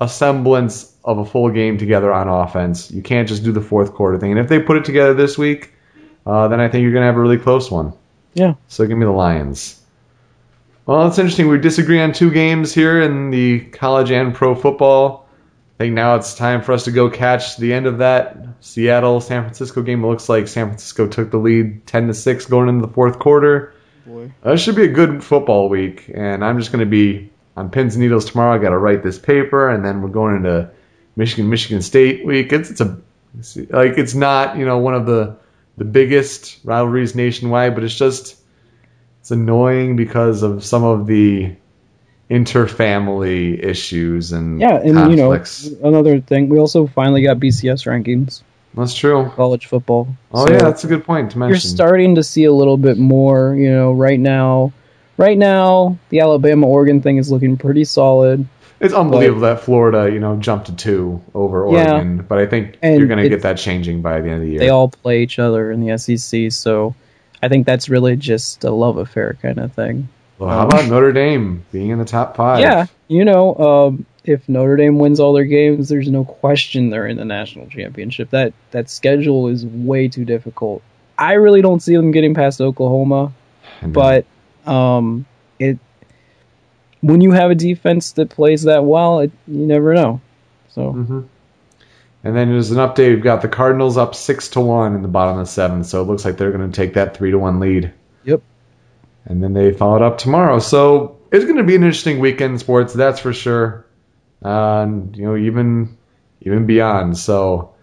a 0.00 0.08
semblance 0.08 0.94
of 1.04 1.18
a 1.18 1.24
full 1.24 1.50
game 1.50 1.76
together 1.76 2.12
on 2.12 2.28
offense. 2.28 2.90
You 2.90 3.02
can't 3.02 3.28
just 3.28 3.44
do 3.44 3.52
the 3.52 3.60
fourth 3.60 3.92
quarter 3.92 4.18
thing. 4.18 4.30
And 4.30 4.40
if 4.40 4.48
they 4.48 4.60
put 4.60 4.78
it 4.78 4.84
together 4.84 5.12
this 5.12 5.36
week, 5.36 5.74
uh, 6.24 6.48
then 6.48 6.60
I 6.60 6.68
think 6.68 6.82
you're 6.82 6.92
going 6.92 7.02
to 7.02 7.06
have 7.06 7.16
a 7.16 7.20
really 7.20 7.38
close 7.38 7.70
one. 7.70 7.92
Yeah. 8.34 8.54
So 8.68 8.86
give 8.86 8.96
me 8.96 9.04
the 9.04 9.12
Lions. 9.12 9.79
Well, 10.86 11.06
it's 11.06 11.18
interesting. 11.18 11.48
We 11.48 11.58
disagree 11.58 12.00
on 12.00 12.12
two 12.12 12.30
games 12.30 12.72
here 12.74 13.00
in 13.00 13.30
the 13.30 13.60
college 13.60 14.10
and 14.10 14.34
pro 14.34 14.54
football. 14.54 15.28
I 15.78 15.84
think 15.84 15.94
now 15.94 16.16
it's 16.16 16.34
time 16.34 16.62
for 16.62 16.72
us 16.72 16.84
to 16.84 16.90
go 16.90 17.08
catch 17.08 17.56
the 17.56 17.72
end 17.72 17.86
of 17.86 17.98
that 17.98 18.36
Seattle 18.60 19.20
San 19.20 19.42
Francisco 19.42 19.82
game. 19.82 20.04
It 20.04 20.08
looks 20.08 20.28
like 20.28 20.48
San 20.48 20.66
Francisco 20.66 21.06
took 21.06 21.30
the 21.30 21.38
lead 21.38 21.86
10 21.86 22.08
to 22.08 22.14
6 22.14 22.46
going 22.46 22.68
into 22.68 22.86
the 22.86 22.92
fourth 22.92 23.18
quarter. 23.18 23.72
Boy. 24.04 24.32
Uh, 24.44 24.52
It 24.52 24.58
should 24.58 24.76
be 24.76 24.84
a 24.84 24.88
good 24.88 25.22
football 25.22 25.68
week, 25.68 26.10
and 26.12 26.44
I'm 26.44 26.58
just 26.58 26.72
going 26.72 26.84
to 26.84 26.90
be 26.90 27.30
on 27.56 27.70
pins 27.70 27.94
and 27.94 28.02
needles 28.02 28.24
tomorrow. 28.26 28.54
I 28.54 28.58
got 28.58 28.70
to 28.70 28.78
write 28.78 29.02
this 29.02 29.18
paper, 29.18 29.68
and 29.70 29.84
then 29.84 30.02
we're 30.02 30.08
going 30.08 30.36
into 30.36 30.70
Michigan 31.16 31.48
Michigan 31.48 31.82
State 31.82 32.26
week. 32.26 32.52
It's 32.52 32.70
it's 32.70 32.80
a 32.80 32.98
it's, 33.38 33.56
like 33.56 33.96
it's 33.96 34.14
not 34.14 34.56
you 34.56 34.64
know 34.64 34.78
one 34.78 34.94
of 34.94 35.06
the 35.06 35.36
the 35.78 35.84
biggest 35.84 36.58
rivalries 36.64 37.14
nationwide, 37.14 37.74
but 37.74 37.84
it's 37.84 37.94
just 37.94 38.36
it's 39.20 39.30
annoying 39.30 39.96
because 39.96 40.42
of 40.42 40.64
some 40.64 40.82
of 40.84 41.06
the 41.06 41.52
interfamily 42.30 43.62
issues 43.62 44.32
and 44.32 44.60
Yeah, 44.60 44.76
and 44.76 44.94
conflicts. 44.94 45.66
you 45.66 45.76
know 45.80 45.88
another 45.88 46.20
thing, 46.20 46.48
we 46.48 46.58
also 46.58 46.86
finally 46.86 47.22
got 47.22 47.38
BCS 47.38 47.86
rankings 47.86 48.42
That's 48.74 48.94
true. 48.94 49.30
college 49.34 49.66
football. 49.66 50.08
Oh 50.32 50.46
So 50.46 50.52
yeah, 50.52 50.58
that's 50.60 50.84
a 50.84 50.86
good 50.86 51.04
point 51.04 51.32
to 51.32 51.38
mention. 51.38 51.50
you're 51.50 51.60
starting 51.60 52.14
to 52.16 52.22
see 52.22 52.44
a 52.44 52.52
little 52.52 52.76
bit 52.76 52.98
more. 52.98 53.54
You 53.54 53.70
know, 53.72 53.92
right 53.92 54.18
now, 54.18 54.72
right 55.16 55.36
now 55.36 55.98
the 56.10 56.20
Alabama 56.20 56.66
Oregon 56.66 57.02
thing 57.02 57.16
is 57.16 57.30
looking 57.32 57.56
pretty 57.56 57.84
solid. 57.84 58.46
It's 58.78 58.94
unbelievable 58.94 59.42
that 59.42 59.60
Florida, 59.60 60.10
you 60.10 60.20
know, 60.20 60.36
jumped 60.36 60.66
to 60.66 60.76
two 60.76 61.20
over 61.34 61.66
Yeah. 61.70 61.92
Oregon, 61.94 62.24
but 62.26 62.38
I 62.38 62.46
think 62.46 62.78
you're 62.82 63.06
going 63.08 63.22
to 63.22 63.28
get 63.28 63.42
that 63.42 63.58
changing 63.58 64.00
by 64.00 64.20
the 64.22 64.28
end 64.30 64.36
of 64.36 64.46
the 64.46 64.50
year. 64.52 64.58
They 64.60 64.70
all 64.70 64.88
play 64.88 65.22
each 65.22 65.38
other 65.38 65.70
in 65.70 65.84
the 65.84 65.98
SEC, 65.98 66.50
so 66.50 66.94
I 67.42 67.48
think 67.48 67.66
that's 67.66 67.88
really 67.88 68.16
just 68.16 68.64
a 68.64 68.70
love 68.70 68.96
affair 68.98 69.36
kind 69.40 69.58
of 69.58 69.72
thing. 69.72 70.08
well, 70.38 70.50
how 70.50 70.66
about 70.66 70.88
Notre 70.88 71.12
Dame 71.12 71.64
being 71.72 71.90
in 71.90 71.98
the 71.98 72.04
top 72.04 72.36
five? 72.36 72.60
Yeah, 72.60 72.86
you 73.08 73.24
know, 73.24 73.56
um, 73.56 74.06
if 74.24 74.48
Notre 74.48 74.76
Dame 74.76 74.98
wins 74.98 75.20
all 75.20 75.32
their 75.32 75.44
games, 75.44 75.88
there's 75.88 76.08
no 76.08 76.24
question 76.24 76.90
they're 76.90 77.06
in 77.06 77.16
the 77.16 77.24
national 77.24 77.66
championship. 77.68 78.30
That 78.30 78.52
that 78.72 78.90
schedule 78.90 79.48
is 79.48 79.64
way 79.66 80.08
too 80.08 80.24
difficult. 80.24 80.82
I 81.18 81.34
really 81.34 81.62
don't 81.62 81.80
see 81.80 81.96
them 81.96 82.10
getting 82.12 82.34
past 82.34 82.60
Oklahoma, 82.60 83.32
but 83.82 84.24
um, 84.66 85.26
it 85.58 85.78
when 87.00 87.20
you 87.20 87.32
have 87.32 87.50
a 87.50 87.54
defense 87.54 88.12
that 88.12 88.30
plays 88.30 88.62
that 88.64 88.84
well, 88.84 89.20
it, 89.20 89.32
you 89.48 89.66
never 89.66 89.94
know. 89.94 90.20
So 90.68 90.92
hmm 90.92 91.20
And 92.22 92.36
then 92.36 92.50
there's 92.50 92.70
an 92.70 92.76
update. 92.76 93.14
We've 93.14 93.22
got 93.22 93.40
the 93.40 93.48
Cardinals 93.48 93.96
up 93.96 94.14
six 94.14 94.48
to 94.50 94.60
one 94.60 94.94
in 94.94 95.02
the 95.02 95.08
bottom 95.08 95.38
of 95.38 95.46
the 95.46 95.50
seventh, 95.50 95.86
so 95.86 96.02
it 96.02 96.04
looks 96.04 96.24
like 96.24 96.36
they're 96.36 96.52
going 96.52 96.70
to 96.70 96.76
take 96.76 96.94
that 96.94 97.16
three 97.16 97.30
to 97.30 97.38
one 97.38 97.60
lead. 97.60 97.92
Yep. 98.24 98.42
And 99.24 99.42
then 99.42 99.54
they 99.54 99.72
follow 99.72 99.96
it 99.96 100.02
up 100.02 100.18
tomorrow. 100.18 100.58
So 100.58 101.18
it's 101.32 101.44
going 101.44 101.56
to 101.56 101.62
be 101.64 101.76
an 101.76 101.82
interesting 101.82 102.18
weekend 102.18 102.54
in 102.54 102.58
sports, 102.58 102.92
that's 102.92 103.20
for 103.20 103.32
sure. 103.32 103.86
Uh, 104.44 104.82
and 104.82 105.16
you 105.16 105.24
know, 105.24 105.36
even 105.36 105.96
even 106.42 106.66
beyond. 106.66 107.16
So 107.16 107.74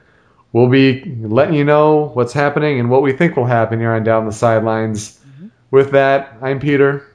we'll 0.51 0.69
be 0.69 1.03
letting 1.21 1.55
you 1.55 1.63
know 1.63 2.09
what's 2.13 2.33
happening 2.33 2.79
and 2.79 2.89
what 2.89 3.01
we 3.01 3.13
think 3.13 3.37
will 3.37 3.45
happen 3.45 3.79
here 3.79 3.91
on 3.91 4.03
down 4.03 4.25
the 4.25 4.31
sidelines. 4.31 5.19
With 5.69 5.91
that, 5.91 6.37
I'm 6.41 6.59
Peter. 6.59 7.05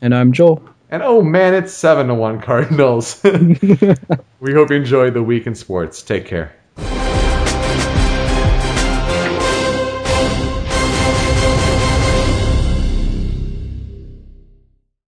and 0.00 0.14
I'm 0.14 0.32
Joel. 0.32 0.62
And 0.90 1.02
oh 1.02 1.22
man, 1.22 1.54
it's 1.54 1.72
seven 1.72 2.08
to 2.08 2.14
one 2.14 2.40
Cardinals. 2.40 3.22
we 4.40 4.52
hope 4.52 4.70
you 4.70 4.76
enjoyed 4.76 5.14
the 5.14 5.22
week 5.22 5.46
in 5.46 5.54
sports. 5.54 6.02
Take 6.02 6.26
care. 6.26 6.52